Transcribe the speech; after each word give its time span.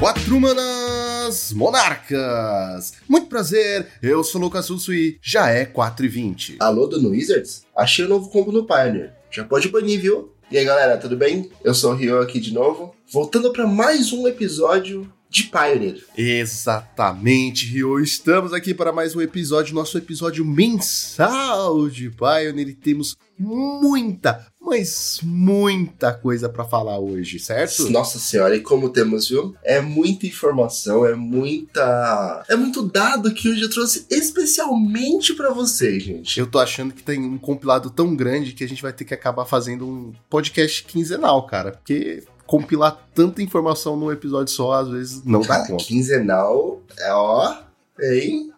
Quatro 0.00 0.40
Manas 0.40 1.52
Monarcas! 1.52 2.94
Muito 3.06 3.26
prazer, 3.26 3.86
eu 4.02 4.24
sou 4.24 4.40
Lucas 4.40 4.70
Russo 4.70 4.94
e 4.94 5.18
já 5.20 5.50
é 5.50 5.66
4 5.66 6.06
e 6.06 6.08
20 6.08 6.56
Alô, 6.58 6.86
Dono 6.86 7.10
Wizards? 7.10 7.66
Achei 7.76 8.06
o 8.06 8.08
um 8.08 8.10
novo 8.12 8.30
combo 8.30 8.50
no 8.50 8.64
Pioneer. 8.64 9.12
Já 9.30 9.44
pode 9.44 9.68
banir, 9.68 10.00
viu? 10.00 10.32
E 10.50 10.56
aí, 10.56 10.64
galera, 10.64 10.96
tudo 10.96 11.18
bem? 11.18 11.50
Eu 11.62 11.74
sou 11.74 11.92
o 11.92 11.94
Rio 11.94 12.18
aqui 12.18 12.40
de 12.40 12.50
novo, 12.50 12.94
voltando 13.12 13.52
para 13.52 13.66
mais 13.66 14.10
um 14.10 14.26
episódio 14.26 15.06
de 15.30 15.44
Pioneer. 15.44 16.04
Exatamente, 16.18 17.64
Rio. 17.66 18.00
Estamos 18.00 18.52
aqui 18.52 18.74
para 18.74 18.92
mais 18.92 19.14
um 19.14 19.20
episódio, 19.20 19.76
nosso 19.76 19.96
episódio 19.96 20.44
mensal 20.44 21.88
de 21.88 22.10
Pioneer 22.10 22.68
e 22.68 22.74
temos 22.74 23.16
muita, 23.38 24.44
mas 24.60 25.20
muita 25.22 26.12
coisa 26.12 26.48
para 26.48 26.64
falar 26.64 26.98
hoje, 26.98 27.38
certo? 27.38 27.88
Nossa 27.90 28.18
senhora, 28.18 28.56
e 28.56 28.60
como 28.60 28.90
temos, 28.90 29.28
viu? 29.28 29.54
É 29.62 29.80
muita 29.80 30.26
informação, 30.26 31.06
é 31.06 31.14
muita. 31.14 32.44
É 32.48 32.56
muito 32.56 32.82
dado 32.82 33.32
que 33.32 33.48
hoje 33.48 33.62
eu 33.62 33.70
trouxe 33.70 34.06
especialmente 34.10 35.32
para 35.34 35.50
vocês, 35.50 36.02
gente. 36.02 36.40
Eu 36.40 36.46
tô 36.48 36.58
achando 36.58 36.92
que 36.92 37.04
tem 37.04 37.20
um 37.20 37.38
compilado 37.38 37.88
tão 37.88 38.16
grande 38.16 38.52
que 38.52 38.64
a 38.64 38.68
gente 38.68 38.82
vai 38.82 38.92
ter 38.92 39.04
que 39.04 39.14
acabar 39.14 39.44
fazendo 39.44 39.86
um 39.86 40.12
podcast 40.28 40.82
quinzenal, 40.82 41.46
cara, 41.46 41.70
porque 41.70 42.24
compilar 42.50 42.98
tanta 43.14 43.40
informação 43.40 43.96
num 43.96 44.10
episódio 44.10 44.52
só, 44.52 44.72
às 44.72 44.88
vezes 44.88 45.24
não 45.24 45.40
dá 45.40 45.64
conta. 45.64 45.84
Quinzenal 45.84 46.80
é 46.98 47.14
ó, 47.14 47.54
hein? 48.00 48.52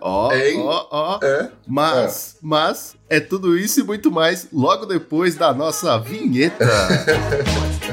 Ó, 0.00 0.30
ó, 0.62 0.86
ó. 0.90 1.20
Mas, 1.66 2.36
ah. 2.36 2.38
mas 2.40 2.96
é 3.10 3.18
tudo 3.18 3.58
isso 3.58 3.80
e 3.80 3.82
muito 3.82 4.08
mais 4.08 4.46
logo 4.52 4.86
depois 4.86 5.34
da 5.34 5.52
nossa 5.52 5.98
vinheta. 5.98 6.64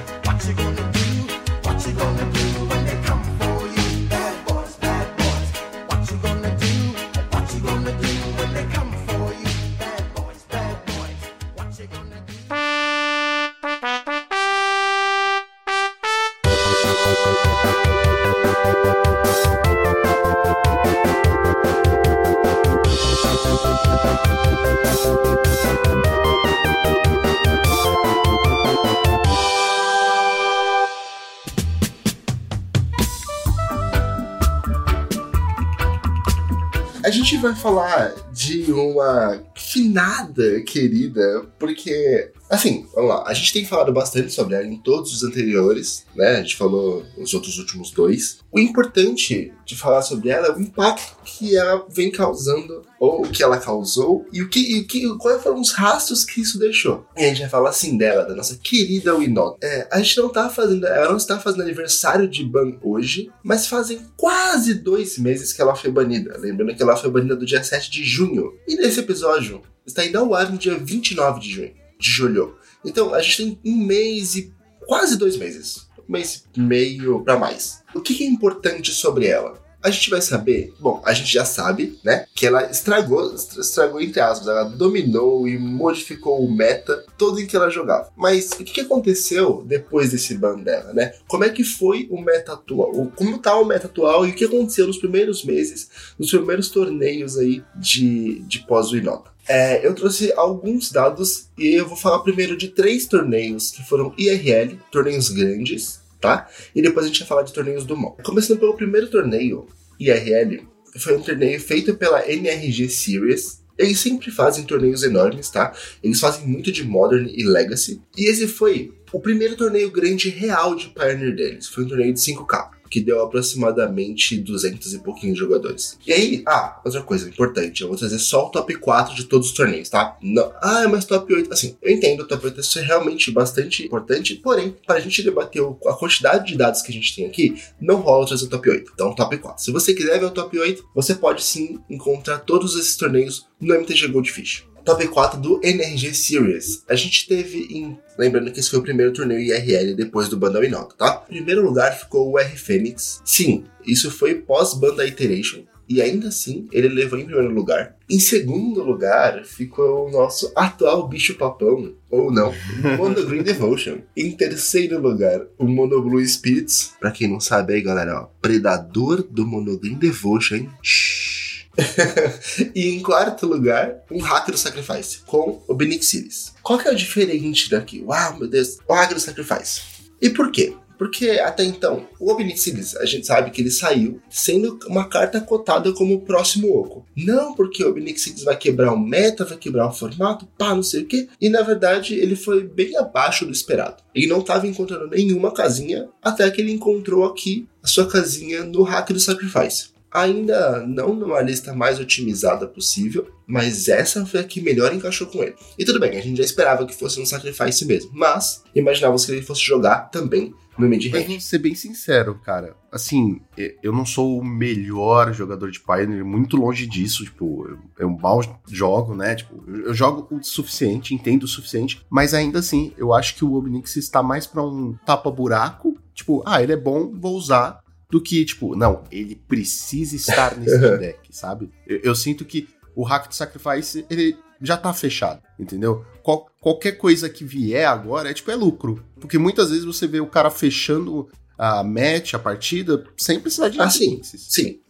gente 37.36 37.42
vai 37.42 37.56
falar 37.56 38.14
de 38.32 38.72
uma 38.72 39.42
finada 39.56 40.62
querida, 40.62 41.46
porque, 41.60 42.32
assim, 42.50 42.86
vamos 42.94 43.10
lá, 43.10 43.24
a 43.26 43.34
gente 43.34 43.54
tem 43.54 43.66
falado 43.66 43.92
bastante 43.92 44.32
sobre 44.32 44.56
ela 44.56 44.66
em 44.66 44.78
todos 44.78 45.14
os 45.14 45.24
anteriores, 45.24 46.06
né? 46.16 46.38
A 46.38 46.42
gente 46.42 46.56
falou 46.56 47.04
nos 47.18 47.34
outros 47.34 47.58
últimos 47.58 47.92
dois. 47.92 48.40
O 48.52 48.60
importante 48.60 49.52
de 49.66 49.76
falar 49.76 50.02
sobre 50.02 50.30
ela 50.30 50.48
é 50.48 50.52
o 50.52 50.62
impacto 50.62 51.18
que 51.24 51.58
ela 51.58 51.86
vem 51.90 52.12
causando, 52.12 52.84
ou 53.00 53.26
o 53.26 53.30
que 53.30 53.44
ela 53.44 53.58
causou, 53.58 54.26
e 54.32 54.42
o 54.42 54.50
que, 54.50 54.60
e 54.60 54.84
que 54.84 55.08
quais 55.18 55.42
foram 55.42 55.60
os 55.60 55.72
rastros 55.72 56.24
que 56.24 56.42
isso 56.42 56.58
deixou. 56.58 57.06
E 57.18 57.24
a 57.24 57.28
gente 57.28 57.42
vai 57.42 57.50
falar 57.50 57.70
assim 57.70 57.98
dela, 57.98 58.24
da 58.24 58.36
nossa 58.36 58.58
querida 58.58 59.16
Winota. 59.16 59.58
É, 59.62 59.88
a 59.92 60.00
gente 60.00 60.18
não 60.18 60.30
tá 60.30 60.50
fazendo, 60.50 60.86
ela 60.86 61.10
não 61.10 61.18
está 61.18 61.40
fazendo 61.40 61.64
aniversário 61.64 62.28
de 62.28 62.44
ban 62.44 62.78
hoje, 62.82 63.30
mas 63.44 63.68
fazem 63.68 64.00
quase 64.16 64.76
dois 64.76 65.18
meses 65.18 65.52
que 65.52 65.62
ela 65.62 65.76
foi 65.76 65.92
banida. 65.92 66.38
Lembrando 66.38 66.76
que 66.76 66.84
ela 66.84 66.96
foi 66.96 67.10
banida 67.10 67.36
do 67.36 67.46
dia 67.46 67.64
7 67.64 67.90
de 67.90 68.04
junho. 68.04 68.54
E 68.68 68.76
nesse 68.76 69.00
episódio 69.00 69.62
está 69.86 70.06
indo 70.06 70.18
ao 70.18 70.34
ar 70.34 70.52
no 70.52 70.58
dia 70.58 70.78
29 70.78 71.40
de 71.40 71.52
junho, 71.52 71.74
de 72.00 72.10
julho. 72.10 72.56
Então 72.84 73.14
a 73.14 73.22
gente 73.22 73.38
tem 73.38 73.60
um 73.66 73.78
mês 73.78 74.36
e 74.36 74.54
quase 74.86 75.18
dois 75.18 75.38
meses 75.38 75.86
mês 76.08 76.46
e 76.56 76.60
meio 76.60 77.24
para 77.24 77.38
mais. 77.38 77.84
O 77.94 78.02
que 78.02 78.24
é 78.24 78.28
importante 78.28 78.92
sobre 78.92 79.28
ela? 79.28 79.64
A 79.86 79.92
gente 79.92 80.10
vai 80.10 80.20
saber, 80.20 80.74
bom, 80.80 81.00
a 81.06 81.14
gente 81.14 81.32
já 81.32 81.46
sabe, 81.46 82.00
né, 82.04 82.26
que 82.34 82.48
ela 82.48 82.72
estragou, 82.72 83.36
estragou 83.36 84.02
entre 84.02 84.20
aspas, 84.20 84.48
ela 84.48 84.64
dominou 84.64 85.48
e 85.48 85.60
modificou 85.60 86.44
o 86.44 86.52
meta 86.52 87.06
todo 87.16 87.40
em 87.40 87.46
que 87.46 87.56
ela 87.56 87.70
jogava. 87.70 88.10
Mas 88.18 88.50
o 88.54 88.64
que 88.64 88.82
aconteceu 88.82 89.64
depois 89.64 90.10
desse 90.10 90.34
ban 90.34 90.58
dela, 90.58 90.92
né? 90.92 91.14
Como 91.28 91.44
é 91.44 91.50
que 91.50 91.64
foi 91.64 92.08
o 92.10 92.20
meta 92.20 92.54
atual? 92.54 93.12
Como 93.16 93.38
tá 93.38 93.56
o 93.60 93.64
meta 93.64 93.86
atual 93.86 94.26
e 94.26 94.32
o 94.32 94.34
que 94.34 94.46
aconteceu 94.46 94.88
nos 94.88 94.98
primeiros 94.98 95.46
meses, 95.46 95.88
nos 96.18 96.32
primeiros 96.32 96.70
torneios 96.70 97.38
aí 97.38 97.64
de, 97.76 98.40
de 98.48 98.66
pós-Winota? 98.66 99.36
É, 99.48 99.86
eu 99.86 99.94
trouxe 99.94 100.34
alguns 100.36 100.92
dados 100.92 101.50
e 101.56 101.76
eu 101.76 101.88
vou 101.88 101.96
falar 101.96 102.20
primeiro 102.20 102.58
de 102.58 102.70
três 102.70 103.06
torneios 103.06 103.70
que 103.70 103.84
foram 103.84 104.12
IRL, 104.18 104.80
torneios 104.92 105.30
grandes, 105.30 106.00
tá? 106.20 106.48
E 106.74 106.82
depois 106.82 107.06
a 107.06 107.10
gente 107.10 107.20
vai 107.20 107.28
falar 107.28 107.44
de 107.44 107.54
torneios 107.54 107.86
do 107.86 107.96
MOL. 107.96 108.18
Começando 108.24 108.60
pelo 108.60 108.76
primeiro 108.76 109.08
torneio, 109.08 109.68
IRL, 110.00 110.68
foi 110.98 111.18
um 111.18 111.22
torneio 111.22 111.60
feito 111.60 111.96
pela 111.96 112.30
NRG 112.30 112.90
Series. 112.90 113.64
Eles 113.78 114.00
sempre 114.00 114.32
fazem 114.32 114.64
torneios 114.64 115.04
enormes, 115.04 115.50
tá? 115.50 115.74
Eles 116.02 116.20
fazem 116.20 116.48
muito 116.48 116.72
de 116.72 116.84
Modern 116.84 117.28
e 117.28 117.44
Legacy. 117.44 118.02
E 118.18 118.30
esse 118.30 118.48
foi 118.48 118.94
o 119.12 119.20
primeiro 119.20 119.58
torneio 119.58 119.92
grande 119.92 120.30
real 120.30 120.76
de 120.76 120.90
Pioneer 120.90 121.36
deles. 121.36 121.68
Foi 121.68 121.84
um 121.84 121.88
torneio 121.88 122.14
de 122.14 122.20
5K 122.20 122.75
que 122.96 123.02
deu 123.02 123.22
aproximadamente 123.22 124.38
200 124.38 124.94
e 124.94 125.00
pouquinhos 125.00 125.38
jogadores. 125.38 126.00
E 126.08 126.14
aí, 126.14 126.44
ah, 126.48 126.80
outra 126.86 127.02
coisa 127.02 127.28
importante, 127.28 127.82
eu 127.82 127.90
vou 127.90 127.98
trazer 127.98 128.20
só 128.20 128.46
o 128.46 128.50
top 128.50 128.74
4 128.74 129.14
de 129.14 129.26
todos 129.26 129.50
os 129.50 129.54
torneios, 129.54 129.90
tá? 129.90 130.18
Não, 130.22 130.50
ah, 130.62 130.88
mas 130.88 131.04
top 131.04 131.34
8, 131.34 131.52
assim, 131.52 131.76
eu 131.82 131.92
entendo, 131.92 132.22
o 132.22 132.26
top 132.26 132.46
8 132.46 132.62
isso 132.62 132.80
é 132.80 132.84
realmente 132.84 133.30
bastante 133.32 133.86
importante, 133.86 134.36
porém, 134.36 134.78
para 134.88 134.96
a 134.96 135.00
gente 135.02 135.22
debater 135.22 135.62
a 135.62 135.94
quantidade 135.94 136.48
de 136.48 136.58
dados 136.58 136.82
que 136.82 136.90
a 136.90 136.94
gente 136.94 137.14
tem 137.14 137.26
aqui, 137.26 137.62
não 137.82 137.98
rola 137.98 138.26
trazer 138.26 138.46
o 138.46 138.50
top 138.50 138.70
8, 138.70 138.92
então 138.96 139.14
top 139.14 139.38
4. 139.40 139.62
Se 139.62 139.72
você 139.72 139.94
quiser 139.94 140.18
ver 140.18 140.28
o 140.28 140.32
top 140.32 140.58
8, 140.58 140.82
você 140.96 141.16
pode 141.16 141.44
sim 141.44 141.78
encontrar 141.90 142.40
todos 142.40 142.78
esses 142.78 142.96
torneios 142.96 143.46
no 143.60 143.76
MTG 143.76 144.08
Goldfish 144.08 144.64
top 144.86 145.08
4 145.08 145.42
do 145.42 145.60
NRG 145.64 146.14
Series. 146.14 146.84
A 146.88 146.96
gente 146.96 147.28
teve 147.28 147.68
em. 147.72 147.98
Lembrando 148.18 148.52
que 148.52 148.60
esse 148.60 148.70
foi 148.70 148.80
o 148.80 148.84
primeiro 148.84 149.12
torneio 149.12 149.42
IRL 149.42 149.96
depois 149.96 150.30
do 150.30 150.38
Banda 150.38 150.64
Inota, 150.64 150.96
tá? 150.96 151.24
Em 151.30 151.36
primeiro 151.36 151.66
lugar 151.66 151.98
ficou 151.98 152.32
o 152.32 152.40
R 152.40 152.56
Fênix. 152.56 153.22
Sim, 153.26 153.66
isso 153.86 154.10
foi 154.10 154.36
pós-Banda 154.36 155.06
Iteration. 155.06 155.64
E 155.88 156.02
ainda 156.02 156.30
assim, 156.30 156.68
ele 156.72 156.88
levou 156.90 157.20
em 157.20 157.26
primeiro 157.26 157.54
lugar. 157.54 157.96
Em 158.10 158.20
segundo 158.20 158.82
lugar, 158.82 159.46
ficou 159.46 160.08
o 160.08 160.12
nosso 160.12 160.52
atual 160.56 161.08
bicho-papão, 161.08 161.94
ou 162.10 162.32
não, 162.32 162.52
Mono 162.98 163.24
Green 163.26 163.44
Devotion. 163.44 164.00
Em 164.18 164.32
terceiro 164.32 165.00
lugar, 165.00 165.46
o 165.60 165.66
Mono 165.66 166.02
Blue 166.02 166.26
Spirits. 166.26 166.94
Pra 167.00 167.12
quem 167.12 167.28
não 167.28 167.40
sabe 167.40 167.76
aí, 167.76 167.82
galera, 167.82 168.22
ó, 168.22 168.28
predador 168.42 169.22
do 169.22 169.46
Mono 169.46 169.78
Green 169.78 169.96
Devotion. 169.96 170.68
Shhh 170.82 171.35
e 172.74 172.90
em 172.90 173.02
quarto 173.02 173.46
lugar, 173.46 174.04
um 174.12 174.20
hack 174.20 174.52
do 174.52 174.58
Sacrifice, 174.58 175.20
com 175.26 175.62
o 175.68 175.74
Benixilis. 175.74 176.54
Qual 176.64 176.80
que 176.80 176.88
é 176.88 176.92
o 176.92 176.96
diferente 176.96 177.70
daqui? 177.70 178.04
Uau, 178.06 178.38
meu 178.40 178.48
Deus, 178.48 178.78
o 178.88 178.94
hack 178.94 179.14
do 179.14 179.20
Sacrifice. 179.20 179.82
E 180.22 180.30
por 180.30 180.52
quê? 180.52 180.74
Porque 180.98 181.32
até 181.32 181.64
então, 181.64 182.08
o 182.20 182.32
Obnixilis, 182.32 182.96
a 182.96 183.06
gente 183.06 183.28
sabe 183.28 183.52
que 183.52 183.62
ele 183.62 183.72
saiu 183.72 184.22
sendo 184.30 184.80
uma 184.88 185.08
carta 185.08 185.42
cotada 185.42 185.92
como 185.94 186.16
o 186.16 186.22
próximo 186.22 186.74
Oco. 186.74 187.06
Não 187.16 187.54
porque 187.54 187.84
o 187.84 187.90
Obnixilis 187.90 188.44
vai 188.44 188.58
quebrar 188.58 188.94
o 188.94 189.00
meta, 189.00 189.46
vai 189.46 189.58
quebrar 189.58 189.88
o 189.88 189.94
formato, 189.94 190.48
pá, 190.58 190.74
não 190.74 190.84
sei 190.84 191.04
o 191.04 191.06
quê. 191.06 191.28
E 191.40 191.50
na 191.50 191.62
verdade, 191.62 192.16
ele 192.16 192.36
foi 192.36 192.64
bem 192.64 192.96
abaixo 192.98 193.46
do 193.46 193.52
esperado. 193.52 194.04
Ele 194.14 194.28
não 194.28 194.40
estava 194.40 194.68
encontrando 194.68 195.10
nenhuma 195.10 195.52
casinha 195.52 196.08
até 196.22 196.50
que 196.50 196.62
ele 196.62 196.72
encontrou 196.72 197.26
aqui 197.26 197.68
a 197.84 197.88
sua 197.88 198.08
casinha 198.08 198.64
no 198.64 198.84
hack 198.84 199.12
do 199.12 199.20
Sacrifice 199.20 199.95
ainda 200.16 200.86
não 200.88 201.14
numa 201.14 201.42
lista 201.42 201.74
mais 201.74 202.00
otimizada 202.00 202.66
possível, 202.66 203.28
mas 203.46 203.90
essa 203.90 204.26
foi 204.26 204.40
a 204.40 204.44
que 204.44 204.62
melhor 204.62 204.94
encaixou 204.94 205.28
com 205.28 205.44
ele. 205.44 205.56
E 205.78 205.84
tudo 205.84 206.00
bem, 206.00 206.18
a 206.18 206.22
gente 206.22 206.38
já 206.38 206.44
esperava 206.44 206.86
que 206.86 206.96
fosse 206.96 207.20
um 207.20 207.26
Sacrifice 207.26 207.86
mesmo, 207.86 208.12
mas 208.14 208.64
imaginávamos 208.74 209.26
que 209.26 209.32
ele 209.34 209.42
fosse 209.42 209.62
jogar 209.62 210.10
também 210.10 210.54
no 210.78 210.88
mid-range. 210.88 211.34
Mas 211.34 211.44
ser 211.46 211.60
bem 211.60 211.76
sincero, 211.76 212.36
cara, 212.44 212.76
assim, 212.92 213.40
eu 213.82 213.94
não 213.94 214.06
sou 214.06 214.40
o 214.40 214.44
melhor 214.44 215.34
jogador 215.34 215.72
de 215.72 215.80
Pioneer, 215.80 216.26
muito 216.26 216.58
longe 216.58 216.86
disso, 216.86 217.24
tipo, 217.24 217.78
eu 217.98 218.10
mal 218.10 218.42
jogo, 218.68 219.16
né, 219.16 219.36
tipo, 219.36 219.64
eu 219.68 219.94
jogo 219.94 220.28
o 220.36 220.44
suficiente, 220.44 221.14
entendo 221.14 221.44
o 221.44 221.48
suficiente, 221.48 222.06
mas 222.10 222.34
ainda 222.34 222.60
assim, 222.60 222.94
eu 222.98 223.14
acho 223.14 223.36
que 223.36 223.46
o 223.46 223.54
Obnix 223.54 223.96
está 223.96 224.22
mais 224.22 224.48
para 224.48 224.64
um 224.64 224.96
tapa-buraco, 225.06 225.98
tipo, 226.14 226.44
ah, 226.46 226.62
ele 226.62 226.74
é 226.74 226.78
bom, 226.78 227.12
vou 227.14 227.36
usar, 227.36 227.80
do 228.10 228.22
que, 228.22 228.44
tipo, 228.46 228.76
não, 228.76 229.04
ele 229.12 229.36
precisa 229.36 230.16
estar 230.16 230.58
nesse 230.58 230.78
deck, 230.98 231.36
sabe? 231.36 231.72
Eu, 231.88 232.00
eu, 232.00 232.16
sinto 232.16 232.46
que 232.46 232.68
o 232.96 233.04
Hack 233.04 233.30
de 233.30 233.36
Sacrifice, 233.36 234.06
ele 234.10 234.38
já 234.62 234.78
tá 234.78 234.94
fechado, 234.94 235.42
entendeu? 235.60 236.06
Qual, 236.24 236.48
qualquer 236.62 236.94
coisa 236.94 237.30
que 237.30 237.44
vier 237.44 237.88
agora 237.88 238.30
é, 238.30 238.34
tipo, 238.34 238.52
é 238.52 238.56
lucro. 238.56 239.04
Porque 239.20 239.38
muitas 239.38 239.70
vezes 239.70 239.86
você 239.86 240.08
vê 240.08 240.20
o 240.20 240.28
cara 240.28 240.50
fechando 240.50 241.30
a 241.58 241.84
match, 241.84 242.34
a 242.34 242.40
partida, 242.40 243.04
sem 243.18 243.40
precisar 243.40 243.70
de 243.70 243.80
Ah, 243.80 243.90
sim. 243.90 244.22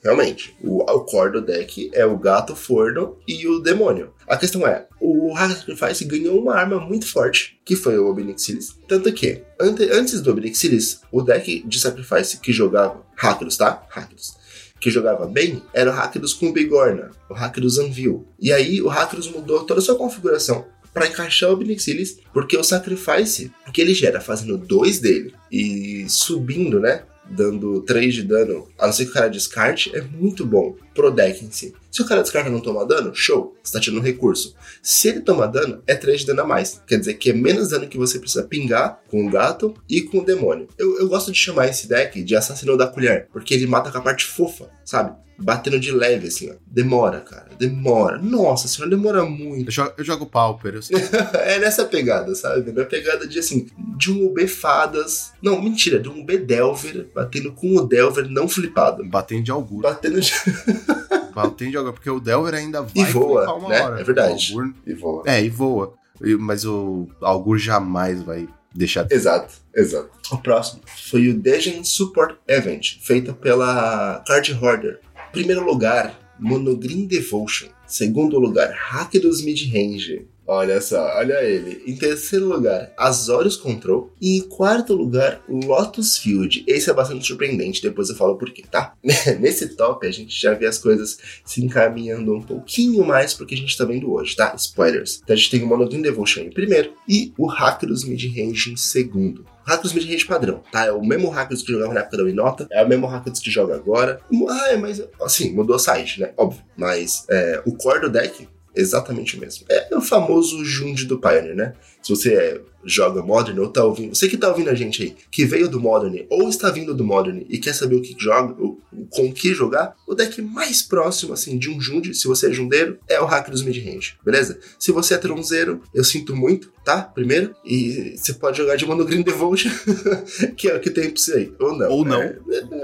Realmente. 0.03 0.55
O, 0.63 0.81
o 0.81 0.99
core 1.01 1.33
do 1.33 1.41
deck 1.41 1.89
é 1.93 2.05
o 2.05 2.17
gato, 2.17 2.55
forno 2.55 3.17
e 3.27 3.47
o 3.47 3.59
demônio. 3.59 4.13
A 4.27 4.37
questão 4.37 4.65
é, 4.65 4.87
o 4.99 5.33
Hack 5.33 5.57
Sacrifice 5.57 6.05
ganhou 6.05 6.41
uma 6.41 6.55
arma 6.55 6.79
muito 6.79 7.07
forte, 7.07 7.59
que 7.63 7.75
foi 7.75 7.97
o 7.97 8.07
Obnixilis. 8.07 8.75
Tanto 8.87 9.11
que, 9.13 9.43
ante, 9.59 9.83
antes 9.91 10.21
do 10.21 10.31
Obnixilis, 10.31 11.01
o 11.11 11.21
deck 11.21 11.63
de 11.67 11.79
Sacrifice 11.79 12.37
que 12.37 12.51
jogava 12.51 13.03
Rakdos, 13.15 13.57
tá? 13.57 13.85
Rakdos. 13.89 14.33
Que 14.79 14.89
jogava 14.91 15.25
bem 15.25 15.63
era 15.73 15.89
o 15.89 15.93
Rakdos 15.93 16.33
com 16.33 16.51
Bigorna, 16.51 17.11
o 17.29 17.33
Rakdos 17.33 17.79
Anvil. 17.79 18.27
E 18.39 18.51
aí 18.51 18.81
o 18.81 18.87
Rakdos 18.87 19.29
mudou 19.31 19.63
toda 19.63 19.79
a 19.79 19.83
sua 19.83 19.95
configuração 19.95 20.65
para 20.95 21.07
encaixar 21.07 21.49
o 21.49 21.53
Obnixilis, 21.53 22.19
porque 22.33 22.55
o 22.55 22.63
Sacrifice 22.63 23.51
que 23.73 23.81
ele 23.81 23.93
gera 23.93 24.21
fazendo 24.21 24.57
dois 24.57 24.97
dele 24.99 25.33
e 25.51 26.05
subindo, 26.07 26.79
né? 26.79 27.03
Dando 27.29 27.81
3 27.81 28.13
de 28.13 28.23
dano, 28.23 28.67
a 28.79 28.85
não 28.85 28.93
ser 28.93 29.05
que 29.05 29.11
o 29.11 29.13
cara 29.13 29.27
descarte, 29.27 29.93
é 29.93 30.01
muito 30.01 30.45
bom 30.45 30.75
pro 30.93 31.11
deck 31.11 31.43
em 31.43 31.51
si. 31.51 31.73
Se 31.95 32.01
o 32.01 32.05
cara 32.05 32.21
descarta 32.21 32.49
e 32.49 32.51
não 32.51 32.59
toma 32.59 32.85
dano, 32.85 33.15
show, 33.15 33.55
você 33.63 33.71
tá 33.71 33.79
tirando 33.79 33.99
um 33.99 34.03
recurso. 34.03 34.53
Se 34.83 35.07
ele 35.07 35.21
toma 35.21 35.47
dano, 35.47 35.81
é 35.87 35.95
3 35.95 36.19
de 36.19 36.27
dano 36.27 36.41
a 36.41 36.45
mais. 36.45 36.81
Quer 36.85 36.99
dizer 36.99 37.13
que 37.13 37.29
é 37.29 37.33
menos 37.33 37.69
dano 37.69 37.87
que 37.87 37.97
você 37.97 38.19
precisa 38.19 38.43
pingar 38.43 38.99
com 39.09 39.25
o 39.25 39.29
gato 39.29 39.73
e 39.89 40.01
com 40.01 40.17
o 40.17 40.25
demônio. 40.25 40.67
Eu, 40.77 40.99
eu 40.99 41.07
gosto 41.07 41.31
de 41.31 41.37
chamar 41.37 41.69
esse 41.69 41.87
deck 41.87 42.21
de 42.21 42.35
assassino 42.35 42.75
da 42.75 42.85
colher, 42.85 43.29
porque 43.31 43.53
ele 43.53 43.65
mata 43.65 43.89
com 43.93 43.97
a 43.97 44.01
parte 44.01 44.25
fofa, 44.25 44.69
sabe? 44.83 45.15
Batendo 45.39 45.79
de 45.79 45.89
leve, 45.89 46.27
assim, 46.27 46.51
ó. 46.51 46.55
Demora, 46.67 47.21
cara. 47.21 47.47
Demora. 47.57 48.17
Nossa 48.17 48.67
senhora, 48.67 48.93
demora 48.93 49.23
muito. 49.23 49.69
Eu 49.69 49.71
jogo, 49.71 49.93
eu 49.97 50.03
jogo 50.03 50.25
Pauper, 50.25 50.75
eu 50.75 50.81
sei. 50.83 50.97
é 51.45 51.59
nessa 51.59 51.85
pegada, 51.85 52.35
sabe? 52.35 52.73
Na 52.73 52.83
pegada 52.83 53.25
de, 53.25 53.39
assim, 53.39 53.67
de 53.97 54.11
um 54.11 54.25
UB 54.25 54.45
Fadas. 54.49 55.31
Não, 55.41 55.61
mentira, 55.61 55.97
de 55.97 56.09
um 56.09 56.19
UB 56.19 56.39
Delver 56.39 57.07
batendo 57.15 57.53
com 57.53 57.73
o 57.77 57.87
Delver 57.87 58.29
não 58.29 58.49
flipado. 58.49 59.01
Batendo 59.05 59.43
de 59.43 59.51
Augur. 59.51 59.81
Batendo 59.81 60.19
de. 60.19 60.33
Batendo 61.35 61.71
de 61.85 61.91
porque 61.91 62.09
o 62.09 62.19
Delver 62.19 62.53
ainda 62.53 62.81
vai 62.81 62.91
E 62.95 63.05
voa, 63.11 63.41
flipar 63.45 63.57
uma 63.57 63.69
né? 63.69 63.81
hora. 63.81 64.01
É 64.01 64.03
verdade. 64.03 64.53
O 64.55 64.59
Augur- 64.59 64.73
E 64.87 64.93
voa. 64.93 65.23
é, 65.27 65.43
e 65.43 65.49
voa. 65.49 65.93
Mas 66.39 66.65
o 66.65 67.07
Augur 67.21 67.57
jamais 67.57 68.23
vai 68.23 68.47
deixar. 68.73 69.05
Exato, 69.11 69.53
exato. 69.75 70.09
O 70.31 70.37
próximo 70.37 70.81
foi 70.85 71.27
o 71.29 71.33
Degen 71.37 71.83
Support 71.83 72.37
Event, 72.47 72.97
feito 73.01 73.33
pela 73.33 74.23
Card 74.25 74.53
Hoarder. 74.53 74.99
Primeiro 75.31 75.63
lugar, 75.65 76.17
Monogreen 76.39 77.05
Devotion. 77.05 77.67
Segundo 77.85 78.39
lugar, 78.39 78.71
Rakdos 78.73 79.43
Midrange. 79.43 80.27
Olha 80.47 80.79
só, 80.79 81.17
olha 81.17 81.43
ele. 81.43 81.81
Em 81.87 81.95
terceiro 81.95 82.47
lugar, 82.47 82.93
Azorius 82.97 83.57
Control. 83.57 84.13
E 84.21 84.37
em 84.37 84.41
quarto 84.41 84.93
lugar, 84.93 85.41
Lotus 85.49 86.17
Field. 86.17 86.63
Esse 86.67 86.89
é 86.89 86.93
bastante 86.93 87.25
surpreendente, 87.25 87.81
depois 87.81 88.09
eu 88.09 88.15
falo 88.15 88.37
por 88.37 88.51
quê, 88.51 88.63
tá? 88.69 88.93
Nesse 89.39 89.69
top, 89.75 90.05
a 90.05 90.11
gente 90.11 90.39
já 90.39 90.53
vê 90.53 90.67
as 90.67 90.77
coisas 90.77 91.17
se 91.43 91.63
encaminhando 91.63 92.33
um 92.33 92.41
pouquinho 92.41 93.03
mais 93.05 93.33
porque 93.33 93.55
a 93.55 93.57
gente 93.57 93.77
tá 93.77 93.85
vendo 93.85 94.11
hoje, 94.13 94.35
tá? 94.35 94.53
Spoilers. 94.55 95.21
Então 95.23 95.33
a 95.33 95.37
gente 95.37 95.51
tem 95.51 95.63
o 95.63 95.67
Monogreen 95.67 96.01
Devotion 96.01 96.41
em 96.41 96.51
primeiro 96.51 96.93
e 97.07 97.33
o 97.37 97.47
Rakdos 97.47 98.03
Midrange 98.03 98.71
em 98.71 98.77
segundo. 98.77 99.45
Hackers 99.65 99.93
mid-range 99.93 100.25
padrão, 100.25 100.61
tá? 100.71 100.85
É 100.85 100.91
o 100.91 101.03
mesmo 101.03 101.27
Hackers 101.29 101.63
que 101.63 101.71
jogava 101.71 101.93
na 101.93 102.01
época 102.01 102.17
da 102.17 102.23
Winota, 102.23 102.67
é 102.71 102.83
o 102.83 102.87
mesmo 102.87 103.07
Hackers 103.07 103.39
que 103.39 103.49
joga 103.49 103.75
agora. 103.75 104.21
Ah, 104.47 104.69
é, 104.69 104.77
mas 104.77 105.03
assim, 105.19 105.53
mudou 105.53 105.75
a 105.75 105.79
side, 105.79 106.21
né? 106.21 106.33
Óbvio. 106.37 106.63
Mas 106.77 107.25
é, 107.29 107.63
o 107.65 107.75
core 107.75 108.01
do 108.01 108.09
deck, 108.11 108.47
exatamente 108.75 109.37
o 109.37 109.39
mesmo. 109.39 109.65
É 109.69 109.95
o 109.95 110.01
famoso 110.01 110.63
Jund 110.63 111.05
do 111.05 111.19
Pioneer, 111.19 111.55
né? 111.55 111.73
Se 112.01 112.09
você 112.09 112.35
é, 112.35 112.61
joga 112.85 113.21
Modern 113.21 113.59
ou 113.59 113.69
tá 113.69 113.83
ouvindo, 113.83 114.15
você 114.15 114.27
que 114.27 114.37
tá 114.37 114.49
ouvindo 114.49 114.69
a 114.69 114.75
gente 114.75 115.03
aí, 115.03 115.15
que 115.31 115.45
veio 115.45 115.67
do 115.67 115.79
Modern 115.79 116.25
ou 116.29 116.47
está 116.47 116.69
vindo 116.69 116.93
do 116.93 117.03
Modern 117.03 117.43
e 117.49 117.57
quer 117.57 117.73
saber 117.73 117.95
o 117.95 118.01
que 118.01 118.15
joga, 118.17 118.53
o, 118.61 118.79
com 119.09 119.27
o 119.27 119.33
que 119.33 119.53
jogar, 119.53 119.95
o 120.07 120.13
deck 120.13 120.41
mais 120.41 120.81
próximo, 120.81 121.33
assim, 121.33 121.57
de 121.57 121.69
um 121.69 121.79
Jund, 121.81 122.13
se 122.13 122.27
você 122.27 122.49
é 122.49 122.53
jundeiro, 122.53 122.97
é 123.09 123.19
o 123.19 123.25
Hack 123.25 123.49
dos 123.49 123.63
Mid-Range, 123.63 124.15
beleza? 124.23 124.59
Se 124.79 124.91
você 124.91 125.15
é 125.15 125.17
tronzeiro, 125.17 125.81
eu 125.93 126.03
sinto 126.03 126.35
muito, 126.35 126.71
tá? 126.83 127.01
Primeiro, 127.01 127.55
e 127.65 128.15
você 128.17 128.33
pode 128.33 128.57
jogar 128.57 128.75
de 128.75 128.85
Monogreen 128.85 129.21
Devotion, 129.21 129.71
que 130.55 130.69
é 130.69 130.75
o 130.75 130.79
que 130.79 130.89
tem 130.89 131.09
pra 131.09 131.21
você 131.21 131.33
aí, 131.33 131.53
ou 131.59 131.77
não. 131.77 131.91
Ou 131.91 132.05
não. 132.05 132.21
É, 132.21 132.35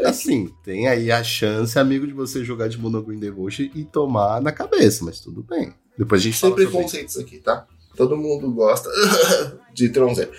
Assim, 0.06 0.50
tem 0.64 0.88
aí 0.88 1.12
a 1.12 1.24
chance, 1.24 1.78
amigo, 1.78 2.08
de 2.08 2.14
você 2.14 2.44
jogar 2.44 2.68
de 2.68 2.78
Monogreen 2.78 3.20
Devotion 3.20 3.70
e 3.76 3.84
tomar 3.84 4.42
na 4.42 4.52
cabeça, 4.52 5.06
mas 5.06 5.20
tudo 5.20 5.44
bem. 5.44 5.74
Depois 5.98 6.22
a 6.22 6.24
gente 6.24 6.38
Sem 6.38 6.54
preconceitos 6.54 7.18
aqui, 7.18 7.38
tá? 7.40 7.68
Todo 7.96 8.18
mundo 8.18 8.50
gosta 8.52 8.90
de 9.74 9.90
tronzeiro. 9.90 10.32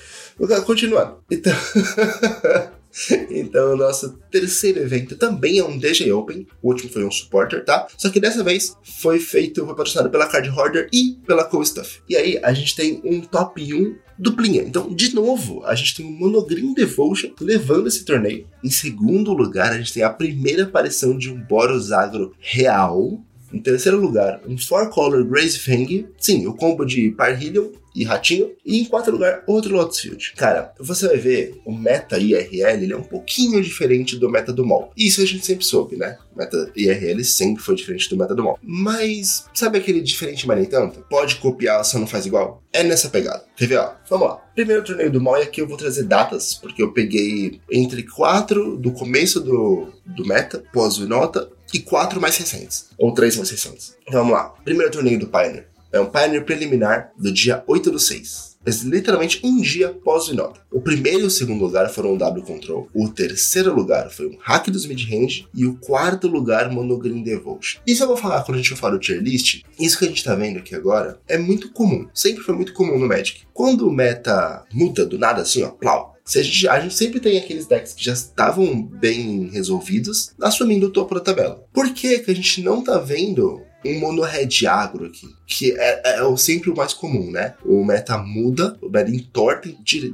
Continuando. 0.65 1.19
Então, 1.31 1.53
então, 3.31 3.73
o 3.73 3.77
nosso 3.77 4.19
terceiro 4.31 4.81
evento 4.81 5.17
também 5.17 5.59
é 5.59 5.65
um 5.65 5.79
DJ 5.79 6.13
Open. 6.13 6.47
O 6.63 6.69
último 6.69 6.91
foi 6.91 7.05
um 7.05 7.11
supporter, 7.11 7.65
tá? 7.65 7.87
Só 7.97 8.11
que 8.11 8.21
dessa 8.21 8.43
vez 8.43 8.77
foi 8.83 9.19
feito, 9.19 9.65
foi 9.65 9.75
patrocinado 9.75 10.11
pela 10.11 10.27
Card 10.27 10.49
Hoarder 10.51 10.89
e 10.93 11.19
pela 11.27 11.45
Cool 11.45 11.65
Stuff. 11.65 12.01
E 12.09 12.17
aí, 12.17 12.41
a 12.43 12.53
gente 12.53 12.75
tem 12.75 13.01
um 13.05 13.21
top 13.21 13.63
1 13.63 13.97
duplinha. 14.19 14.63
Então, 14.63 14.93
de 14.93 15.15
novo, 15.15 15.65
a 15.65 15.75
gente 15.75 15.97
tem 15.97 16.07
um 16.07 16.13
Monogreen 16.13 16.75
Devotion 16.75 17.31
levando 17.41 17.89
esse 17.89 18.05
torneio. 18.05 18.47
Em 18.63 18.71
segundo 18.71 19.33
lugar, 19.33 19.73
a 19.73 19.79
gente 19.79 19.93
tem 19.93 20.03
a 20.03 20.11
primeira 20.11 20.65
aparição 20.65 21.17
de 21.17 21.31
um 21.31 21.41
Boros 21.41 21.93
Agro 21.93 22.33
real. 22.39 23.21
Em 23.53 23.61
terceiro 23.61 24.01
lugar, 24.01 24.41
um 24.47 24.57
Four 24.57 24.89
Color 24.91 25.25
Grace 25.25 25.59
Fang. 25.59 26.09
Sim, 26.19 26.47
o 26.47 26.55
combo 26.55 26.85
de 26.85 27.11
Parhelion 27.11 27.69
e 27.95 28.05
Ratinho. 28.05 28.53
E 28.65 28.81
em 28.81 28.85
quarto 28.85 29.11
lugar, 29.11 29.43
outro 29.47 29.75
Lotus 29.75 30.01
Field. 30.01 30.33
Cara, 30.37 30.73
você 30.79 31.07
vai 31.07 31.19
ver, 31.19 31.61
o 31.65 31.73
meta 31.73 32.19
IRL 32.19 32.83
ele 32.83 32.93
é 32.93 32.97
um 32.97 33.03
pouquinho 33.03 33.63
diferente 33.63 34.17
do 34.17 34.31
meta 34.31 34.53
do 34.53 34.65
MOL. 34.65 34.93
Isso 34.97 35.21
a 35.21 35.27
gente 35.27 35.45
sempre 35.45 35.65
soube, 35.65 35.97
né? 35.97 36.17
O 36.35 36.39
meta 36.39 36.71
IRL 36.75 37.23
sempre 37.25 37.63
foi 37.63 37.75
diferente 37.75 38.09
do 38.09 38.17
meta 38.17 38.35
do 38.35 38.43
MOL. 38.43 38.59
Mas, 38.63 39.47
sabe 39.53 39.79
aquele 39.79 40.01
diferente, 40.01 40.47
mas 40.47 40.59
nem 40.59 40.67
tanto? 40.67 41.05
Pode 41.11 41.37
copiar, 41.37 41.85
só 41.85 41.99
não 41.99 42.07
faz 42.07 42.27
igual? 42.27 42.63
É 42.73 42.83
nessa 42.83 43.11
pegada. 43.11 43.45
Quer 43.57 43.67
ver, 43.67 43.79
ó? 43.79 43.93
Vamos 44.09 44.29
lá. 44.29 44.37
Primeiro 44.55 44.85
torneio 44.85 45.11
do 45.11 45.21
MOL 45.21 45.39
e 45.39 45.43
aqui 45.43 45.61
eu 45.61 45.69
vou 45.69 45.77
trazer 45.77 46.05
datas, 46.05 46.55
porque 46.55 46.83
eu 46.83 46.93
peguei 46.93 47.61
entre 47.71 48.03
quatro 48.03 48.77
do 48.77 48.93
começo 48.93 49.41
do, 49.41 49.89
do 50.07 50.25
meta, 50.27 50.63
pós 50.73 50.99
o 50.99 51.07
nota, 51.07 51.51
e 51.73 51.81
quatro 51.81 52.21
mais 52.21 52.37
recentes. 52.37 52.87
Ou 52.99 53.13
três 53.15 53.37
mais 53.37 53.51
recentes. 53.51 53.97
Então, 54.07 54.21
vamos 54.21 54.33
lá. 54.33 54.51
Primeiro 54.65 54.93
torneio 54.93 55.19
do 55.19 55.27
Pioneer. 55.27 55.69
É 55.93 56.01
um 56.01 56.07
Pioneer 56.07 56.45
preliminar 56.45 57.13
do 57.17 57.33
dia 57.33 57.63
8 57.67 57.91
do 57.91 57.99
6. 57.99 58.52
Mas 58.65 58.83
literalmente 58.83 59.41
um 59.45 59.61
dia 59.61 59.89
pós 59.89 60.29
o 60.29 60.35
nota. 60.35 60.61
O 60.71 60.81
primeiro 60.81 61.21
e 61.21 61.25
o 61.25 61.31
segundo 61.31 61.63
lugar 61.63 61.91
foram 61.91 62.15
o 62.15 62.19
W 62.19 62.45
Control. 62.45 62.89
O 62.95 63.09
terceiro 63.09 63.75
lugar 63.75 64.11
foi 64.11 64.29
um 64.29 64.39
Hack 64.41 64.69
dos 64.69 64.87
Midrange. 64.87 65.47
E 65.55 65.67
o 65.67 65.75
quarto 65.75 66.29
lugar, 66.29 66.71
Monogreen 66.71 67.23
Devotion. 67.23 67.81
Isso 67.87 68.03
eu 68.03 68.09
vou 68.09 68.17
falar 68.17 68.43
quando 68.43 68.57
a 68.57 68.63
gente 68.63 68.75
falar 68.77 68.95
do 68.95 69.01
tier 69.01 69.21
list. 69.21 69.63
Isso 69.79 69.99
que 69.99 70.05
a 70.05 70.09
gente 70.09 70.25
tá 70.25 70.35
vendo 70.35 70.59
aqui 70.59 70.75
agora 70.75 71.21
é 71.29 71.39
muito 71.39 71.71
comum. 71.73 72.09
Sempre 72.15 72.43
foi 72.43 72.55
muito 72.55 72.73
comum 72.73 72.99
no 72.99 73.09
Magic. 73.09 73.43
Quando 73.53 73.87
o 73.87 73.93
meta 73.93 74.65
muda 74.73 75.05
do 75.05 75.19
nada 75.19 75.43
assim, 75.43 75.63
ó, 75.63 75.71
plau. 75.71 76.13
Se 76.25 76.39
a, 76.39 76.43
gente, 76.43 76.69
a 76.69 76.81
gente 76.81 76.95
sempre 76.95 77.19
tem 77.19 77.37
aqueles 77.37 77.67
decks 77.67 77.95
que 77.95 78.05
já 78.05 78.13
estavam 78.13 78.81
bem 78.81 79.49
resolvidos, 79.49 80.33
assumindo 80.41 80.87
o 80.87 80.91
topo 80.91 81.15
da 81.15 81.21
tabela. 81.21 81.65
Por 81.73 81.93
que, 81.93 82.21
que 82.21 82.31
a 82.31 82.35
gente 82.35 82.63
não 82.63 82.83
tá 82.83 82.99
vendo 82.99 83.61
um 83.85 83.99
mono 83.99 84.23
red 84.23 84.67
agro 84.69 85.07
aqui? 85.07 85.29
Que 85.47 85.73
é, 85.79 86.17
é 86.19 86.23
o- 86.23 86.37
sempre 86.37 86.71
o 86.71 86.77
mais 86.77 86.93
comum, 86.93 87.31
né? 87.31 87.55
O 87.65 87.85
meta 87.85 88.17
muda, 88.19 88.77
o 88.83 88.89
meta 88.89 89.11
entorta 89.11 89.69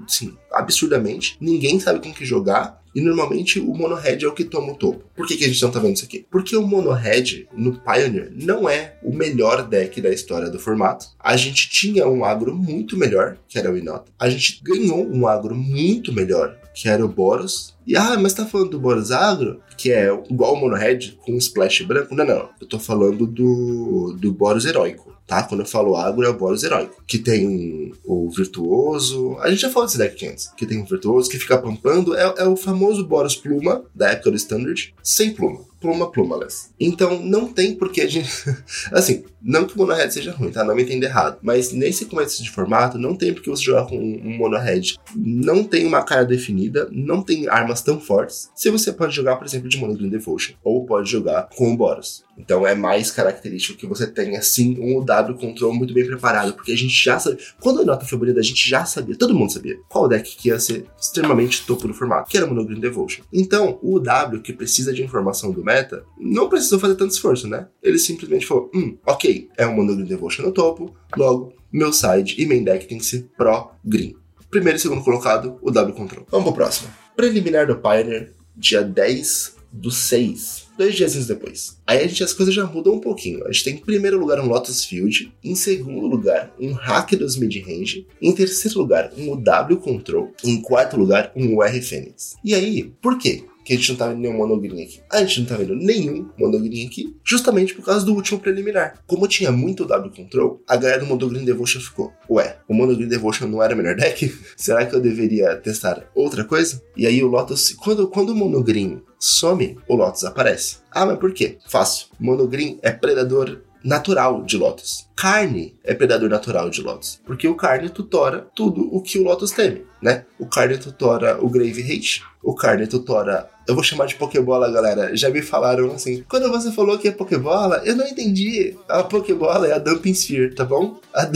sim, 0.06 0.36
absurdamente, 0.52 1.36
ninguém 1.40 1.80
sabe 1.80 2.00
com 2.00 2.12
que 2.12 2.24
jogar. 2.24 2.78
E 2.94 3.00
normalmente 3.00 3.60
o 3.60 3.74
mono 3.74 3.94
red 3.94 4.24
é 4.24 4.26
o 4.26 4.32
que 4.32 4.42
toma 4.44 4.72
o 4.72 4.76
topo. 4.76 5.04
Por 5.14 5.26
que, 5.26 5.36
que 5.36 5.44
a 5.44 5.46
gente 5.48 5.62
não 5.62 5.70
tá 5.70 5.78
vendo 5.78 5.94
isso 5.94 6.04
aqui? 6.04 6.26
Porque 6.30 6.56
o 6.56 6.66
mono 6.66 6.90
red 6.90 7.46
no 7.52 7.78
Pioneer 7.78 8.32
não 8.34 8.68
é 8.68 8.96
o 9.02 9.14
melhor 9.14 9.68
deck 9.68 10.00
da 10.00 10.08
história 10.08 10.48
do 10.50 10.58
formato. 10.58 11.06
A 11.20 11.36
gente 11.36 11.68
tinha 11.68 12.08
um 12.08 12.24
agro 12.24 12.56
muito 12.56 12.96
melhor, 12.96 13.36
que 13.46 13.58
era 13.58 13.70
o 13.70 13.76
Inota. 13.76 14.10
A 14.18 14.28
gente 14.28 14.60
ganhou 14.64 15.06
um 15.06 15.28
agro 15.28 15.54
muito 15.54 16.12
melhor, 16.12 16.56
que 16.74 16.88
era 16.88 17.04
o 17.04 17.08
Boros. 17.08 17.76
E 17.88 17.96
ah, 17.96 18.18
mas 18.18 18.34
tá 18.34 18.44
falando 18.44 18.72
do 18.72 18.78
Boros 18.78 19.10
Agro, 19.10 19.62
que 19.74 19.90
é 19.90 20.12
igual 20.28 20.52
o 20.52 20.56
Mono 20.60 20.76
Red 20.76 21.14
com 21.24 21.32
um 21.32 21.38
splash 21.38 21.82
branco? 21.84 22.14
Não, 22.14 22.26
não. 22.26 22.50
Eu 22.60 22.66
tô 22.68 22.78
falando 22.78 23.26
do, 23.26 24.14
do 24.20 24.30
Boros 24.30 24.66
Heróico. 24.66 25.16
Tá? 25.28 25.42
Quando 25.42 25.60
eu 25.60 25.66
falo 25.66 25.94
agro, 25.94 26.24
é 26.24 26.28
o 26.30 26.36
Boros 26.36 26.62
Heróico. 26.62 27.02
Que 27.06 27.18
tem 27.18 27.92
o 28.02 28.30
Virtuoso. 28.30 29.36
A 29.40 29.50
gente 29.50 29.60
já 29.60 29.70
falou 29.70 29.86
desse 29.86 29.98
deck 29.98 30.26
antes. 30.26 30.48
Que 30.56 30.64
tem 30.64 30.80
o 30.80 30.86
Virtuoso, 30.86 31.28
que 31.28 31.38
fica 31.38 31.58
pampando. 31.58 32.16
É, 32.16 32.34
é 32.38 32.48
o 32.48 32.56
famoso 32.56 33.06
Boros 33.06 33.36
Pluma, 33.36 33.84
da 33.94 34.10
época 34.10 34.30
do 34.30 34.36
Standard, 34.38 34.94
sem 35.02 35.34
pluma. 35.34 35.60
pluma 35.78 36.10
plumaless. 36.10 36.70
Então 36.80 37.20
não 37.20 37.46
tem 37.46 37.74
porque 37.74 38.00
a 38.00 38.06
gente. 38.06 38.30
assim, 38.90 39.22
não 39.40 39.66
que 39.66 39.74
o 39.74 39.78
monohead 39.78 40.12
seja 40.12 40.32
ruim, 40.32 40.50
tá? 40.50 40.64
Não 40.64 40.74
me 40.74 40.82
entenda 40.82 41.04
errado. 41.04 41.38
Mas 41.42 41.72
nesse 41.72 42.06
começo 42.06 42.42
de 42.42 42.50
formato, 42.50 42.96
não 42.98 43.14
tem 43.14 43.34
porque 43.34 43.50
você 43.50 43.62
jogar 43.62 43.84
com 43.84 43.98
um 43.98 44.36
monohead. 44.36 44.98
Não 45.14 45.62
tem 45.62 45.84
uma 45.84 46.02
cara 46.02 46.24
definida, 46.24 46.88
não 46.90 47.22
tem 47.22 47.48
armas 47.48 47.77
tão 47.82 48.00
fortes. 48.00 48.50
Se 48.54 48.70
você 48.70 48.92
pode 48.92 49.14
jogar, 49.14 49.36
por 49.36 49.46
exemplo, 49.46 49.68
de 49.68 49.78
Monogreen 49.78 50.10
Devotion, 50.10 50.54
ou 50.62 50.84
pode 50.84 51.10
jogar 51.10 51.48
com 51.56 51.72
o 51.72 51.76
Boros. 51.76 52.24
Então 52.38 52.66
é 52.66 52.74
mais 52.74 53.10
característico 53.10 53.78
que 53.78 53.86
você 53.86 54.06
tenha, 54.06 54.40
sim, 54.40 54.78
um 54.80 55.04
W 55.04 55.36
control 55.36 55.74
muito 55.74 55.92
bem 55.92 56.06
preparado, 56.06 56.54
porque 56.54 56.72
a 56.72 56.76
gente 56.76 56.94
já 56.94 57.18
sabia. 57.18 57.44
Quando 57.60 57.80
a 57.80 57.84
nota 57.84 58.06
foi 58.06 58.18
bonita, 58.18 58.38
a 58.38 58.44
gente 58.44 58.68
já 58.68 58.84
sabia, 58.84 59.16
todo 59.16 59.34
mundo 59.34 59.52
sabia, 59.52 59.76
qual 59.88 60.08
deck 60.08 60.36
que 60.36 60.48
ia 60.48 60.60
ser 60.60 60.86
extremamente 61.00 61.66
topo 61.66 61.88
do 61.88 61.94
formato, 61.94 62.30
que 62.30 62.36
era 62.36 62.46
Monogreen 62.46 62.80
Devotion. 62.80 63.22
Então, 63.32 63.78
o 63.82 63.98
W, 63.98 64.40
que 64.40 64.52
precisa 64.52 64.92
de 64.92 65.02
informação 65.02 65.50
do 65.50 65.64
meta, 65.64 66.04
não 66.18 66.48
precisou 66.48 66.78
fazer 66.78 66.94
tanto 66.94 67.12
esforço, 67.12 67.48
né? 67.48 67.66
Ele 67.82 67.98
simplesmente 67.98 68.46
falou: 68.46 68.70
hum, 68.74 68.96
ok, 69.04 69.48
é 69.56 69.66
um 69.66 69.74
Monogreen 69.74 70.06
Devotion 70.06 70.42
no 70.42 70.52
topo, 70.52 70.94
logo, 71.16 71.52
meu 71.72 71.92
side 71.92 72.36
e 72.38 72.46
main 72.46 72.64
deck 72.64 72.86
tem 72.86 72.98
que 72.98 73.04
ser 73.04 73.28
pró-green. 73.36 74.16
Primeiro 74.50 74.78
e 74.78 74.80
segundo 74.80 75.02
colocado, 75.02 75.58
o 75.62 75.70
W 75.70 75.94
control. 75.94 76.26
Vamos 76.30 76.46
pro 76.46 76.54
próximo. 76.54 76.90
Preliminar 77.14 77.66
do 77.66 77.78
Pioneer, 77.78 78.32
dia 78.56 78.82
10 78.82 79.56
do 79.72 79.90
6 79.90 80.68
dois 80.78 80.94
dias 80.94 81.26
depois. 81.26 81.76
Aí 81.84 81.98
a 81.98 82.06
gente, 82.06 82.22
as 82.22 82.32
coisas 82.32 82.54
já 82.54 82.64
mudam 82.64 82.94
um 82.94 83.00
pouquinho. 83.00 83.44
A 83.44 83.52
gente 83.52 83.64
tem 83.64 83.74
em 83.74 83.78
primeiro 83.78 84.18
lugar 84.18 84.38
um 84.38 84.46
Lotus 84.46 84.84
Field, 84.84 85.34
em 85.42 85.56
segundo 85.56 86.06
lugar 86.06 86.54
um 86.58 86.72
Hack 86.72 87.16
dos 87.16 87.36
Mid-Range, 87.36 88.06
em 88.22 88.32
terceiro 88.32 88.78
lugar 88.78 89.10
um 89.18 89.36
W 89.36 89.78
Control, 89.78 90.32
em 90.44 90.62
quarto 90.62 90.96
lugar 90.96 91.32
um 91.34 91.56
UR 91.56 91.82
Fênix. 91.82 92.36
E 92.44 92.54
aí, 92.54 92.92
por 93.02 93.18
quê? 93.18 93.44
Que 93.68 93.74
a 93.74 93.76
gente 93.76 93.90
não 93.90 93.98
tá 93.98 94.08
vendo 94.08 94.20
nenhum 94.20 94.38
monogreen 94.38 94.82
aqui. 94.82 95.02
A 95.10 95.20
gente 95.22 95.40
não 95.40 95.46
tá 95.46 95.56
vendo 95.56 95.76
nenhum 95.76 96.30
monogreen 96.38 96.86
aqui, 96.86 97.14
justamente 97.22 97.74
por 97.74 97.84
causa 97.84 98.06
do 98.06 98.14
último 98.14 98.40
preliminar. 98.40 98.94
Como 99.06 99.28
tinha 99.28 99.52
muito 99.52 99.84
W 99.84 100.10
Control, 100.10 100.62
a 100.66 100.74
galera 100.74 101.00
do 101.00 101.06
monogreen 101.06 101.44
Devotion 101.44 101.78
ficou, 101.78 102.10
ué, 102.30 102.56
o 102.66 102.72
monogreen 102.72 103.10
Devotion 103.10 103.46
não 103.46 103.62
era 103.62 103.76
melhor 103.76 103.94
deck? 103.94 104.34
Será 104.56 104.86
que 104.86 104.94
eu 104.94 105.00
deveria 105.00 105.54
testar 105.56 106.08
outra 106.14 106.44
coisa? 106.44 106.82
E 106.96 107.06
aí 107.06 107.22
o 107.22 107.28
Lotus, 107.28 107.72
quando, 107.72 108.08
quando 108.08 108.30
o 108.30 108.34
monogreen 108.34 109.02
some, 109.18 109.76
o 109.86 109.94
Lotus 109.94 110.24
aparece. 110.24 110.78
Ah, 110.90 111.04
mas 111.04 111.18
por 111.18 111.34
quê? 111.34 111.58
Fácil. 111.68 112.06
Monogreen 112.18 112.78
é 112.80 112.90
predador 112.90 113.60
natural 113.84 114.42
de 114.44 114.56
Lotus. 114.56 115.08
Carne 115.14 115.76
é 115.84 115.94
predador 115.94 116.28
natural 116.28 116.70
de 116.70 116.82
Lotus, 116.82 117.20
porque 117.24 117.46
o 117.46 117.54
carne 117.54 117.88
tutora 117.88 118.48
tudo 118.54 118.88
o 118.94 119.02
que 119.02 119.18
o 119.18 119.24
Lotus 119.24 119.50
teme, 119.50 119.84
né? 120.00 120.24
O 120.38 120.46
carne 120.46 120.78
tutora 120.78 121.38
o 121.44 121.48
Grave 121.48 121.82
Hate, 121.82 122.22
o 122.42 122.54
carne 122.54 122.86
tutora 122.86 123.48
eu 123.68 123.74
vou 123.74 123.84
chamar 123.84 124.06
de 124.06 124.14
Pokébola, 124.14 124.72
galera. 124.72 125.14
Já 125.14 125.28
me 125.28 125.42
falaram 125.42 125.92
assim. 125.92 126.24
Quando 126.26 126.50
você 126.50 126.72
falou 126.72 126.98
que 126.98 127.06
é 127.06 127.10
Pokébola, 127.10 127.82
eu 127.84 127.94
não 127.94 128.06
entendi. 128.06 128.74
A 128.88 129.04
Pokébola 129.04 129.68
é 129.68 129.74
a 129.74 129.78
Dumping 129.78 130.14
Sphere, 130.14 130.54
tá 130.54 130.64
bom? 130.64 130.98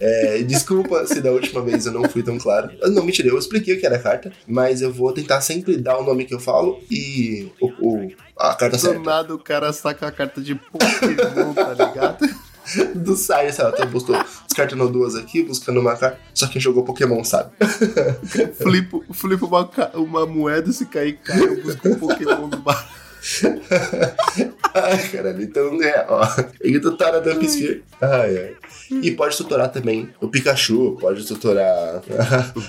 É, 0.00 0.42
desculpa 0.42 1.06
se 1.06 1.20
da 1.20 1.30
última 1.30 1.62
vez 1.62 1.86
eu 1.86 1.92
não 1.92 2.08
fui 2.08 2.22
tão 2.22 2.38
claro. 2.38 2.70
Eu, 2.80 2.90
não, 2.90 3.04
mentira, 3.04 3.28
eu 3.28 3.38
expliquei 3.38 3.74
o 3.76 3.80
que 3.80 3.86
era 3.86 3.96
a 3.96 4.00
carta, 4.00 4.32
mas 4.46 4.82
eu 4.82 4.92
vou 4.92 5.12
tentar 5.12 5.40
sempre 5.40 5.76
dar 5.76 5.98
o 5.98 6.04
nome 6.04 6.24
que 6.24 6.34
eu 6.34 6.40
falo 6.40 6.80
e 6.90 7.48
o, 7.60 7.66
o 7.80 8.10
a 8.36 8.54
carta 8.54 8.76
Do 8.76 8.80
certa. 8.80 8.98
Do 8.98 9.04
nada 9.04 9.34
o 9.34 9.38
cara 9.38 9.72
saca 9.72 10.06
a 10.06 10.12
carta 10.12 10.40
de 10.40 10.54
Pokémon, 10.54 11.54
tá 11.54 11.72
ligado? 11.72 12.18
do 12.94 13.16
site, 13.16 13.54
sei 13.54 13.64
lá, 13.64 13.72
tô 13.72 13.86
buscando, 13.86 14.24
descartando 14.46 14.88
duas 14.88 15.14
aqui, 15.14 15.42
buscando 15.42 15.80
uma 15.80 15.96
carta. 15.96 16.18
Só 16.34 16.46
quem 16.46 16.60
jogou 16.60 16.84
Pokémon 16.84 17.22
sabe. 17.24 17.52
flipo, 18.60 19.04
flipo 19.12 19.46
uma, 19.46 19.70
uma 19.94 20.26
moeda, 20.26 20.72
se 20.72 20.86
cair, 20.86 21.18
cai, 21.18 21.40
eu 21.40 21.62
busco 21.62 21.88
um 21.88 21.94
Pokémon 21.94 22.48
do 22.48 22.58
bar. 22.58 22.88
ai, 24.74 25.08
caralho, 25.08 25.42
então 25.42 25.82
é, 25.82 26.06
ó. 26.08 26.26
Ele 26.60 26.80
tutora 26.80 27.20
Dump 27.20 27.42
Sphere. 27.44 27.82
Ai, 28.00 28.38
ai. 28.38 28.56
E 29.02 29.10
pode 29.10 29.36
tutorar 29.36 29.70
também 29.70 30.08
o 30.20 30.28
Pikachu, 30.28 30.96
pode 31.00 31.26
tutorar 31.26 32.02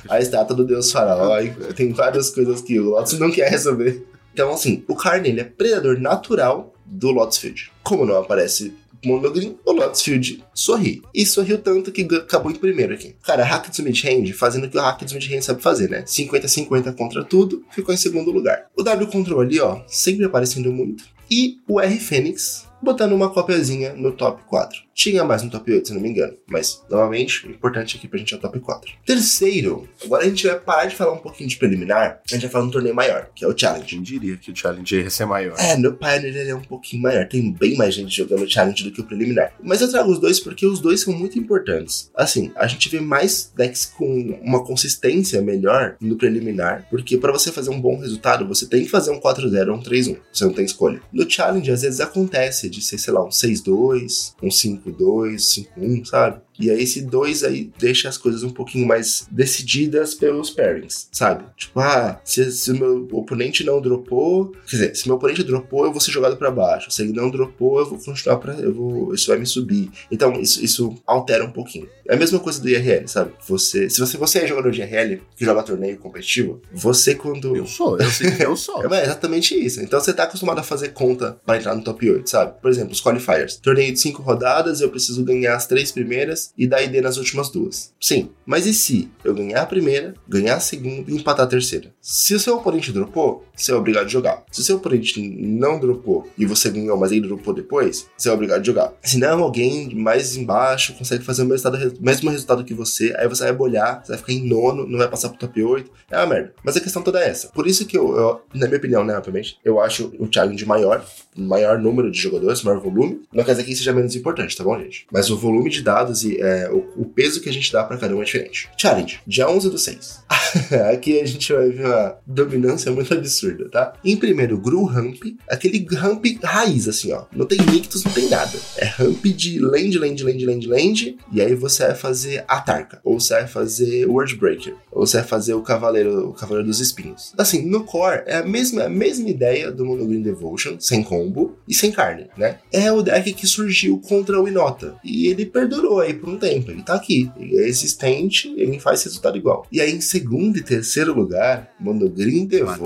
a 0.10 0.20
estátua 0.20 0.56
do 0.56 0.66
Deus 0.66 0.92
Faraó. 0.92 1.38
Tem 1.76 1.94
várias 1.94 2.30
coisas 2.30 2.62
que 2.62 2.80
o 2.80 2.90
Lotus 2.90 3.18
não 3.20 3.32
quer 3.32 3.50
resolver. 3.50 4.06
Então, 4.34 4.52
assim, 4.52 4.84
o 4.88 4.96
Carne 4.96 5.30
ele 5.30 5.42
é 5.42 5.44
predador 5.44 6.00
natural 6.00 6.74
do 6.86 7.12
Lotus 7.12 7.38
Field. 7.38 7.72
Como 7.84 8.06
não 8.06 8.18
aparece 8.18 8.74
Monogreen, 9.06 9.58
o 9.66 9.72
Lotusfield 9.72 10.44
sorri. 10.54 11.02
E 11.14 11.26
sorriu 11.26 11.58
tanto 11.58 11.92
que 11.92 12.02
acabou 12.16 12.52
em 12.52 12.56
primeiro 12.56 12.94
aqui. 12.94 13.16
Cara, 13.24 13.44
Hack 13.44 13.70
do 13.76 13.84
Midhand 13.84 14.34
fazendo 14.34 14.66
o 14.66 14.70
que 14.70 14.78
o 14.78 14.82
Hack 14.82 15.04
do 15.04 15.14
Midhand 15.14 15.42
sabe 15.42 15.62
fazer, 15.62 15.90
né? 15.90 16.04
50-50 16.04 16.96
contra 16.96 17.24
tudo, 17.24 17.64
ficou 17.72 17.94
em 17.94 17.98
segundo 17.98 18.32
lugar. 18.32 18.68
O 18.76 18.84
W 18.84 19.08
Control 19.08 19.42
ali, 19.42 19.60
ó, 19.60 19.82
sempre 19.88 20.26
aparecendo 20.26 20.72
muito. 20.72 21.06
E 21.30 21.60
o 21.68 21.80
R 21.80 22.00
Fênix 22.00 22.69
botando 22.82 23.14
uma 23.14 23.30
cópiazinha 23.30 23.94
no 23.94 24.12
top 24.12 24.44
4. 24.48 24.90
Tinha 24.94 25.24
mais 25.24 25.42
no 25.44 25.50
top 25.50 25.72
8, 25.72 25.88
se 25.88 25.94
não 25.94 26.02
me 26.02 26.10
engano. 26.10 26.34
Mas, 26.48 26.84
novamente, 26.90 27.48
o 27.48 27.52
importante 27.52 27.96
aqui 27.96 28.08
pra 28.08 28.20
gente 28.20 28.34
é 28.34 28.38
o 28.38 28.40
top 28.40 28.60
4. 28.60 28.92
Terceiro, 29.06 29.88
agora 30.04 30.26
a 30.26 30.28
gente 30.28 30.46
vai 30.46 30.60
parar 30.60 30.86
de 30.86 30.96
falar 30.96 31.14
um 31.14 31.20
pouquinho 31.20 31.50
de 31.50 31.56
preliminar. 31.56 32.22
A 32.30 32.34
gente 32.34 32.42
vai 32.42 32.52
falar 32.52 32.66
um 32.66 32.72
torneio 32.72 32.94
maior, 32.94 33.30
que 33.34 33.46
é 33.46 33.48
o 33.48 33.58
Challenge. 33.58 33.86
Quem 33.86 34.02
diria 34.02 34.36
que 34.36 34.52
o 34.52 34.56
Challenge 34.56 34.96
ia 34.96 35.10
ser 35.10 35.26
maior? 35.26 35.56
É, 35.58 35.78
no 35.78 35.94
Pioneer 35.94 36.36
ele 36.36 36.50
é 36.50 36.56
um 36.56 36.62
pouquinho 36.62 37.04
maior. 37.04 37.26
Tem 37.28 37.52
bem 37.52 37.78
mais 37.78 37.94
gente 37.94 38.16
jogando 38.16 38.44
o 38.44 38.50
Challenge 38.50 38.84
do 38.84 38.92
que 38.92 39.00
o 39.00 39.06
preliminar. 39.06 39.54
Mas 39.64 39.80
eu 39.80 39.90
trago 39.90 40.12
os 40.12 40.20
dois 40.20 40.40
porque 40.40 40.66
os 40.66 40.82
dois 40.82 41.02
são 41.02 41.14
muito 41.14 41.40
importantes. 41.40 42.12
Assim, 42.14 42.52
a 42.56 42.68
gente 42.68 42.90
vê 42.90 43.00
mais 43.00 43.54
decks 43.56 43.86
com 43.86 44.38
uma 44.44 44.66
consistência 44.66 45.42
melhor 45.42 45.96
no 46.02 46.18
preliminar. 46.18 46.86
Porque 46.90 47.18
para 47.18 47.32
você 47.32 47.52
fazer 47.52 47.70
um 47.70 47.80
bom 47.80 47.98
resultado, 47.98 48.46
você 48.46 48.68
tem 48.68 48.84
que 48.84 48.90
fazer 48.90 49.12
um 49.12 49.20
4-0 49.20 49.70
ou 49.70 49.76
um 49.76 49.82
3-1. 49.82 50.18
Você 50.32 50.44
não 50.44 50.54
tem 50.54 50.66
escolha. 50.66 51.02
No 51.14 51.30
Challenge, 51.30 51.72
às 51.72 51.84
vezes 51.84 52.02
acontece 52.02 52.69
de 52.70 52.82
ser, 52.82 52.98
sei 52.98 53.14
lá, 53.14 53.24
um 53.24 53.30
6-2, 53.30 54.34
um 54.42 54.50
5-2, 54.50 55.68
5-1, 55.78 56.06
sabe? 56.06 56.42
E 56.60 56.70
aí 56.70 56.84
esse 56.84 57.02
2 57.02 57.44
aí 57.44 57.72
deixa 57.78 58.10
as 58.10 58.18
coisas 58.18 58.44
um 58.44 58.50
pouquinho 58.50 58.88
mais 58.88 59.28
decididas 59.32 60.14
pelos 60.14 60.50
pairings, 60.50 61.08
sabe? 61.12 61.46
Tipo, 61.56 61.80
ah, 61.80 62.20
se, 62.24 62.52
se 62.52 62.72
o 62.72 62.78
meu 62.78 63.08
oponente 63.12 63.64
não 63.64 63.82
dropou, 63.82 64.52
quer 64.68 64.76
dizer, 64.76 64.96
se 64.96 65.08
meu 65.08 65.16
oponente 65.16 65.44
dropou, 65.44 65.86
eu 65.86 65.92
vou 65.92 66.02
ser 66.02 66.12
jogado 66.12 66.38
para 66.38 66.52
baixo. 66.52 66.92
Se 66.92 67.02
ele 67.02 67.14
não 67.14 67.30
dropou, 67.30 67.80
eu 67.80 67.86
vou 67.90 68.00
continuar 68.00 68.38
para 68.38 68.54
eu 68.60 68.74
vou, 68.74 69.14
isso 69.14 69.28
vai 69.28 69.38
me 69.38 69.46
subir. 69.46 69.90
Então, 70.12 70.34
isso, 70.40 70.64
isso 70.64 70.96
altera 71.06 71.46
um 71.46 71.52
pouquinho. 71.52 71.88
É 72.08 72.16
a 72.16 72.18
mesma 72.18 72.40
coisa 72.40 72.60
do 72.62 72.68
IRL, 72.68 73.08
sabe? 73.08 73.32
Você, 73.48 73.90
se 73.90 74.00
você, 74.00 74.18
você 74.18 74.40
é 74.40 74.48
jogador 74.48 74.72
de 74.72 74.82
IRL 74.82 75.22
que 75.36 75.46
joga 75.46 75.64
torneio 75.64 75.98
competitivo, 75.98 76.62
você 76.72 77.16
quando 77.16 77.56
Eu 77.56 77.66
sou, 77.66 78.00
eu 78.00 78.10
sei 78.10 78.32
que 78.32 78.44
eu 78.44 78.56
sou. 78.56 78.84
é 78.94 79.04
exatamente 79.04 79.56
isso. 79.56 79.82
Então 79.82 80.00
você 80.00 80.12
tá 80.12 80.24
acostumado 80.24 80.60
a 80.60 80.64
fazer 80.64 80.90
conta 80.90 81.40
para 81.46 81.58
entrar 81.58 81.76
no 81.76 81.84
top 81.84 82.10
8, 82.10 82.30
sabe? 82.30 82.60
Por 82.62 82.70
exemplo, 82.70 82.92
os 82.92 83.02
qualifiers. 83.02 83.56
Torneio 83.58 83.94
de 83.94 84.00
5 84.00 84.22
rodadas, 84.22 84.82
eu 84.82 84.90
preciso 84.90 85.24
ganhar 85.24 85.56
as 85.56 85.68
três 85.68 85.92
primeiras 85.92 86.49
e 86.58 86.68
dar 86.68 86.82
ID 86.82 87.02
nas 87.02 87.18
últimas 87.18 87.50
duas. 87.50 87.94
Sim, 88.00 88.30
mas 88.46 88.66
e 88.66 88.74
se 88.74 89.10
eu 89.24 89.34
ganhar 89.34 89.62
a 89.62 89.66
primeira, 89.66 90.14
ganhar 90.28 90.56
a 90.56 90.60
segunda 90.60 91.10
e 91.10 91.16
empatar 91.16 91.46
a 91.46 91.50
terceira? 91.50 91.94
Se 92.02 92.34
o 92.34 92.40
seu 92.40 92.56
oponente 92.58 92.92
dropou, 92.92 93.46
você 93.56 93.72
é 93.72 93.76
obrigado 93.76 94.06
a 94.06 94.10
jogar. 94.10 94.44
Se 94.52 94.62
o 94.62 94.64
seu 94.64 94.78
oponente 94.78 95.22
não 95.22 95.80
dropou 95.80 96.28
e 96.38 96.46
você 96.46 96.70
ganhou, 96.70 96.98
mas 96.98 97.12
ele 97.12 97.28
dropou 97.28 97.54
depois, 97.54 98.08
você 98.18 98.30
é 98.30 98.32
obrigado 98.32 98.62
a 98.62 98.64
jogar. 98.64 98.94
Se 99.02 99.18
não, 99.18 99.44
alguém 99.44 99.94
mais 99.96 100.36
embaixo 100.36 100.94
consegue 100.94 101.24
fazer 101.24 101.44
o 101.44 101.46
mesmo 101.46 101.70
resultado, 101.70 102.02
mesmo 102.02 102.30
resultado 102.30 102.64
que 102.64 102.74
você, 102.74 103.14
aí 103.18 103.28
você 103.28 103.44
vai 103.44 103.54
bolhar, 103.54 104.02
você 104.04 104.14
vai 104.14 104.18
ficar 104.18 104.34
em 104.34 104.48
nono, 104.48 104.88
não 104.88 104.98
vai 104.98 105.10
passar 105.10 105.30
pro 105.30 105.38
top 105.38 105.64
8. 105.64 105.92
É 106.12 106.18
uma 106.18 106.28
merda. 106.28 106.54
Mas 106.64 106.78
a 106.78 106.82
questão 106.82 107.02
toda 107.02 107.20
é 107.20 107.30
essa. 107.30 107.50
Por 107.50 107.68
isso 107.68 107.86
que 107.86 107.98
eu, 107.98 108.16
eu 108.16 108.42
na 108.54 108.68
minha 108.68 108.78
opinião, 108.78 109.04
né, 109.04 109.18
obviamente, 109.18 109.58
eu 109.64 109.80
acho 109.80 110.14
o 110.20 110.28
challenge 110.32 110.66
maior, 110.66 111.06
maior 111.36 111.80
número 111.80 112.12
de 112.12 112.20
jogadores, 112.20 112.64
maior 112.64 112.80
volume. 112.80 113.22
Não 113.34 113.44
quer 113.44 113.52
dizer 113.52 113.64
que 113.64 113.72
isso 113.72 113.80
seja 113.80 113.94
menos 113.94 114.16
importante, 114.16 114.56
tá 114.56 114.64
bom, 114.64 114.78
gente? 114.80 115.06
Mas 115.12 115.30
o 115.30 115.38
volume 115.38 115.70
de 115.70 115.82
dados 115.82 116.24
e 116.24 116.40
é, 116.40 116.70
o, 116.72 117.02
o, 117.02 117.06
peso 117.06 117.42
que 117.42 117.50
a 117.50 117.54
gente 117.54 117.72
dá 117.72 117.84
para 117.84 117.98
cada 117.98 118.16
um 118.16 118.22
é 118.22 118.26
diferente. 118.26 118.70
Challenge, 118.78 119.20
dia 119.26 119.50
11 119.50 119.70
do 119.70 119.78
6. 119.78 120.24
Aqui 120.94 121.20
a 121.20 121.26
gente 121.26 121.52
vai 121.52 121.70
ver 121.70 121.86
uma 121.86 122.18
dominância 122.26 122.92
muito 122.92 123.14
absurda, 123.14 123.70
tá? 123.70 123.94
Em 124.04 124.18
primeiro, 124.18 124.58
Gru 124.58 124.84
Ramp, 124.86 125.22
aquele 125.48 125.86
ramp 125.96 126.26
raiz, 126.44 126.88
assim, 126.88 127.12
ó. 127.12 127.26
Não 127.32 127.46
tem 127.46 127.60
Nictus, 127.60 128.04
não 128.04 128.12
tem 128.12 128.30
nada. 128.30 128.58
É 128.78 128.86
ramp 128.86 129.24
de 129.26 129.60
land, 129.60 129.98
land, 129.98 130.24
land, 130.24 130.46
land, 130.46 130.68
land. 130.68 131.18
E 131.32 131.42
aí 131.42 131.56
você 131.56 131.88
vai 131.88 131.96
fazer 131.96 132.44
Atarca. 132.48 133.00
Ou 133.04 133.20
você 133.20 133.34
vai 133.36 133.48
fazer 133.48 134.06
Wordbreaker. 134.06 134.76
Ou 134.92 135.06
você 135.06 135.18
vai 135.18 135.28
fazer 135.28 135.54
o 135.54 135.62
Cavaleiro, 135.62 136.30
o 136.30 136.34
Cavaleiro 136.34 136.68
dos 136.68 136.80
Espinhos. 136.80 137.34
Assim, 137.38 137.66
no 137.66 137.84
core, 137.84 138.24
é 138.26 138.38
a 138.38 138.46
mesma, 138.46 138.84
a 138.84 138.90
mesma 138.90 139.30
ideia 139.30 139.72
do 139.72 139.86
Mono 139.86 140.06
Green 140.06 140.22
Devotion, 140.22 140.78
sem 140.80 141.04
combo 141.04 141.29
e 141.68 141.74
sem 141.74 141.92
carne, 141.92 142.28
né? 142.38 142.58
É 142.72 142.92
o 142.92 143.02
deck 143.02 143.34
que 143.34 143.48
surgiu 143.48 144.00
contra 144.00 144.42
o 144.42 144.48
Inota. 144.48 144.96
E 145.04 145.28
ele 145.28 145.46
perdurou 145.46 146.00
aí 146.00 146.14
por 146.14 146.30
um 146.30 146.38
tempo. 146.38 146.72
Ele 146.72 146.84
tá 146.84 146.96
aqui. 146.96 147.32
Ele 147.38 147.58
é 147.58 147.68
existente, 147.68 148.54
ele 148.58 148.80
faz 148.80 149.04
resultado 149.04 149.38
igual. 149.38 149.66
E 149.72 149.82
aí, 149.82 149.94
em 149.94 150.02
segundo 150.02 150.58
e 150.58 150.64
terceiro 150.64 151.14
lugar, 151.14 151.70
Monogreen 151.80 152.46
Devotion. 152.46 152.80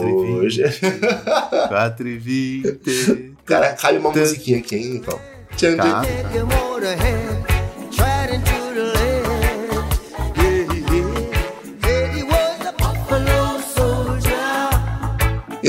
4 1.70 2.08
e 2.08 2.18
20. 2.18 3.34
Cara, 3.46 3.74
cabe 3.74 3.98
uma 3.98 4.12
musiquinha 4.12 4.60
aqui, 4.60 4.76
hein, 4.76 4.96
então. 4.96 5.20
Tchan, 5.58 5.76
Tá. 5.76 6.02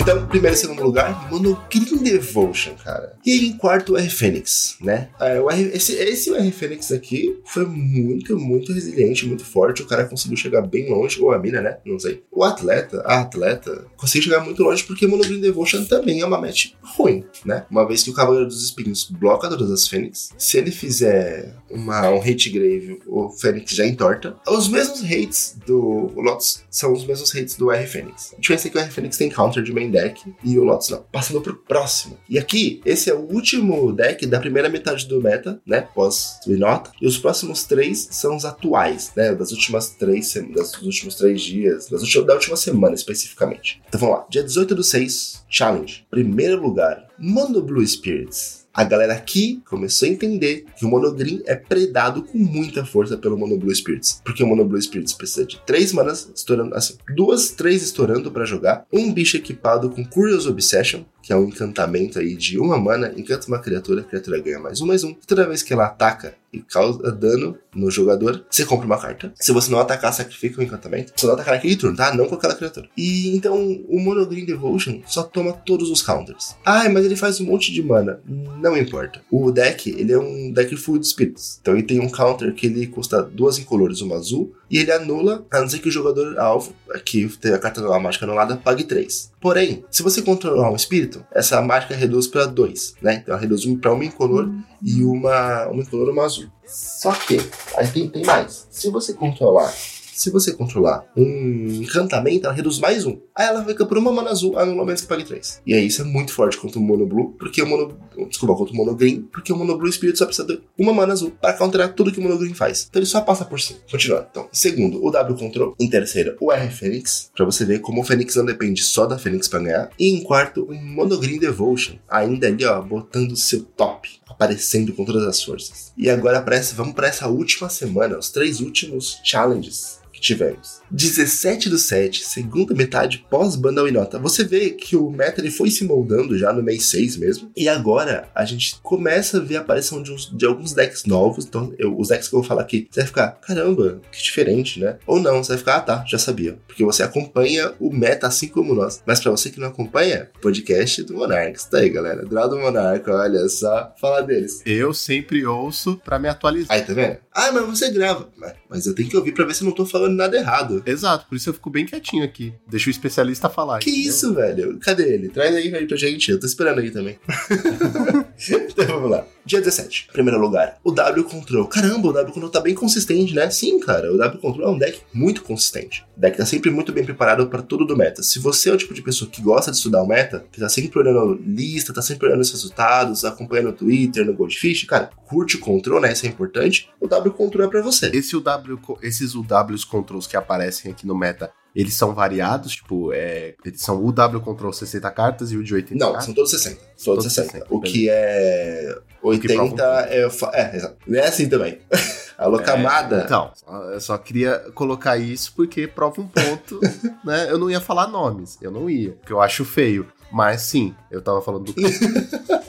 Então, 0.04 0.26
primeiro 0.26 0.54
e 0.54 0.58
segundo 0.58 0.82
lugar, 0.82 1.30
Mono 1.30 1.58
Green 1.72 2.02
Devotion, 2.02 2.74
cara. 2.74 3.16
E 3.24 3.32
aí 3.32 3.46
em 3.46 3.56
quarto, 3.56 3.94
o 3.94 3.96
R 3.96 4.10
Fênix, 4.10 4.76
né? 4.78 5.08
É, 5.18 5.38
esse, 5.72 5.94
esse 5.94 6.30
R 6.30 6.52
Fênix 6.52 6.92
aqui 6.92 7.40
foi 7.46 7.64
muito, 7.64 8.38
muito 8.38 8.70
resiliente, 8.74 9.26
muito 9.26 9.46
forte. 9.46 9.80
O 9.80 9.86
cara 9.86 10.04
conseguiu 10.04 10.36
chegar 10.36 10.60
bem 10.60 10.90
longe, 10.90 11.18
ou 11.22 11.32
a 11.32 11.38
mina, 11.38 11.62
né? 11.62 11.78
Não 11.86 11.98
sei. 11.98 12.22
O 12.30 12.44
atleta, 12.44 13.00
a 13.06 13.22
atleta, 13.22 13.86
conseguiu 13.96 14.24
chegar 14.24 14.44
muito 14.44 14.62
longe 14.62 14.84
porque 14.84 15.06
Mono 15.06 15.24
Green 15.24 15.40
Devotion 15.40 15.86
também 15.86 16.20
é 16.20 16.26
uma 16.26 16.38
match 16.38 16.72
ruim, 16.82 17.24
né? 17.42 17.64
Uma 17.70 17.88
vez 17.88 18.02
que 18.02 18.10
o 18.10 18.14
Cavaleiro 18.14 18.46
dos 18.46 18.62
Espinhos 18.62 19.08
bloca 19.10 19.48
todas 19.48 19.70
as 19.70 19.88
Fênix, 19.88 20.34
se 20.36 20.58
ele 20.58 20.70
fizer 20.70 21.56
uma, 21.74 22.08
um 22.10 22.20
hate 22.20 22.50
grave, 22.50 23.00
o 23.06 23.28
Fênix 23.30 23.72
já 23.72 23.86
entorta. 23.86 24.36
Os 24.46 24.68
mesmos 24.68 25.02
hates 25.02 25.56
do 25.66 26.12
Lotus 26.14 26.62
são 26.70 26.92
os 26.92 27.04
mesmos 27.04 27.34
hates 27.34 27.56
do 27.56 27.70
R 27.70 27.86
Fênix. 27.86 28.34
A 28.36 28.40
diferença 28.40 28.68
é 28.68 28.70
que 28.70 28.78
o 28.78 28.80
R 28.80 28.90
Fênix 28.90 29.16
tem 29.16 29.30
counter 29.30 29.62
de 29.62 29.72
main 29.72 29.90
deck 29.90 30.22
e 30.42 30.58
o 30.58 30.64
Lotus 30.64 30.90
não. 30.90 31.04
Passando 31.10 31.40
pro 31.40 31.56
próximo. 31.56 32.18
E 32.28 32.38
aqui, 32.38 32.80
esse 32.84 33.10
é 33.10 33.14
o 33.14 33.20
último 33.20 33.92
deck 33.92 34.24
da 34.26 34.40
primeira 34.40 34.68
metade 34.68 35.06
do 35.06 35.20
meta, 35.20 35.60
né? 35.66 35.80
Pós 35.94 36.38
Winota. 36.46 36.90
E 37.00 37.06
os 37.06 37.18
próximos 37.18 37.64
três 37.64 38.08
são 38.10 38.36
os 38.36 38.44
atuais, 38.44 39.12
né? 39.16 39.34
Das 39.34 39.50
últimas 39.50 39.90
três, 39.90 40.34
das, 40.54 40.72
dos 40.72 40.82
últimos 40.82 41.16
três 41.16 41.42
dias, 41.42 41.88
das 41.88 42.02
últimas, 42.02 42.26
da 42.26 42.34
última 42.34 42.56
semana 42.56 42.94
especificamente. 42.94 43.82
Então 43.88 44.00
vamos 44.00 44.16
lá. 44.16 44.26
Dia 44.30 44.42
18 44.42 44.74
do 44.74 44.84
6, 44.84 45.44
Challenge. 45.48 46.06
Primeiro 46.10 46.60
lugar, 46.60 47.08
Mono 47.18 47.62
Blue 47.62 47.86
Spirits 47.86 48.63
a 48.74 48.82
galera 48.82 49.14
aqui 49.14 49.62
começou 49.68 50.08
a 50.08 50.10
entender 50.10 50.64
que 50.76 50.84
o 50.84 50.88
Monogreen 50.88 51.42
é 51.46 51.54
predado 51.54 52.24
com 52.24 52.36
muita 52.36 52.84
força 52.84 53.16
pelo 53.16 53.38
Mono 53.38 53.56
Blue 53.56 53.72
Spirits. 53.72 54.20
Porque 54.24 54.42
o 54.42 54.46
Mono 54.46 54.64
Blue 54.64 54.82
Spirits 54.82 55.12
precisa 55.12 55.46
de 55.46 55.60
três 55.64 55.92
manas, 55.92 56.28
estourando, 56.34 56.74
assim, 56.74 56.94
duas, 57.14 57.50
três 57.50 57.84
estourando 57.84 58.32
para 58.32 58.44
jogar, 58.44 58.84
um 58.92 59.12
bicho 59.12 59.36
equipado 59.36 59.90
com 59.90 60.04
Curious 60.04 60.46
Obsession, 60.46 61.02
que 61.24 61.32
é 61.32 61.36
um 61.36 61.44
encantamento 61.44 62.18
aí 62.18 62.36
de 62.36 62.58
uma 62.58 62.78
mana, 62.78 63.14
encanta 63.16 63.48
uma 63.48 63.58
criatura, 63.58 64.02
a 64.02 64.04
criatura 64.04 64.38
ganha 64.40 64.58
mais 64.58 64.82
um, 64.82 64.86
mais 64.86 65.02
um. 65.04 65.14
Toda 65.26 65.48
vez 65.48 65.62
que 65.62 65.72
ela 65.72 65.86
ataca 65.86 66.34
e 66.52 66.60
causa 66.60 67.10
dano 67.10 67.56
no 67.74 67.90
jogador, 67.90 68.44
você 68.48 68.64
compra 68.64 68.86
uma 68.86 69.00
carta. 69.00 69.32
Se 69.40 69.50
você 69.50 69.70
não 69.70 69.80
atacar, 69.80 70.12
sacrifica 70.12 70.60
o 70.60 70.62
encantamento. 70.62 71.12
Você 71.16 71.26
não 71.26 71.32
atacar 71.32 71.54
naquele 71.54 71.76
turno, 71.76 71.96
tá? 71.96 72.14
Não 72.14 72.28
com 72.28 72.34
aquela 72.34 72.54
criatura. 72.54 72.88
E 72.94 73.34
então 73.34 73.56
o 73.88 73.98
Mono 73.98 74.26
Green 74.26 74.44
Devotion 74.44 75.00
só 75.06 75.22
toma 75.22 75.52
todos 75.52 75.90
os 75.90 76.02
counters. 76.02 76.54
Ah, 76.64 76.88
mas 76.90 77.06
ele 77.06 77.16
faz 77.16 77.40
um 77.40 77.46
monte 77.46 77.72
de 77.72 77.82
mana. 77.82 78.20
Não 78.60 78.76
importa. 78.76 79.22
O 79.30 79.50
deck, 79.50 79.90
ele 79.90 80.12
é 80.12 80.18
um 80.18 80.52
deck 80.52 80.76
full 80.76 80.98
de 80.98 81.08
spirits. 81.08 81.58
Então 81.60 81.74
ele 81.74 81.82
tem 81.82 82.00
um 82.00 82.10
counter 82.10 82.52
que 82.54 82.66
ele 82.66 82.86
custa 82.86 83.22
duas 83.22 83.58
incolores, 83.58 84.02
uma 84.02 84.16
azul, 84.16 84.54
e 84.70 84.78
ele 84.78 84.92
anula, 84.92 85.44
a 85.50 85.60
não 85.60 85.68
ser 85.68 85.78
que 85.78 85.88
o 85.88 85.92
jogador 85.92 86.38
alvo, 86.38 86.74
que 87.04 87.28
tem 87.38 87.52
a 87.52 87.58
carta 87.58 87.80
mágica 87.98 88.24
anulada, 88.24 88.56
pague 88.56 88.84
3. 88.84 89.32
Porém, 89.44 89.84
se 89.90 90.02
você 90.02 90.22
controlar 90.22 90.70
um 90.70 90.74
espírito, 90.74 91.22
essa 91.30 91.60
mágica 91.60 91.94
reduz 91.94 92.26
para 92.26 92.46
2, 92.46 92.94
né? 93.02 93.16
Então 93.16 93.34
ela 93.34 93.42
reduz 93.42 93.66
para 93.78 93.92
uma 93.92 94.02
incolor 94.02 94.50
e 94.82 95.04
uma, 95.04 95.66
uma 95.66 95.82
incolor 95.82 96.08
e 96.08 96.12
uma 96.12 96.24
azul. 96.24 96.46
Só 96.66 97.12
que, 97.12 97.36
aí 97.76 97.86
tem, 97.88 98.08
tem 98.08 98.24
mais. 98.24 98.66
Se 98.70 98.88
você 98.88 99.12
controlar 99.12 99.70
se 100.14 100.30
você 100.30 100.52
controlar 100.52 101.04
um 101.16 101.66
encantamento, 101.82 102.46
ela 102.46 102.54
reduz 102.54 102.78
mais 102.78 103.04
um. 103.04 103.18
Aí 103.34 103.46
ela 103.46 103.64
fica 103.64 103.84
por 103.84 103.98
uma 103.98 104.12
mana 104.12 104.30
azul, 104.30 104.58
anula 104.58 104.84
menos 104.84 105.00
que 105.00 105.06
pague 105.06 105.24
3. 105.24 105.62
E 105.66 105.74
aí 105.74 105.86
isso 105.86 106.02
é 106.02 106.04
muito 106.04 106.32
forte 106.32 106.56
contra 106.56 106.78
o 106.78 106.82
Mono 106.82 107.06
Blue, 107.06 107.34
porque 107.38 107.62
o 107.62 107.66
Mono. 107.66 107.96
Desculpa, 108.28 108.54
contra 108.54 108.72
o 108.72 108.76
Mono 108.76 108.94
Green, 108.94 109.22
porque 109.22 109.52
o 109.52 109.56
Mono 109.56 109.76
Blue 109.76 109.90
Spirit 109.90 110.16
só 110.16 110.24
precisa 110.24 110.46
de 110.46 110.60
uma 110.78 110.92
mana 110.92 111.12
azul 111.12 111.32
para 111.40 111.52
counterar 111.54 111.92
tudo 111.94 112.12
que 112.12 112.20
o 112.20 112.22
Mono 112.22 112.38
Green 112.38 112.54
faz. 112.54 112.86
Então 112.88 113.00
ele 113.00 113.06
só 113.06 113.20
passa 113.20 113.44
por 113.44 113.60
cima. 113.60 113.80
Continuando. 113.90 114.26
Então, 114.30 114.48
segundo, 114.52 115.04
o 115.04 115.10
W 115.10 115.36
Control. 115.36 115.74
Em 115.80 115.90
terceiro, 115.90 116.36
o 116.40 116.52
R 116.52 116.70
Fênix, 116.70 117.30
pra 117.34 117.44
você 117.44 117.64
ver 117.64 117.80
como 117.80 118.00
o 118.00 118.04
Fênix 118.04 118.36
não 118.36 118.44
depende 118.44 118.82
só 118.82 119.06
da 119.06 119.18
Fênix 119.18 119.48
pra 119.48 119.58
ganhar. 119.58 119.90
E 119.98 120.08
em 120.08 120.22
quarto, 120.22 120.64
o 120.64 120.74
Mono 120.74 121.18
Green 121.18 121.38
Devotion. 121.38 121.96
Ainda 122.08 122.46
ali, 122.46 122.64
ó, 122.64 122.80
botando 122.80 123.36
seu 123.36 123.62
top 123.62 124.08
aparecendo 124.28 124.92
com 124.92 125.04
todas 125.04 125.24
as 125.24 125.42
forças. 125.42 125.92
E 125.96 126.10
agora 126.10 126.42
pra 126.42 126.56
essa, 126.56 126.74
vamos 126.74 126.94
para 126.94 127.06
essa 127.06 127.28
última 127.28 127.68
semana, 127.68 128.18
os 128.18 128.30
três 128.30 128.60
últimos 128.60 129.20
challenges 129.24 130.03
tivemos. 130.24 130.82
17 130.90 131.68
do 131.68 131.78
7, 131.78 132.24
segunda 132.24 132.74
metade 132.74 133.24
pós-banda 133.30 133.82
Winota. 133.82 134.18
Você 134.18 134.44
vê 134.44 134.70
que 134.70 134.96
o 134.96 135.10
meta 135.10 135.40
ele 135.40 135.50
foi 135.50 135.70
se 135.70 135.84
moldando 135.84 136.36
já 136.38 136.52
no 136.52 136.62
mês 136.62 136.86
6 136.86 137.16
mesmo. 137.16 137.50
E 137.56 137.68
agora 137.68 138.28
a 138.34 138.44
gente 138.44 138.78
começa 138.82 139.38
a 139.38 139.40
ver 139.40 139.56
a 139.56 139.60
aparição 139.60 140.02
de, 140.02 140.12
uns, 140.12 140.30
de 140.30 140.46
alguns 140.46 140.72
decks 140.72 141.04
novos. 141.04 141.44
Então, 141.44 141.72
eu, 141.78 141.98
os 141.98 142.08
decks 142.08 142.28
que 142.28 142.34
eu 142.34 142.40
vou 142.40 142.48
falar 142.48 142.62
aqui, 142.62 142.88
você 142.90 143.00
vai 143.00 143.06
ficar, 143.06 143.28
caramba, 143.40 144.00
que 144.10 144.22
diferente, 144.22 144.80
né? 144.80 144.98
Ou 145.06 145.20
não, 145.20 145.42
você 145.42 145.50
vai 145.50 145.58
ficar, 145.58 145.76
ah 145.76 145.80
tá, 145.80 146.04
já 146.06 146.18
sabia. 146.18 146.58
Porque 146.66 146.84
você 146.84 147.02
acompanha 147.02 147.72
o 147.78 147.92
meta 147.92 148.26
assim 148.26 148.48
como 148.48 148.74
nós. 148.74 149.02
Mas 149.06 149.20
para 149.20 149.30
você 149.30 149.50
que 149.50 149.60
não 149.60 149.68
acompanha, 149.68 150.30
podcast 150.40 151.02
do 151.02 151.14
Monarchs. 151.14 151.64
Tá 151.64 151.78
aí, 151.78 151.88
galera. 151.88 152.26
Lado 152.30 152.56
do 152.56 152.60
Monarca, 152.60 153.12
olha 153.12 153.48
só, 153.48 153.92
fala 154.00 154.22
deles. 154.22 154.62
Eu 154.64 154.92
sempre 154.94 155.44
ouço 155.46 156.00
para 156.04 156.18
me 156.18 156.28
atualizar. 156.28 156.76
Aí, 156.76 156.82
tá 156.82 156.92
vendo? 156.92 157.18
Ah, 157.32 157.50
mas 157.52 157.66
você 157.66 157.90
grava. 157.90 158.28
Mas 158.68 158.86
eu 158.86 158.94
tenho 158.94 159.08
que 159.08 159.16
ouvir 159.16 159.32
pra 159.32 159.44
ver 159.44 159.54
se 159.54 159.62
eu 159.62 159.66
não 159.66 159.74
tô 159.74 159.84
falando 159.84 160.14
nada 160.14 160.36
errado. 160.36 160.73
Exato, 160.86 161.26
por 161.28 161.36
isso 161.36 161.48
eu 161.50 161.54
fico 161.54 161.70
bem 161.70 161.86
quietinho 161.86 162.24
aqui. 162.24 162.52
Deixa 162.66 162.88
o 162.88 162.90
especialista 162.90 163.48
falar. 163.48 163.78
Que 163.78 163.90
entendeu? 163.90 164.08
isso, 164.08 164.34
velho? 164.34 164.78
Cadê 164.80 165.14
ele? 165.14 165.28
Traz 165.28 165.54
aí, 165.54 165.74
aí 165.74 165.86
pra 165.86 165.96
gente. 165.96 166.30
Eu 166.30 166.40
tô 166.40 166.46
esperando 166.46 166.80
aí 166.80 166.90
também. 166.90 167.18
então 168.48 168.86
vamos 168.86 169.10
lá. 169.10 169.26
Dia 169.46 169.60
17, 169.60 170.08
primeiro 170.10 170.40
lugar, 170.40 170.78
o 170.82 170.90
W 170.90 171.24
Control. 171.24 171.66
Caramba, 171.66 172.08
o 172.08 172.12
W 172.14 172.32
Control 172.32 172.50
tá 172.50 172.60
bem 172.60 172.74
consistente, 172.74 173.34
né? 173.34 173.50
Sim, 173.50 173.78
cara, 173.78 174.10
o 174.10 174.16
W 174.16 174.40
Control 174.40 174.68
é 174.68 174.70
um 174.70 174.78
deck 174.78 175.02
muito 175.12 175.42
consistente. 175.42 176.02
O 176.16 176.20
deck 176.20 176.38
tá 176.38 176.46
sempre 176.46 176.70
muito 176.70 176.92
bem 176.92 177.04
preparado 177.04 177.46
para 177.48 177.60
tudo 177.60 177.84
do 177.84 177.94
meta. 177.94 178.22
Se 178.22 178.38
você 178.38 178.70
é 178.70 178.72
o 178.72 178.76
tipo 178.78 178.94
de 178.94 179.02
pessoa 179.02 179.30
que 179.30 179.42
gosta 179.42 179.70
de 179.70 179.76
estudar 179.76 180.02
o 180.02 180.06
meta, 180.06 180.46
que 180.50 180.58
tá 180.58 180.68
sempre 180.70 180.98
olhando 180.98 181.34
lista, 181.44 181.92
tá 181.92 182.00
sempre 182.00 182.26
olhando 182.26 182.40
os 182.40 182.50
resultados, 182.50 183.22
acompanhando 183.22 183.68
o 183.68 183.72
Twitter, 183.74 184.24
no 184.24 184.32
Goldfish, 184.32 184.84
cara, 184.84 185.10
curte 185.26 185.56
o 185.56 185.60
Control, 185.60 186.00
né? 186.00 186.10
Isso 186.10 186.24
é 186.24 186.30
importante. 186.30 186.88
O 186.98 187.06
W 187.06 187.34
Control 187.34 187.66
é 187.66 187.68
pra 187.68 187.82
você. 187.82 188.06
Esse 188.14 188.40
w, 188.40 188.78
esses 189.02 189.34
UWs 189.34 189.84
Controls 189.84 190.26
que 190.26 190.38
aparecem 190.38 190.90
aqui 190.90 191.06
no 191.06 191.14
meta, 191.14 191.52
eles 191.74 191.94
são 191.94 192.14
variados, 192.14 192.76
tipo, 192.76 193.12
é, 193.12 193.54
eles 193.64 193.80
são 193.80 194.04
o 194.04 194.12
W 194.12 194.40
Control 194.40 194.72
60 194.72 195.10
cartas 195.10 195.50
e 195.50 195.56
o 195.56 195.64
de 195.64 195.74
80 195.74 195.98
Não, 195.98 196.12
cartas? 196.12 196.26
são 196.26 196.34
todos 196.34 196.50
60. 196.50 196.80
São 196.96 197.14
todos 197.14 197.32
60. 197.32 197.52
60 197.52 197.66
o 197.74 197.80
que 197.80 198.08
é 198.08 198.96
80 199.22 199.82
é, 200.08 200.22
é, 200.52 200.76
exato. 200.76 200.96
É 201.08 201.26
assim 201.26 201.48
também. 201.48 201.78
A 202.36 202.46
locamada. 202.46 203.20
É, 203.20 203.24
então, 203.24 203.52
eu 203.92 204.00
só 204.00 204.18
queria 204.18 204.58
colocar 204.74 205.16
isso 205.16 205.52
porque 205.54 205.86
prova 205.86 206.20
um 206.20 206.26
ponto, 206.26 206.80
né? 207.24 207.48
Eu 207.48 207.58
não 207.58 207.70
ia 207.70 207.80
falar 207.80 208.08
nomes, 208.08 208.58
eu 208.60 208.72
não 208.72 208.90
ia, 208.90 209.12
porque 209.12 209.32
eu 209.32 209.40
acho 209.40 209.64
feio. 209.64 210.06
Mas 210.32 210.62
sim, 210.62 210.94
eu 211.12 211.22
tava 211.22 211.40
falando 211.40 211.72
do. 211.72 211.74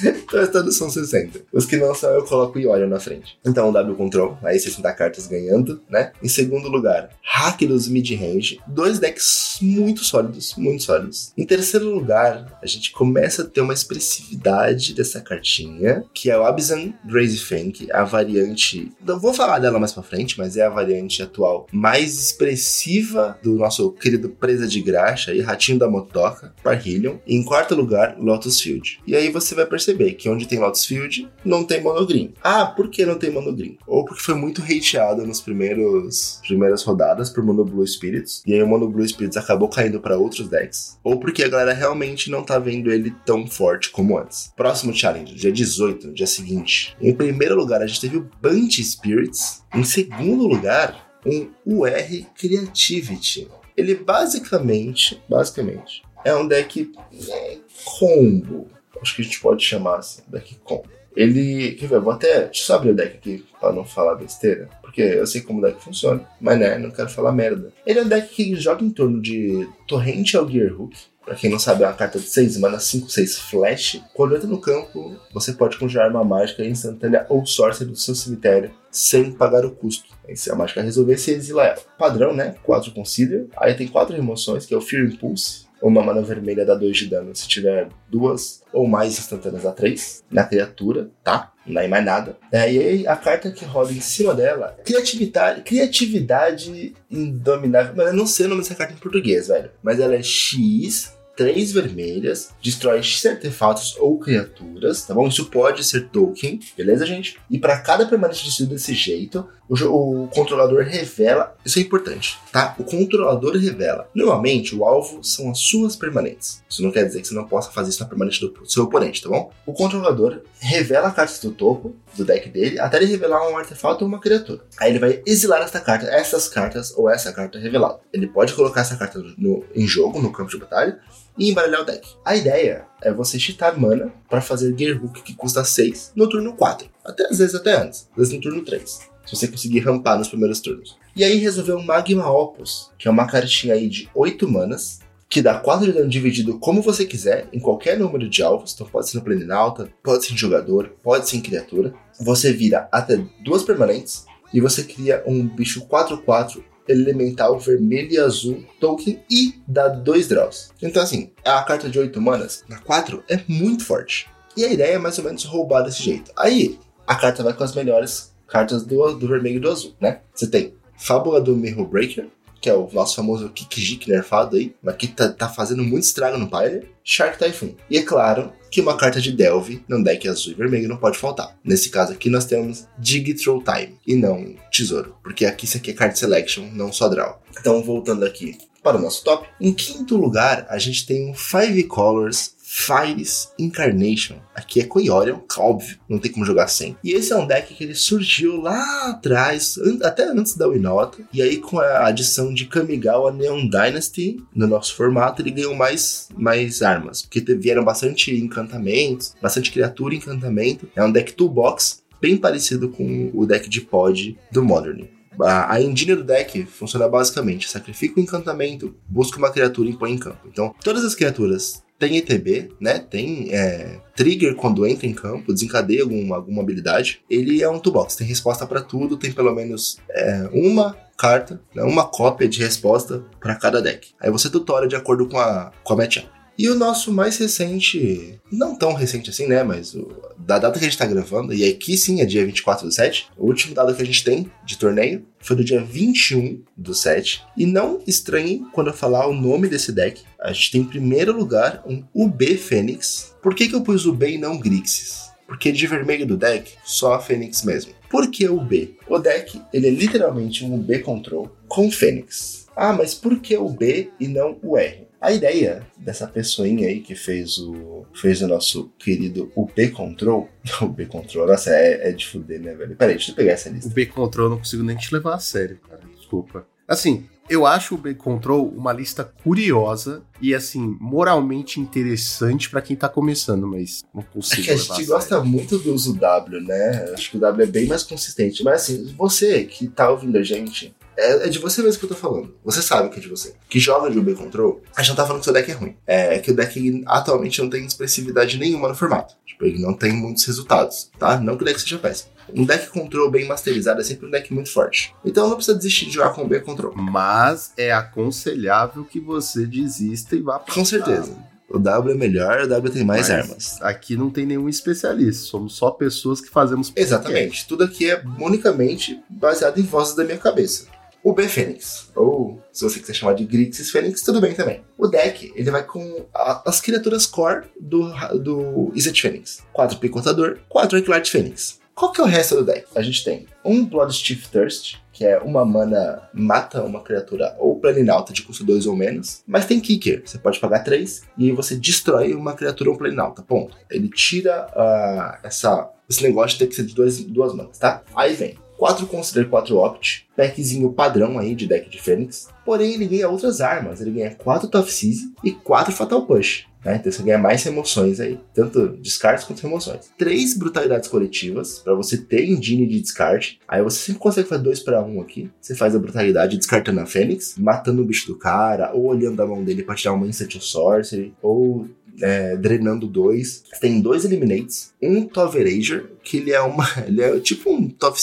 então 0.04 0.46
todos 0.46 0.76
são 0.76 0.90
60. 0.90 1.40
Os 1.52 1.66
que 1.66 1.76
não 1.76 1.94
são, 1.94 2.10
eu 2.10 2.24
coloco 2.24 2.58
Ioria 2.58 2.86
na 2.86 3.00
frente. 3.00 3.38
Então, 3.44 3.72
W 3.72 3.96
Control, 3.96 4.38
aí 4.42 4.58
60 4.58 4.92
cartas 4.94 5.26
ganhando, 5.26 5.80
né? 5.88 6.12
Em 6.22 6.28
segundo 6.28 6.68
lugar, 6.68 7.10
Hack 7.22 7.62
dos 7.66 7.88
Mid-Range. 7.88 8.60
Dois 8.66 8.98
decks 8.98 9.58
muito 9.60 10.04
sólidos, 10.04 10.54
muito 10.56 10.82
sólidos. 10.82 11.32
Em 11.36 11.44
terceiro 11.44 11.90
lugar, 11.90 12.58
a 12.62 12.66
gente 12.66 12.92
começa 12.92 13.42
a 13.42 13.46
ter 13.46 13.60
uma 13.60 13.74
expressividade 13.74 14.94
dessa 14.94 15.20
cartinha, 15.20 16.04
que 16.12 16.30
é 16.30 16.38
o 16.38 16.44
Abzan 16.44 16.92
Crazy 17.08 17.38
Fang, 17.38 17.88
a 17.92 18.04
variante. 18.04 18.92
Não 19.04 19.18
vou 19.18 19.32
falar 19.32 19.58
dela 19.58 19.78
mais 19.78 19.92
pra 19.92 20.02
frente, 20.02 20.38
mas 20.38 20.56
é 20.56 20.64
a 20.64 20.70
variante 20.70 21.22
atual 21.22 21.66
mais 21.72 22.18
expressiva 22.18 23.38
do 23.42 23.54
nosso 23.54 23.92
querido 23.92 24.28
Presa 24.28 24.66
de 24.66 24.80
Graxa 24.80 25.32
e 25.34 25.40
Ratinho 25.40 25.78
da 25.78 25.88
Motoca, 25.88 26.54
Parhillion. 26.62 27.16
Em 27.26 27.42
quarto 27.42 27.74
lugar, 27.74 28.16
Lotus 28.18 28.60
Field. 28.60 29.00
E 29.06 29.14
aí 29.14 29.30
você 29.30 29.54
vai 29.54 29.66
perceber 29.66 29.85
que 29.94 30.28
onde 30.28 30.46
tem 30.46 30.58
Lotus 30.58 30.84
Field, 30.84 31.28
não 31.44 31.64
tem 31.64 31.82
monogreen. 31.82 32.34
Ah, 32.42 32.66
por 32.66 32.88
que 32.88 33.04
não 33.04 33.18
tem 33.18 33.30
monogreen? 33.30 33.78
Ou 33.86 34.04
porque 34.04 34.22
foi 34.22 34.34
muito 34.34 34.62
hateado 34.62 35.26
nos 35.26 35.40
primeiros 35.40 36.40
primeiras 36.46 36.82
rodadas 36.82 37.30
por 37.30 37.44
Mono 37.44 37.64
Blue 37.64 37.86
Spirits, 37.86 38.42
e 38.46 38.54
aí 38.54 38.62
o 38.62 38.66
Mono 38.66 38.88
Blue 38.88 39.06
Spirits 39.06 39.36
acabou 39.36 39.68
caindo 39.68 40.00
para 40.00 40.18
outros 40.18 40.48
decks, 40.48 40.98
ou 41.02 41.18
porque 41.18 41.42
a 41.42 41.48
galera 41.48 41.72
realmente 41.72 42.30
não 42.30 42.42
tá 42.42 42.58
vendo 42.58 42.90
ele 42.90 43.14
tão 43.24 43.46
forte 43.46 43.90
como 43.90 44.18
antes. 44.18 44.52
Próximo 44.56 44.94
challenge, 44.94 45.34
dia 45.34 45.52
18, 45.52 46.12
dia 46.12 46.26
seguinte. 46.26 46.96
Em 47.00 47.14
primeiro 47.14 47.54
lugar, 47.54 47.82
a 47.82 47.86
gente 47.86 48.00
teve 48.00 48.16
o 48.16 48.30
Bunch 48.40 48.82
Spirits. 48.82 49.62
Em 49.74 49.84
segundo 49.84 50.46
lugar, 50.46 51.20
um 51.26 51.48
UR 51.64 52.26
Creativity. 52.38 53.48
Ele 53.76 53.94
basicamente, 53.94 55.20
basicamente, 55.28 56.02
é 56.24 56.34
um 56.34 56.46
deck 56.46 56.90
é, 57.28 57.58
combo 57.84 58.68
acho 59.00 59.14
que 59.14 59.22
a 59.22 59.24
gente 59.24 59.40
pode 59.40 59.64
chamar 59.64 59.96
assim, 59.96 60.22
deck 60.28 60.56
combo. 60.64 60.88
Ele. 61.16 61.72
Quer 61.72 61.88
ver? 61.88 62.00
Vou 62.00 62.12
até. 62.12 62.44
Deixa 62.44 62.72
eu 62.72 62.76
abrir 62.76 62.90
o 62.90 62.94
deck 62.94 63.16
aqui 63.16 63.44
pra 63.58 63.72
não 63.72 63.84
falar 63.84 64.16
besteira. 64.16 64.68
Porque 64.82 65.00
eu 65.00 65.26
sei 65.26 65.40
como 65.40 65.58
o 65.58 65.62
deck 65.62 65.82
funciona, 65.82 66.20
mas 66.40 66.58
né, 66.58 66.78
não 66.78 66.90
quero 66.90 67.08
falar 67.08 67.32
merda. 67.32 67.72
Ele 67.86 67.98
é 67.98 68.02
um 68.02 68.08
deck 68.08 68.28
que 68.34 68.54
joga 68.56 68.84
em 68.84 68.90
torno 68.90 69.20
de 69.20 69.66
Torrential 69.88 70.48
Gearhook. 70.48 70.96
Pra 71.24 71.34
quem 71.34 71.50
não 71.50 71.58
sabe, 71.58 71.82
é 71.82 71.86
uma 71.88 71.92
carta 71.92 72.20
de 72.20 72.26
6 72.28 72.56
mana, 72.58 72.78
5, 72.78 73.10
6 73.10 73.38
flash. 73.40 74.00
Quando 74.14 74.36
entra 74.36 74.46
no 74.46 74.60
campo, 74.60 75.16
você 75.34 75.52
pode 75.52 75.76
conjurar 75.76 76.08
uma 76.08 76.22
mágica 76.22 76.64
instantânea 76.64 77.26
ou 77.28 77.44
sorcery 77.44 77.90
do 77.90 77.96
seu 77.96 78.14
cemitério 78.14 78.70
sem 78.92 79.32
pagar 79.32 79.64
o 79.64 79.72
custo. 79.72 80.14
Se 80.34 80.52
a 80.52 80.54
mágica 80.54 80.82
resolver, 80.82 81.18
você 81.18 81.32
exila 81.32 81.64
ela. 81.64 81.82
Padrão, 81.98 82.32
né? 82.32 82.54
4 82.62 82.92
Consider. 82.92 83.48
Aí 83.56 83.74
tem 83.74 83.88
4 83.88 84.14
remoções, 84.14 84.66
que 84.66 84.72
é 84.72 84.76
o 84.76 84.80
Fear 84.80 85.04
Impulse, 85.04 85.65
Uma 85.82 86.02
mana 86.02 86.22
vermelha 86.22 86.64
dá 86.64 86.74
2 86.74 86.96
de 86.96 87.06
dano 87.06 87.34
se 87.34 87.46
tiver 87.46 87.88
duas 88.08 88.62
ou 88.72 88.86
mais 88.86 89.18
instantâneas 89.18 89.66
a 89.66 89.72
3 89.72 90.24
na 90.30 90.44
criatura, 90.44 91.10
tá? 91.22 91.52
Não 91.66 91.80
é 91.80 91.88
mais 91.88 92.04
nada. 92.04 92.38
É, 92.50 92.72
e 92.72 92.78
aí 92.78 93.06
a 93.06 93.16
carta 93.16 93.50
que 93.50 93.64
rola 93.64 93.92
em 93.92 94.00
cima 94.00 94.34
dela, 94.34 94.76
criatividade, 94.84 95.62
criatividade 95.62 96.94
indominável. 97.10 97.94
Mas 97.96 98.08
eu 98.08 98.14
não 98.14 98.26
sei 98.26 98.46
o 98.46 98.48
nome 98.48 98.62
dessa 98.62 98.74
carta 98.74 98.94
em 98.94 98.98
português, 98.98 99.48
velho. 99.48 99.70
Mas 99.82 100.00
ela 100.00 100.14
é 100.14 100.22
X 100.22 101.16
três 101.36 101.70
vermelhas, 101.70 102.50
destrói 102.62 103.02
X 103.02 103.26
artefatos 103.26 103.94
ou 103.98 104.18
criaturas, 104.18 105.04
tá 105.04 105.12
bom? 105.12 105.28
Isso 105.28 105.44
pode 105.50 105.84
ser 105.84 106.08
token, 106.08 106.58
beleza, 106.76 107.04
gente? 107.04 107.38
E 107.50 107.58
para 107.58 107.78
cada 107.78 108.06
permanente 108.06 108.42
destruído 108.42 108.70
desse 108.70 108.94
jeito, 108.94 109.46
o, 109.68 110.24
o, 110.24 110.28
controlador 110.28 110.82
revela. 110.84 111.56
Isso 111.64 111.78
é 111.78 111.82
importante, 111.82 112.38
tá? 112.52 112.74
O 112.78 112.84
controlador 112.84 113.56
revela. 113.56 114.08
Normalmente, 114.14 114.74
o 114.74 114.84
alvo 114.84 115.22
são 115.22 115.50
as 115.50 115.58
suas 115.58 115.96
permanentes. 115.96 116.62
Isso 116.68 116.82
não 116.82 116.90
quer 116.90 117.04
dizer 117.04 117.20
que 117.20 117.28
você 117.28 117.34
não 117.34 117.46
possa 117.46 117.70
fazer 117.70 117.90
isso 117.90 118.00
na 118.00 118.08
permanente 118.08 118.40
do 118.40 118.70
seu 118.70 118.84
oponente, 118.84 119.22
tá 119.22 119.28
bom? 119.28 119.50
O 119.64 119.72
controlador 119.72 120.40
revela 120.60 121.10
cartas 121.10 121.40
do 121.40 121.50
topo 121.50 121.94
do 122.16 122.24
deck 122.24 122.48
dele 122.48 122.78
até 122.78 122.96
ele 122.96 123.06
revelar 123.06 123.48
um 123.48 123.56
artefato 123.56 124.04
ou 124.04 124.08
uma 124.08 124.20
criatura. 124.20 124.62
Aí 124.78 124.90
ele 124.90 124.98
vai 124.98 125.22
exilar 125.26 125.62
essa 125.62 125.80
carta, 125.80 126.06
essas 126.06 126.48
cartas 126.48 126.92
ou 126.96 127.10
essa 127.10 127.32
carta 127.32 127.58
revelada. 127.58 128.00
Ele 128.12 128.26
pode 128.26 128.54
colocar 128.54 128.82
essa 128.82 128.96
carta 128.96 129.22
no, 129.36 129.64
em 129.74 129.86
jogo, 129.86 130.20
no 130.20 130.32
campo 130.32 130.50
de 130.50 130.58
batalha, 130.58 130.98
e 131.38 131.50
embaralhar 131.50 131.82
o 131.82 131.84
deck. 131.84 132.08
A 132.24 132.34
ideia 132.34 132.86
é 133.02 133.12
você 133.12 133.38
cheatar 133.38 133.78
mana 133.78 134.12
para 134.28 134.40
fazer 134.40 134.74
Gear 134.76 135.02
Hook 135.02 135.22
que 135.22 135.34
custa 135.34 135.64
6 135.64 136.12
no 136.16 136.28
turno 136.28 136.54
4. 136.54 136.88
Até 137.04 137.26
às 137.26 137.38
vezes 137.38 137.54
até 137.54 137.76
antes, 137.76 138.08
às 138.12 138.16
vezes 138.16 138.32
no 138.32 138.40
turno 138.40 138.64
3. 138.64 139.15
Se 139.26 139.34
você 139.34 139.48
conseguir 139.48 139.80
rampar 139.80 140.16
nos 140.16 140.28
primeiros 140.28 140.60
turnos. 140.60 140.96
E 141.14 141.24
aí 141.24 141.36
resolver 141.38 141.74
um 141.74 141.82
Magma 141.82 142.30
Opus, 142.30 142.90
que 142.98 143.08
é 143.08 143.10
uma 143.10 143.26
cartinha 143.26 143.74
aí 143.74 143.88
de 143.88 144.08
8 144.14 144.48
manas, 144.48 145.00
que 145.28 145.42
dá 145.42 145.58
4 145.58 145.86
de 145.86 145.92
dano 145.92 146.08
dividido 146.08 146.58
como 146.58 146.80
você 146.80 147.04
quiser, 147.04 147.48
em 147.52 147.58
qualquer 147.58 147.98
número 147.98 148.28
de 148.28 148.42
alvos, 148.42 148.72
então 148.72 148.86
pode 148.86 149.08
ser 149.08 149.18
no 149.18 149.24
plane 149.24 149.50
alta, 149.50 149.90
pode 150.02 150.24
ser 150.24 150.34
em 150.34 150.36
jogador, 150.36 150.94
pode 151.02 151.28
ser 151.28 151.36
em 151.36 151.40
criatura. 151.40 151.92
Você 152.20 152.52
vira 152.52 152.88
até 152.92 153.20
duas 153.44 153.62
permanentes 153.62 154.24
e 154.54 154.60
você 154.60 154.84
cria 154.84 155.22
um 155.26 155.46
bicho 155.46 155.86
4-4 155.86 156.62
elemental 156.88 157.58
vermelho 157.58 158.12
e 158.12 158.18
azul 158.18 158.64
token 158.80 159.20
e 159.28 159.54
dá 159.66 159.88
dois 159.88 160.28
draws. 160.28 160.70
Então, 160.80 161.02
assim, 161.02 161.32
a 161.44 161.62
carta 161.62 161.88
de 161.88 161.98
8 161.98 162.20
manas, 162.20 162.64
na 162.68 162.78
4, 162.78 163.24
é 163.28 163.40
muito 163.48 163.84
forte. 163.84 164.28
E 164.56 164.64
a 164.64 164.72
ideia 164.72 164.94
é 164.94 164.98
mais 164.98 165.18
ou 165.18 165.24
menos 165.24 165.44
roubar 165.44 165.82
desse 165.82 166.02
jeito. 166.02 166.30
Aí, 166.36 166.78
a 167.06 167.14
carta 167.14 167.42
vai 167.42 167.52
com 167.52 167.64
as 167.64 167.74
melhores 167.74 168.32
cartas 168.48 168.84
do, 168.84 169.12
do 169.14 169.28
vermelho 169.28 169.56
e 169.56 169.60
do 169.60 169.70
azul, 169.70 169.94
né? 170.00 170.20
Você 170.34 170.46
tem 170.46 170.74
Fábula 170.98 171.40
do 171.40 171.56
Mirror 171.56 171.86
Breaker, 171.86 172.28
que 172.60 172.70
é 172.70 172.74
o 172.74 172.88
nosso 172.92 173.14
famoso 173.14 173.48
Kikijik 173.50 174.08
nerfado 174.08 174.56
aí, 174.56 174.74
mas 174.82 174.96
que 174.96 175.06
tá, 175.06 175.28
tá 175.28 175.48
fazendo 175.48 175.84
muito 175.84 176.04
estrago 176.04 176.38
no 176.38 176.48
Pioneer, 176.48 176.88
Shark 177.04 177.38
Typhoon. 177.38 177.74
E 177.88 177.98
é 177.98 178.02
claro 178.02 178.52
que 178.70 178.80
uma 178.80 178.96
carta 178.96 179.20
de 179.20 179.30
Delve 179.30 179.84
num 179.88 180.02
deck 180.02 180.28
azul 180.28 180.52
e 180.52 180.54
vermelho 180.56 180.88
não 180.88 180.96
pode 180.96 181.16
faltar. 181.16 181.56
Nesse 181.62 181.90
caso 181.90 182.12
aqui 182.12 182.28
nós 182.28 182.44
temos 182.44 182.88
Dig 182.98 183.34
Throw 183.34 183.62
Time 183.62 183.96
e 184.06 184.16
não 184.16 184.56
Tesouro, 184.72 185.16
porque 185.22 185.46
aqui 185.46 185.64
isso 185.64 185.76
aqui 185.76 185.92
é 185.92 185.94
card 185.94 186.18
selection, 186.18 186.68
não 186.72 186.92
só 186.92 187.08
draw. 187.08 187.40
Então 187.58 187.82
voltando 187.82 188.24
aqui 188.24 188.58
para 188.82 188.96
o 188.96 189.00
nosso 189.00 189.22
top, 189.22 189.48
em 189.60 189.72
quinto 189.72 190.16
lugar 190.16 190.66
a 190.68 190.78
gente 190.78 191.06
tem 191.06 191.30
um 191.30 191.34
Five 191.34 191.84
Colors 191.84 192.55
Fires 192.78 193.52
Incarnation. 193.58 194.36
Aqui 194.54 194.80
é 194.80 194.84
Coyorion, 194.84 195.40
óbvio, 195.56 195.98
não 196.06 196.18
tem 196.18 196.30
como 196.30 196.44
jogar 196.44 196.68
sem. 196.68 196.94
E 197.02 197.12
esse 197.12 197.32
é 197.32 197.36
um 197.36 197.46
deck 197.46 197.72
que 197.72 197.82
ele 197.82 197.94
surgiu 197.94 198.60
lá 198.60 199.08
atrás, 199.08 199.78
até 200.02 200.28
antes 200.28 200.54
da 200.54 200.68
Winota. 200.68 201.18
E 201.32 201.40
aí, 201.40 201.56
com 201.56 201.80
a 201.80 202.06
adição 202.06 202.52
de 202.52 202.66
Kamigawa 202.66 203.32
Neon 203.32 203.66
Dynasty 203.66 204.44
no 204.54 204.66
nosso 204.66 204.94
formato, 204.94 205.40
ele 205.40 205.52
ganhou 205.52 205.74
mais, 205.74 206.28
mais 206.36 206.82
armas. 206.82 207.22
Porque 207.22 207.40
vieram 207.54 207.82
bastante 207.82 208.30
encantamentos, 208.38 209.34
bastante 209.40 209.72
criatura 209.72 210.14
e 210.14 210.18
encantamento. 210.18 210.86
É 210.94 211.02
um 211.02 211.10
deck 211.10 211.32
toolbox 211.32 212.02
bem 212.20 212.36
parecido 212.36 212.90
com 212.90 213.30
o 213.32 213.46
deck 213.46 213.70
de 213.70 213.80
pod 213.80 214.38
do 214.52 214.62
Modern. 214.62 215.06
A 215.40 215.80
engine 215.80 216.14
do 216.14 216.24
deck 216.24 216.64
funciona 216.66 217.08
basicamente: 217.08 217.68
sacrifica 217.68 218.16
o 218.16 218.20
um 218.20 218.22
encantamento, 218.22 218.94
busca 219.08 219.38
uma 219.38 219.50
criatura 219.50 219.88
e 219.88 219.96
põe 219.96 220.12
em 220.12 220.18
campo. 220.18 220.46
Então, 220.46 220.74
todas 220.82 221.04
as 221.04 221.14
criaturas 221.14 221.82
tem 221.98 222.16
ETB, 222.16 222.72
né? 222.80 222.98
Tem 222.98 223.48
é, 223.52 224.00
trigger 224.14 224.54
quando 224.54 224.86
entra 224.86 225.06
em 225.06 225.14
campo, 225.14 225.52
desencadeia 225.52 226.02
alguma, 226.02 226.36
alguma 226.36 226.62
habilidade. 226.62 227.22
Ele 227.28 227.62
é 227.62 227.68
um 227.68 227.78
toolbox, 227.78 228.16
tem 228.16 228.26
resposta 228.26 228.66
para 228.66 228.82
tudo, 228.82 229.16
tem 229.16 229.32
pelo 229.32 229.54
menos 229.54 229.98
é, 230.10 230.48
uma 230.52 230.96
carta, 231.16 231.60
né, 231.74 231.82
uma 231.82 232.04
cópia 232.04 232.46
de 232.46 232.62
resposta 232.62 233.24
para 233.40 233.56
cada 233.56 233.80
deck. 233.80 234.10
Aí 234.20 234.30
você 234.30 234.50
tutora 234.50 234.86
de 234.86 234.94
acordo 234.94 235.26
com 235.26 235.38
a, 235.38 235.72
com 235.82 235.94
a 235.94 235.96
matchup. 235.96 236.28
E 236.58 236.70
o 236.70 236.74
nosso 236.74 237.12
mais 237.12 237.36
recente, 237.36 238.40
não 238.50 238.74
tão 238.74 238.94
recente 238.94 239.28
assim, 239.28 239.46
né? 239.46 239.62
Mas 239.62 239.94
o, 239.94 240.08
da 240.38 240.58
data 240.58 240.78
que 240.78 240.84
a 240.84 240.88
gente 240.88 240.98
tá 240.98 241.04
gravando, 241.04 241.52
e 241.52 241.68
aqui 241.68 241.98
sim 241.98 242.20
é 242.20 242.24
dia 242.24 242.46
24 242.46 242.86
do 242.86 242.92
7, 242.92 243.28
o 243.36 243.46
último 243.46 243.74
dado 243.74 243.94
que 243.94 244.02
a 244.02 244.06
gente 244.06 244.24
tem 244.24 244.50
de 244.64 244.78
torneio 244.78 245.24
foi 245.38 245.54
do 245.54 245.64
dia 245.64 245.82
21 245.82 246.62
do 246.76 246.94
7. 246.94 247.44
E 247.56 247.66
não 247.66 248.00
estranhem 248.06 248.64
quando 248.72 248.88
eu 248.88 248.94
falar 248.94 249.26
o 249.26 249.34
nome 249.34 249.68
desse 249.68 249.92
deck. 249.92 250.22
A 250.40 250.52
gente 250.52 250.70
tem 250.72 250.80
em 250.80 250.86
primeiro 250.86 251.36
lugar 251.36 251.82
um 251.86 252.02
UB 252.14 252.56
Fênix. 252.56 253.34
Por 253.42 253.54
que, 253.54 253.68
que 253.68 253.74
eu 253.74 253.82
pus 253.82 254.06
UB 254.06 254.26
e 254.26 254.38
não 254.38 254.58
Grixis? 254.58 255.26
Porque 255.46 255.70
de 255.70 255.86
vermelho 255.86 256.26
do 256.26 256.36
deck, 256.36 256.72
só 256.84 257.14
a 257.14 257.20
Fênix 257.20 257.62
mesmo. 257.62 257.92
Por 258.10 258.30
que 258.30 258.48
o 258.48 258.60
B? 258.60 258.94
O 259.08 259.18
deck, 259.18 259.60
ele 259.72 259.88
é 259.88 259.90
literalmente 259.90 260.64
um 260.64 260.78
B 260.78 261.00
Control 261.00 261.54
com 261.68 261.90
Fênix. 261.90 262.66
Ah, 262.74 262.92
mas 262.92 263.14
por 263.14 263.38
que 263.40 263.56
o 263.56 263.68
B 263.68 264.10
e 264.18 264.28
não 264.28 264.58
o 264.62 264.76
R? 264.76 265.05
A 265.26 265.32
ideia 265.32 265.84
dessa 265.98 266.24
pessoinha 266.24 266.86
aí 266.86 267.00
que 267.00 267.16
fez 267.16 267.58
o 267.58 268.06
fez 268.14 268.42
o 268.42 268.46
nosso 268.46 268.92
querido 268.96 269.50
UB 269.56 269.90
Control. 269.90 270.48
O 270.80 270.86
B 270.86 271.06
Control, 271.06 271.48
nossa, 271.48 271.70
é, 271.70 272.10
é 272.10 272.12
de 272.12 272.24
fuder, 272.24 272.60
né, 272.60 272.74
velho? 272.74 272.94
Peraí, 272.94 273.16
deixa 273.16 273.32
eu 273.32 273.34
pegar 273.34 273.52
essa 273.52 273.68
lista. 273.68 273.90
O 273.90 273.92
B 273.92 274.06
Control 274.06 274.46
eu 274.46 274.50
não 274.50 274.58
consigo 274.58 274.84
nem 274.84 274.96
te 274.96 275.12
levar 275.12 275.34
a 275.34 275.38
sério, 275.40 275.80
cara. 275.88 276.00
Desculpa. 276.16 276.64
Assim, 276.86 277.26
eu 277.50 277.66
acho 277.66 277.96
o 277.96 277.98
B 277.98 278.14
Control 278.14 278.68
uma 278.68 278.92
lista 278.92 279.24
curiosa 279.24 280.22
e, 280.40 280.54
assim, 280.54 280.96
moralmente 281.00 281.80
interessante 281.80 282.70
para 282.70 282.80
quem 282.80 282.94
tá 282.94 283.08
começando, 283.08 283.66
mas 283.66 284.04
não 284.14 284.22
consigo. 284.22 284.62
É 284.62 284.64
que 284.64 284.70
a 284.70 284.76
gente 284.76 285.04
gosta 285.06 285.42
muito 285.42 285.76
do 285.78 285.92
uso 285.92 286.14
W, 286.14 286.60
né? 286.60 287.10
Acho 287.12 287.32
que 287.32 287.36
o 287.36 287.40
W 287.40 287.66
é 287.66 287.70
bem 287.70 287.86
mais 287.86 288.04
consistente. 288.04 288.62
Mas, 288.62 288.82
assim, 288.82 289.12
você 289.18 289.64
que 289.64 289.88
tá 289.88 290.08
ouvindo 290.08 290.38
a 290.38 290.42
gente, 290.44 290.94
é, 291.16 291.46
é, 291.46 291.48
de 291.48 291.58
você 291.58 291.82
mesmo 291.82 291.98
que 291.98 292.04
eu 292.04 292.10
tô 292.10 292.14
falando. 292.14 292.54
Você 292.64 292.82
sabe 292.82 293.08
que 293.08 293.18
é 293.18 293.22
de 293.22 293.28
você. 293.28 293.54
Que 293.68 293.80
joga 293.80 294.10
de 294.10 294.18
UB 294.18 294.34
Control, 294.34 294.82
a 294.94 295.02
gente 295.02 295.10
não 295.10 295.16
tá 295.16 295.24
falando 295.24 295.40
que 295.40 295.44
seu 295.44 295.52
deck 295.52 295.70
é 295.70 295.74
ruim. 295.74 295.96
É 296.06 296.38
que 296.38 296.50
o 296.50 296.54
deck 296.54 297.02
atualmente 297.06 297.60
não 297.62 297.70
tem 297.70 297.84
expressividade 297.84 298.58
nenhuma 298.58 298.88
no 298.88 298.94
formato. 298.94 299.34
Tipo, 299.46 299.64
ele 299.64 299.80
não 299.80 299.94
tem 299.94 300.12
muitos 300.12 300.44
resultados, 300.44 301.10
tá? 301.18 301.40
Não 301.40 301.56
que 301.56 301.62
o 301.62 301.66
deck 301.66 301.80
seja 301.80 301.98
péssimo. 301.98 302.30
Um 302.54 302.64
deck 302.64 302.90
control 302.90 303.30
bem 303.30 303.46
masterizado 303.46 304.00
é 304.00 304.04
sempre 304.04 304.26
um 304.26 304.30
deck 304.30 304.52
muito 304.52 304.70
forte. 304.70 305.14
Então 305.24 305.48
não 305.48 305.56
precisa 305.56 305.76
desistir 305.76 306.06
de 306.06 306.12
jogar 306.12 306.30
com 306.30 306.46
B 306.46 306.60
control. 306.60 306.92
Mas 306.94 307.72
é 307.76 307.92
aconselhável 307.92 309.04
que 309.04 309.18
você 309.18 309.66
desista 309.66 310.36
e 310.36 310.40
vá 310.40 310.58
pra 310.58 310.74
Com 310.74 310.84
certeza. 310.84 311.36
O 311.68 311.80
W 311.80 312.14
é 312.14 312.16
melhor, 312.16 312.60
o 312.60 312.68
W 312.68 312.92
tem 312.92 313.04
mais 313.04 313.28
Mas 313.28 313.30
armas. 313.30 313.82
Aqui 313.82 314.16
não 314.16 314.30
tem 314.30 314.46
nenhum 314.46 314.68
especialista, 314.68 315.46
somos 315.46 315.74
só 315.74 315.90
pessoas 315.90 316.40
que 316.40 316.48
fazemos. 316.48 316.92
Exatamente. 316.94 317.66
Tudo 317.66 317.82
aqui 317.82 318.08
é 318.08 318.22
unicamente 318.38 319.20
baseado 319.28 319.78
em 319.80 319.82
vozes 319.82 320.14
da 320.14 320.22
minha 320.22 320.38
cabeça 320.38 320.86
o 321.26 321.32
B 321.32 321.48
Fênix, 321.48 322.08
ou 322.14 322.62
se 322.70 322.84
você 322.84 323.00
quiser 323.00 323.14
chamar 323.14 323.32
de 323.32 323.44
Grixis 323.44 323.90
Fênix, 323.90 324.22
tudo 324.22 324.40
bem 324.40 324.54
também. 324.54 324.84
O 324.96 325.08
deck, 325.08 325.52
ele 325.56 325.72
vai 325.72 325.82
com 325.82 326.24
a, 326.32 326.62
as 326.64 326.80
criaturas 326.80 327.26
core 327.26 327.64
do, 327.80 328.12
do 328.38 328.92
Izzet 328.94 329.20
Fênix. 329.20 329.60
4 329.72 329.98
Picotador, 329.98 330.60
4 330.68 330.98
Eclate 330.98 331.28
Fênix. 331.28 331.80
Qual 331.96 332.12
que 332.12 332.20
é 332.20 332.24
o 332.24 332.28
resto 332.28 332.54
do 332.54 332.64
deck? 332.64 332.86
A 332.94 333.02
gente 333.02 333.24
tem 333.24 333.44
um 333.64 333.84
Blood 333.84 334.16
Thirst, 334.52 334.98
que 335.12 335.24
é 335.24 335.36
uma 335.40 335.64
mana 335.64 336.28
mata 336.32 336.84
uma 336.84 337.02
criatura 337.02 337.56
ou 337.58 337.80
planinalta 337.80 338.32
de 338.32 338.42
custo 338.42 338.62
2 338.62 338.86
ou 338.86 338.94
menos, 338.94 339.42
mas 339.48 339.66
tem 339.66 339.80
Kicker, 339.80 340.22
você 340.24 340.38
pode 340.38 340.60
pagar 340.60 340.84
3 340.84 341.24
e 341.36 341.50
você 341.50 341.74
destrói 341.74 342.34
uma 342.34 342.54
criatura 342.54 342.90
ou 342.90 342.96
planinalta, 342.96 343.42
ponto. 343.42 343.76
Ele 343.90 344.08
tira 344.08 344.68
uh, 344.76 345.44
essa, 345.44 345.90
esse 346.08 346.22
negócio 346.22 346.56
de 346.56 346.58
ter 346.60 346.66
que 346.68 346.76
ser 346.76 346.84
de 346.84 346.94
dois, 346.94 347.18
duas 347.24 347.52
manas, 347.52 347.78
tá? 347.78 348.04
Aí 348.14 348.34
vem 348.34 348.56
4 348.78 349.06
Consider 349.06 349.48
4 349.48 349.76
Opt, 349.76 350.26
packzinho 350.36 350.92
padrão 350.92 351.38
aí 351.38 351.54
de 351.54 351.66
deck 351.66 351.88
de 351.88 352.00
Fênix. 352.00 352.48
Porém, 352.64 352.94
ele 352.94 353.06
ganha 353.06 353.28
outras 353.28 353.60
armas. 353.60 354.00
Ele 354.00 354.10
ganha 354.10 354.34
4 354.34 354.68
Tough 354.68 354.88
Seize 354.88 355.32
e 355.42 355.52
4 355.52 355.92
Fatal 355.92 356.26
Push. 356.26 356.66
Né? 356.86 356.96
Então 356.96 357.10
você 357.10 357.22
ganha 357.24 357.36
mais 357.36 357.64
remoções 357.64 358.20
aí, 358.20 358.38
tanto 358.54 358.88
descartes 358.98 359.44
quanto 359.44 359.60
remoções. 359.60 360.08
Três 360.16 360.56
brutalidades 360.56 361.08
coletivas, 361.08 361.80
para 361.80 361.94
você 361.94 362.16
ter 362.16 362.48
engine 362.48 362.86
de 362.86 363.00
descarte. 363.00 363.58
Aí 363.66 363.82
você 363.82 363.98
sempre 363.98 364.20
consegue 364.20 364.48
fazer 364.48 364.62
2 364.62 364.80
para 364.80 365.02
1 365.02 365.20
aqui. 365.20 365.50
Você 365.60 365.74
faz 365.74 365.96
a 365.96 365.98
brutalidade 365.98 366.56
descartando 366.56 367.00
a 367.00 367.06
Fênix, 367.06 367.56
matando 367.58 368.02
o 368.02 368.04
bicho 368.04 368.28
do 368.28 368.38
cara, 368.38 368.92
ou 368.94 369.06
olhando 369.06 369.42
a 369.42 369.46
mão 369.46 369.64
dele 369.64 369.82
pra 369.82 369.96
tirar 369.96 370.14
uma 370.14 370.28
Instant 370.28 370.60
Sorcery, 370.60 371.34
ou 371.42 371.88
é, 372.20 372.56
Drenando 372.56 373.06
2. 373.06 373.64
Tem 373.80 374.00
dois 374.00 374.24
Eliminates, 374.24 374.92
um 375.02 375.24
Toverager, 375.24 376.10
que 376.22 376.38
ele 376.38 376.52
é 376.52 376.60
uma. 376.60 376.86
Ele 377.06 377.22
é 377.22 377.38
tipo 377.40 377.70
um 377.70 377.88
Toff 377.88 378.20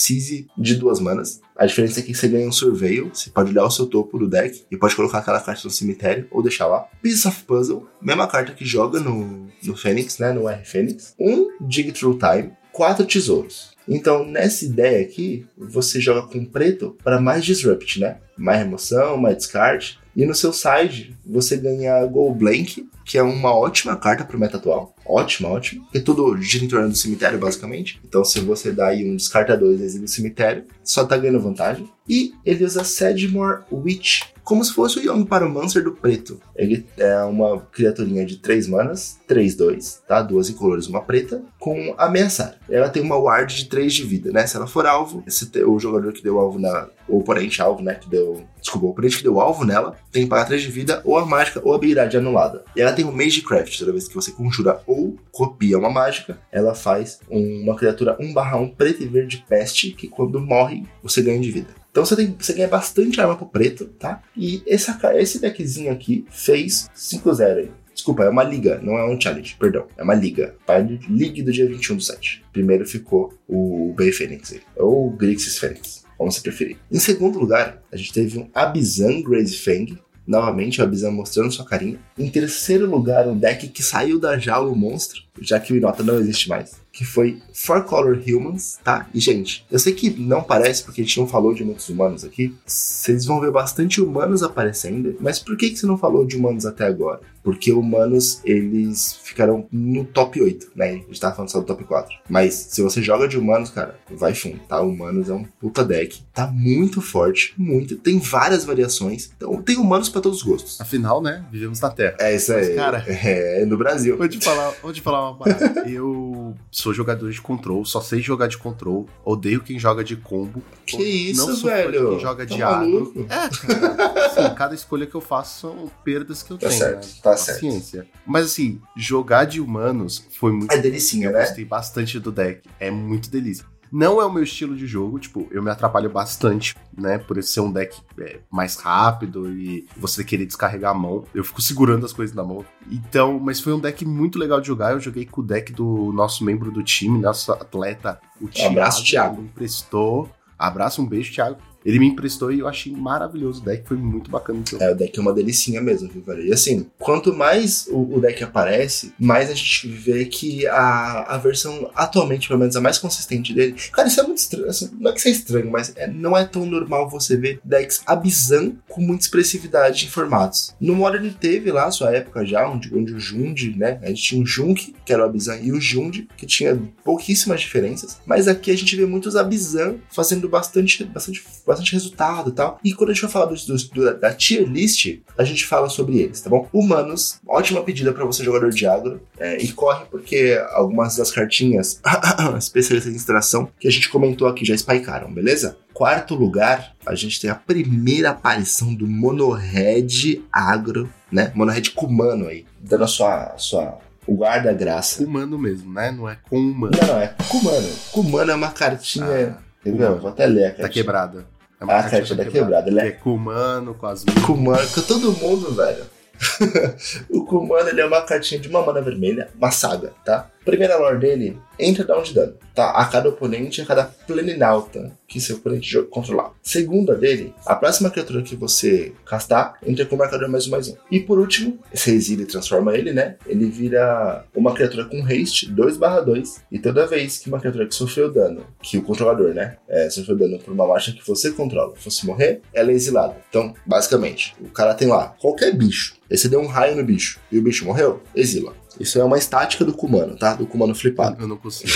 de 0.58 0.76
duas 0.76 1.00
manas. 1.00 1.42
A 1.56 1.66
diferença 1.66 2.00
é 2.00 2.04
que 2.04 2.14
você 2.14 2.28
ganha 2.28 2.48
um 2.48 2.52
Surveil, 2.52 3.12
você 3.14 3.30
pode 3.30 3.52
olhar 3.52 3.66
o 3.66 3.72
seu 3.72 3.86
topo 3.86 4.18
do 4.18 4.28
deck 4.28 4.64
e 4.72 4.76
pode 4.76 4.96
colocar 4.96 5.20
aquela 5.20 5.40
carta 5.40 5.62
no 5.64 5.70
cemitério 5.70 6.28
ou 6.32 6.42
deixar 6.42 6.68
lá. 6.68 6.88
Piece 7.02 7.28
of 7.28 7.44
Puzzle, 7.44 7.88
mesma 8.02 8.28
carta 8.28 8.54
que 8.54 8.66
joga 8.66 9.00
no, 9.00 9.48
no 9.64 9.76
Fênix, 9.76 10.18
né? 10.18 10.32
No 10.34 10.50
R 10.50 10.66
Fênix. 10.66 11.14
Um 11.20 11.48
Dig 11.62 11.92
Through 11.92 12.18
Time, 12.18 12.52
quatro 12.72 13.06
tesouros. 13.06 13.72
Então, 13.88 14.26
nessa 14.26 14.66
ideia 14.66 15.02
aqui, 15.02 15.46
você 15.58 16.00
joga 16.00 16.28
com 16.28 16.44
preto 16.46 16.98
para 17.04 17.22
mais 17.22 17.46
disrupt, 17.46 18.00
né? 18.00 18.18
Mais 18.38 18.60
remoção, 18.60 19.18
mais 19.18 19.38
descarte. 19.38 20.00
E 20.16 20.26
no 20.26 20.34
seu 20.36 20.54
side, 20.54 21.16
você 21.26 21.58
ganha 21.58 22.06
Go 22.06 22.34
Blank, 22.34 22.88
que 23.06 23.18
é 23.18 23.24
uma 23.24 23.54
ótima 23.56 23.96
carta 23.96 24.24
pro 24.24 24.40
meta 24.40 24.58
atual. 24.58 24.96
Ótima, 25.06 25.50
ótima. 25.50 25.84
Porque 25.84 26.00
tudo 26.00 26.42
gira 26.42 26.64
em 26.64 26.68
torno 26.68 26.90
do 26.90 26.96
cemitério, 26.96 27.38
basicamente. 27.38 28.00
Então, 28.06 28.24
se 28.24 28.40
você 28.40 28.72
dá 28.72 28.88
aí 28.88 29.10
um 29.10 29.16
descarta 29.16 29.58
dois 29.58 29.80
vezes 29.80 30.00
no 30.00 30.08
cemitério, 30.08 30.66
só 30.84 31.06
tá 31.06 31.18
ganhando 31.18 31.42
vantagem. 31.42 31.90
E 32.08 32.34
ele 32.46 32.66
usa 32.66 32.84
Sedmore 32.84 33.64
Witch, 33.72 34.24
como 34.44 34.64
se 34.64 34.74
fosse 34.74 35.00
o 35.00 35.02
Young 35.02 35.26
Pyromancer 35.26 35.84
do 35.84 35.94
preto. 35.94 36.40
Ele 36.56 36.86
é 36.98 37.24
uma 37.24 37.62
criaturinha 37.72 38.26
de 38.26 38.38
3 38.38 38.68
manas, 38.68 39.20
3-2, 39.28 40.02
tá? 40.06 40.22
Duas 40.22 40.50
incolores, 40.50 40.88
uma 40.88 41.02
preta, 41.02 41.42
com 41.60 41.96
ameaçar. 41.98 42.58
Ela 42.70 42.90
tem 42.90 43.02
uma 43.02 43.18
ward 43.18 43.56
de 43.56 43.66
3 43.66 43.94
de 43.94 44.04
vida, 44.04 44.32
né? 44.32 44.46
Se 44.46 44.58
ela 44.58 44.68
for 44.68 44.86
alvo, 44.86 45.24
o 45.66 45.80
jogador 45.80 46.12
que 46.12 46.24
deu 46.24 46.40
alvo 46.40 46.60
na. 46.60 46.90
O 47.08 47.20
oponente 47.20 47.62
alvo, 47.62 47.82
né? 47.82 47.96
Que 47.96 48.10
deu. 48.10 48.44
Desculpa, 48.62 48.88
o 48.88 48.90
oponente 48.90 49.18
que 49.18 49.24
deu 49.24 49.40
alvo 49.40 49.66
nela 49.66 49.96
tem 50.12 50.24
que 50.24 50.30
pagar 50.30 50.46
3 50.46 50.62
de 50.62 50.72
vida, 50.72 51.02
ou 51.06 51.18
a 51.18 51.26
mágica 51.26 51.62
ou 51.64 51.74
a 51.74 51.76
habilidade 51.76 52.18
anulada. 52.18 52.64
E 52.76 52.82
ela 52.82 52.93
tem 52.94 53.06
o 53.06 53.12
Magecraft, 53.12 53.78
toda 53.78 53.92
vez 53.92 54.08
que 54.08 54.16
você 54.16 54.32
conjura 54.32 54.82
ou 54.86 55.18
copia 55.32 55.78
uma 55.78 55.90
mágica, 55.90 56.40
ela 56.52 56.74
faz 56.74 57.20
uma 57.30 57.76
criatura 57.76 58.18
1/1 58.20 58.76
preto 58.76 59.04
e 59.04 59.08
verde 59.08 59.44
peste, 59.48 59.92
que 59.92 60.08
quando 60.08 60.40
morre, 60.40 60.84
você 61.02 61.22
ganha 61.22 61.40
de 61.40 61.52
vida. 61.52 61.68
Então 61.92 62.04
você, 62.04 62.16
tem, 62.16 62.36
você 62.38 62.54
ganha 62.54 62.68
bastante 62.68 63.22
arma 63.22 63.36
pro 63.36 63.46
preto, 63.46 63.86
tá? 63.86 64.22
E 64.36 64.64
essa, 64.68 65.00
esse 65.16 65.40
deckzinho 65.40 65.92
aqui 65.92 66.26
fez 66.30 66.90
5-0 66.96 67.58
aí. 67.58 67.72
Desculpa, 67.94 68.24
é 68.24 68.30
uma 68.30 68.44
liga, 68.44 68.80
não 68.82 68.98
é 68.98 69.08
um 69.08 69.20
challenge, 69.22 69.56
perdão. 69.60 69.86
É 69.96 70.04
uma 70.04 70.16
liga. 70.16 70.56
Pai 70.66 70.82
League 71.08 71.44
do 71.44 71.52
dia 71.52 71.68
21 71.68 71.98
do 71.98 72.02
7. 72.02 72.44
Primeiro 72.52 72.86
ficou 72.88 73.34
o 73.48 73.94
Bay 73.96 74.12
aí, 74.20 74.62
ou 74.76 75.12
Grixis 75.12 75.60
Phoenix, 75.60 76.04
como 76.18 76.32
você 76.32 76.42
preferir. 76.42 76.78
Em 76.92 77.00
segundo 77.00 77.38
lugar, 77.38 77.84
a 77.92 77.96
gente 77.96 78.12
teve 78.12 78.40
um 78.40 78.50
Abizan 78.54 79.22
Graze 79.22 79.56
Fang. 79.58 80.00
Novamente, 80.26 80.82
o 80.82 80.84
Abizan 80.84 81.12
mostrando 81.12 81.52
sua 81.52 81.66
carinha. 81.66 82.00
Em 82.18 82.30
terceiro 82.30 82.90
lugar, 82.90 83.28
um 83.28 83.38
deck 83.38 83.68
que 83.68 83.84
saiu 83.84 84.20
da 84.20 84.38
jaula 84.38 84.72
o 84.72 84.76
monstro, 84.76 85.22
já 85.42 85.60
que 85.60 85.74
o 85.74 85.76
Inota 85.76 86.04
não 86.04 86.20
existe 86.20 86.50
mais 86.50 86.84
que 86.94 87.04
foi 87.04 87.42
Four 87.52 87.84
Color 87.86 88.22
Humans, 88.26 88.78
tá? 88.84 89.10
E, 89.12 89.20
gente, 89.20 89.66
eu 89.72 89.80
sei 89.80 89.94
que 89.94 90.12
não 90.12 90.44
parece, 90.44 90.84
porque 90.84 91.02
a 91.02 91.04
gente 91.04 91.20
não 91.20 91.28
falou 91.28 91.52
de 91.52 91.64
muitos 91.64 91.90
humanos 91.90 92.24
aqui. 92.24 92.56
Vocês 92.64 93.26
vão 93.26 93.42
ver 93.42 93.52
bastante 93.52 94.00
humanos 94.00 94.44
aparecendo, 94.44 95.18
mas 95.20 95.40
por 95.40 95.58
que, 95.58 95.72
que 95.72 95.78
você 95.78 95.88
não 95.88 95.98
falou 95.98 96.24
de 96.24 96.38
humanos 96.38 96.68
até 96.68 96.86
agora? 96.86 97.22
Porque 97.44 97.74
humanos, 97.74 98.40
eles 98.46 99.20
ficaram 99.24 99.68
no 99.72 100.06
top 100.06 100.40
8, 100.40 100.72
né? 100.76 100.92
A 100.92 100.94
gente 100.94 101.20
tava 101.20 101.36
falando 101.36 101.50
só 101.50 101.60
do 101.60 101.66
top 101.66 101.84
4. 101.84 102.16
Mas 102.30 102.54
se 102.54 102.82
você 102.82 103.02
joga 103.02 103.28
de 103.28 103.38
humanos, 103.38 103.72
cara, 103.72 104.00
vai 104.12 104.36
fundo, 104.36 104.60
tá? 104.60 104.80
Humanos 104.80 105.30
é 105.30 105.34
um 105.34 105.44
puta 105.44 105.84
deck. 105.84 106.24
Tá 106.32 106.48
muito 106.48 107.02
forte, 107.02 107.54
muito. 107.58 107.98
Tem 107.98 108.20
várias 108.20 108.64
variações. 108.64 109.32
Então, 109.36 109.62
tem 109.62 109.78
humanos 109.78 110.10
para 110.10 110.22
todos 110.22 110.38
os 110.38 110.44
gostos. 110.44 110.80
Afinal, 110.80 111.22
né? 111.22 111.44
Vivemos 111.52 111.82
na 111.82 111.90
Terra. 111.90 112.03
É 112.20 112.36
isso 112.36 112.54
aí. 112.54 112.68
Mas, 112.68 112.76
cara, 112.76 113.04
é 113.08 113.66
no 113.66 113.78
Brasil. 113.78 114.18
Vou 114.18 114.28
te 114.28 114.40
falar, 114.44 114.74
vou 114.82 114.92
te 114.94 115.02
falar 115.02 115.30
uma 115.32 115.38
parada. 115.38 115.90
eu 115.90 116.56
sou 116.72 116.94
jogador 116.94 117.32
de 117.32 117.42
control, 117.42 117.86
só 117.86 118.02
sei 118.02 118.22
jogar 118.22 118.48
de 118.48 118.58
control, 118.58 119.08
odeio 119.24 119.62
quem 119.62 119.78
joga 119.80 120.04
de 120.04 120.16
combo. 120.16 120.62
Que 120.86 121.04
isso, 121.04 121.46
não 121.48 121.56
sou 121.56 121.70
velho? 121.70 122.10
quem 122.12 122.20
joga 122.20 122.46
tá 122.46 122.56
de 122.56 122.62
agro. 122.64 122.80
maluco? 122.90 123.26
É, 123.30 123.50
cara, 123.50 124.26
assim, 124.26 124.56
cada 124.56 124.76
escolha 124.76 125.06
que 125.06 125.16
eu 125.16 125.22
faço 125.22 125.62
são 125.62 125.92
perdas 126.04 126.44
que 126.44 126.52
eu 126.52 126.58
Tá 126.58 126.68
tenho, 126.68 126.80
certo, 126.80 127.06
né? 127.08 127.14
tá 127.22 127.38
certo. 127.38 127.56
Paciência. 127.62 128.08
Mas 128.26 128.46
assim, 128.48 128.80
jogar 128.96 129.46
de 129.46 129.60
humanos 129.62 130.26
foi 130.38 130.52
muito 130.52 130.72
É 130.74 130.78
delicinha, 130.78 131.28
eu 131.28 131.34
né? 131.34 131.40
gostei 131.42 131.66
bastante 131.66 132.20
do 132.20 132.32
deck. 132.32 132.62
É 132.80 132.90
muito 132.92 133.30
delícia. 133.30 133.66
Não 133.94 134.20
é 134.20 134.26
o 134.26 134.34
meu 134.34 134.42
estilo 134.42 134.76
de 134.76 134.88
jogo, 134.88 135.20
tipo, 135.20 135.48
eu 135.52 135.62
me 135.62 135.70
atrapalho 135.70 136.10
bastante, 136.10 136.76
né? 136.98 137.20
Por 137.20 137.38
esse 137.38 137.50
ser 137.50 137.60
um 137.60 137.72
deck 137.72 138.02
é, 138.20 138.40
mais 138.50 138.76
rápido 138.76 139.48
e 139.56 139.86
você 139.96 140.24
querer 140.24 140.48
descarregar 140.48 140.90
a 140.90 140.96
mão. 140.96 141.26
Eu 141.32 141.44
fico 141.44 141.62
segurando 141.62 142.04
as 142.04 142.12
coisas 142.12 142.36
na 142.36 142.44
mão. 142.44 142.66
Então, 142.92 143.40
mas 143.40 143.60
foi 143.60 143.72
um 143.72 143.80
deck 143.80 144.04
muito 144.04 144.40
legal 144.40 144.60
de 144.60 144.66
jogar. 144.66 144.94
Eu 144.94 145.00
joguei 145.00 145.28
com 145.28 145.42
o 145.42 145.44
deck 145.44 145.72
do 145.72 146.12
nosso 146.12 146.44
membro 146.44 146.72
do 146.72 146.82
time, 146.82 147.20
nosso 147.20 147.52
atleta, 147.52 148.20
o 148.42 148.48
Thiago. 148.48 148.72
abraço, 148.72 149.04
Thiago. 149.06 149.40
Me 149.40 149.48
emprestou. 149.48 150.28
Abraço, 150.58 151.00
um 151.00 151.06
beijo, 151.06 151.32
Thiago. 151.32 151.58
Ele 151.86 152.00
me 152.00 152.08
emprestou 152.08 152.52
e 152.52 152.60
eu 152.60 152.68
achei 152.68 152.92
maravilhoso 152.92 153.62
o 153.62 153.66
deck, 153.66 153.88
foi 153.88 153.98
muito 153.98 154.30
bacana. 154.32 154.64
É, 154.80 154.92
o 154.92 154.96
deck 154.96 155.18
é 155.18 155.22
uma 155.22 155.34
delicinha 155.34 155.82
mesmo, 155.82 156.10
viu, 156.10 156.22
velho? 156.24 156.44
E 156.46 156.54
assim, 156.54 156.86
quanto 156.98 157.34
mais 157.34 157.88
o, 157.90 158.16
o 158.18 158.22
deck 158.22 158.44
aparece, 158.44 159.14
mais 159.20 159.50
a 159.50 159.54
gente 159.54 159.88
vê 159.88 160.26
que 160.26 160.66
a, 160.68 161.24
a 161.36 161.38
versão 161.38 161.90
atualmente, 161.96 162.48
pelo 162.48 162.60
menos 162.60 162.76
a 162.76 162.82
mais 162.82 162.98
consistente 162.98 163.54
dele. 163.54 163.76
Cara, 163.92 164.08
isso 164.08 164.20
é 164.20 164.24
muito 164.24 164.38
estranho. 164.40 164.70
assim, 164.70 164.90
não 165.00 165.12
é 165.12 165.14
que 165.14 165.20
isso 165.20 165.28
é 165.28 165.32
estranho, 165.32 165.72
mas 165.72 165.94
é- 165.96 166.08
não 166.08 166.38
é 166.38 166.46
tão 166.46 166.66
normal 166.66 167.10
você 167.10 167.36
ver 167.36 167.60
decks 167.64 168.02
Abizan 168.06 168.74
com 168.88 169.02
muita 169.02 169.24
expressividade 169.26 170.06
em 170.06 170.10
formatos. 170.10 170.74
No 170.80 170.96
Modern 170.96 171.30
teve 171.32 171.72
lá 171.72 171.90
sua 171.92 172.12
época 172.16 172.46
já, 172.46 172.68
onde, 172.70 172.94
onde 172.96 173.14
o 173.14 173.20
Jund, 173.20 173.76
né? 173.78 174.00
A 174.02 174.08
gente 174.08 174.22
tinha 174.22 174.42
o 174.42 174.46
Junk, 174.46 174.94
que 175.06 175.14
era 175.14 175.24
o 175.24 175.26
Abizan, 175.26 175.58
e 175.58 175.72
o 175.72 175.82
Jund, 175.82 176.28
que 176.38 176.46
tinha 176.46 176.80
pouquíssimas 177.04 177.62
diferenças. 177.62 178.18
Mas 178.26 178.48
aqui 178.48 178.72
a 178.72 178.78
gente 178.78 178.96
vê 178.96 179.06
muitos 179.06 179.36
Abizan 179.36 179.96
fazendo 180.12 180.48
bastante, 180.48 181.04
bastante, 181.04 181.44
bastante 181.74 181.94
resultado 181.94 182.50
e 182.50 182.54
tal. 182.54 182.80
E 182.84 182.94
quando 182.94 183.10
a 183.10 183.14
gente 183.14 183.22
vai 183.24 183.32
falar 183.32 183.46
dos, 183.48 183.66
dos- 183.66 183.88
do- 183.90 184.18
da 184.20 184.34
tier 184.34 184.64
list, 184.68 185.20
a 185.38 185.44
gente 185.44 185.66
fala 185.66 185.90
sobre 185.90 186.18
eles, 186.20 186.40
tá 186.42 186.50
bom? 186.50 186.68
Humanos, 186.74 187.40
ótima 187.48 187.82
pedida 187.84 188.14
pra 188.14 188.26
você 188.26 188.44
jogador 188.44 188.70
de 188.72 188.86
agro. 188.88 189.22
é, 189.40 189.58
e 189.62 189.72
corre 189.74 190.06
porque 190.10 190.58
algumas 190.72 191.16
das 191.18 191.30
cartinhas 191.32 192.00
especialistas 192.58 193.12
em 193.12 193.16
extração 193.18 193.70
que 193.80 193.88
a 193.88 193.92
gente 193.92 194.10
comentou 194.10 194.48
aqui 194.48 194.64
já 194.66 194.76
spikearam, 194.78 195.34
beleza? 195.34 195.78
Quarto 195.94 196.34
lugar, 196.34 196.94
a 197.06 197.14
gente 197.14 197.40
tem 197.40 197.50
a 197.50 197.56
primeira 197.56 198.30
aparição 198.32 198.94
do 198.96 199.06
Monohead 199.08 200.44
Agro, 200.52 201.10
né? 201.32 201.52
Monohead 201.56 201.92
Kumano 201.92 202.48
aí, 202.48 202.66
dando 202.80 203.04
a 203.04 203.08
sua, 203.08 203.44
a 203.54 203.58
sua 203.58 204.00
o 204.26 204.36
guarda-graça. 204.36 205.24
Humano 205.24 205.58
mesmo, 205.60 205.92
né? 205.94 206.12
Não 206.12 206.28
é 206.30 206.38
com 206.50 206.58
humano. 206.58 206.94
Não, 207.00 207.08
não, 207.08 207.20
é 207.22 207.36
Kumano. 207.50 207.90
Kumano 208.12 208.52
é 208.52 208.56
uma 208.56 208.72
cartinha. 208.72 209.58
Ah, 209.60 209.64
Entendeu? 209.86 210.18
Vou 210.18 210.30
até 210.30 210.46
ler 210.46 210.68
a 210.68 210.70
Tá 210.72 210.78
cartinha. 210.78 211.04
quebrada. 211.04 211.46
É 211.88 211.94
Ah, 211.94 212.00
a 212.00 212.10
cartinha 212.10 212.38
tá 212.38 212.52
quebrada, 212.52 212.92
né? 212.92 213.02
Que 213.04 213.08
é 213.08 213.12
com 213.12 213.36
humano, 213.36 213.94
com 213.94 214.06
as 214.06 214.24
Kumano, 214.46 214.88
com 214.90 215.02
todo 215.02 215.34
mundo, 215.34 215.74
velho. 215.74 216.06
o 217.30 217.46
Kumano 217.46 217.90
ele 217.90 218.02
é 218.02 218.06
uma 218.06 218.22
cartinha 218.22 218.60
de 218.60 218.68
uma 218.68 218.86
mana 218.86 219.02
vermelha, 219.02 219.50
uma 219.56 219.72
saga, 219.72 220.14
tá? 220.26 220.50
Primeira 220.64 220.98
lore 220.98 221.20
dele, 221.20 221.58
entra 221.78 222.04
down 222.06 222.24
de 222.24 222.34
dano, 222.34 222.54
tá? 222.74 222.92
A 222.92 223.06
cada 223.06 223.30
oponente, 223.30 223.82
a 223.82 223.86
cada 223.86 224.06
planinauta 224.06 225.12
que 225.28 225.42
seu 225.42 225.58
oponente 225.58 226.02
controlar. 226.04 226.52
Segunda 226.62 227.16
dele, 227.16 227.54
a 227.66 227.76
próxima 227.76 228.10
criatura 228.10 228.42
que 228.42 228.56
você 228.56 229.14
castar, 229.26 229.78
entra 229.86 230.06
com 230.06 230.16
o 230.16 230.20
marcador 230.20 230.50
mais 230.50 230.68
um 230.68 230.72
mais 230.72 230.88
um. 230.88 230.96
E 231.12 231.20
por 231.20 231.40
último, 231.40 231.80
você 231.94 232.12
exila 232.12 232.44
e 232.44 232.46
transforma 232.46 232.96
ele, 232.96 233.12
né? 233.12 233.36
Ele 233.46 233.66
vira 233.66 234.46
uma 234.56 234.74
criatura 234.74 235.06
com 235.06 235.24
haste 235.26 235.70
2/2. 235.72 236.62
E 236.72 236.80
toda 236.80 237.08
vez 237.08 237.38
que 237.38 237.50
uma 237.50 237.60
criatura 237.60 237.88
que 237.88 237.96
sofreu 237.96 238.32
dano, 238.32 238.66
que 238.82 238.98
o 238.98 239.04
controlador, 239.04 239.54
né? 239.54 239.78
É, 239.88 240.10
sofreu 240.10 240.38
dano 240.38 240.60
por 240.60 240.74
uma 240.74 240.88
marcha 240.88 241.12
que 241.12 241.28
você 241.28 241.52
controla, 241.52 241.96
fosse 241.96 242.26
morrer, 242.26 242.62
ela 242.74 242.92
é 242.92 242.94
exilada. 242.94 243.36
Então, 243.50 243.74
basicamente, 243.86 244.56
o 244.62 244.70
cara 244.70 244.94
tem 244.94 245.08
lá 245.08 245.36
qualquer 245.40 245.76
bicho. 245.76 246.16
Aí 246.30 246.38
você 246.38 246.48
deu 246.48 246.62
um 246.62 246.68
raio 246.68 246.96
no 246.96 247.04
bicho 247.04 247.40
e 247.52 247.60
o 247.60 247.62
bicho 247.62 247.86
morreu, 247.86 248.22
exila. 248.36 248.74
Isso 249.00 249.20
é 249.20 249.24
uma 249.24 249.38
estática 249.38 249.84
do 249.84 249.94
Kumano, 249.94 250.38
tá? 250.38 250.54
Do 250.54 250.66
Kumano 250.68 250.94
flipado. 250.94 251.42
Eu 251.42 251.48
não 251.48 251.58
consigo. 251.58 251.90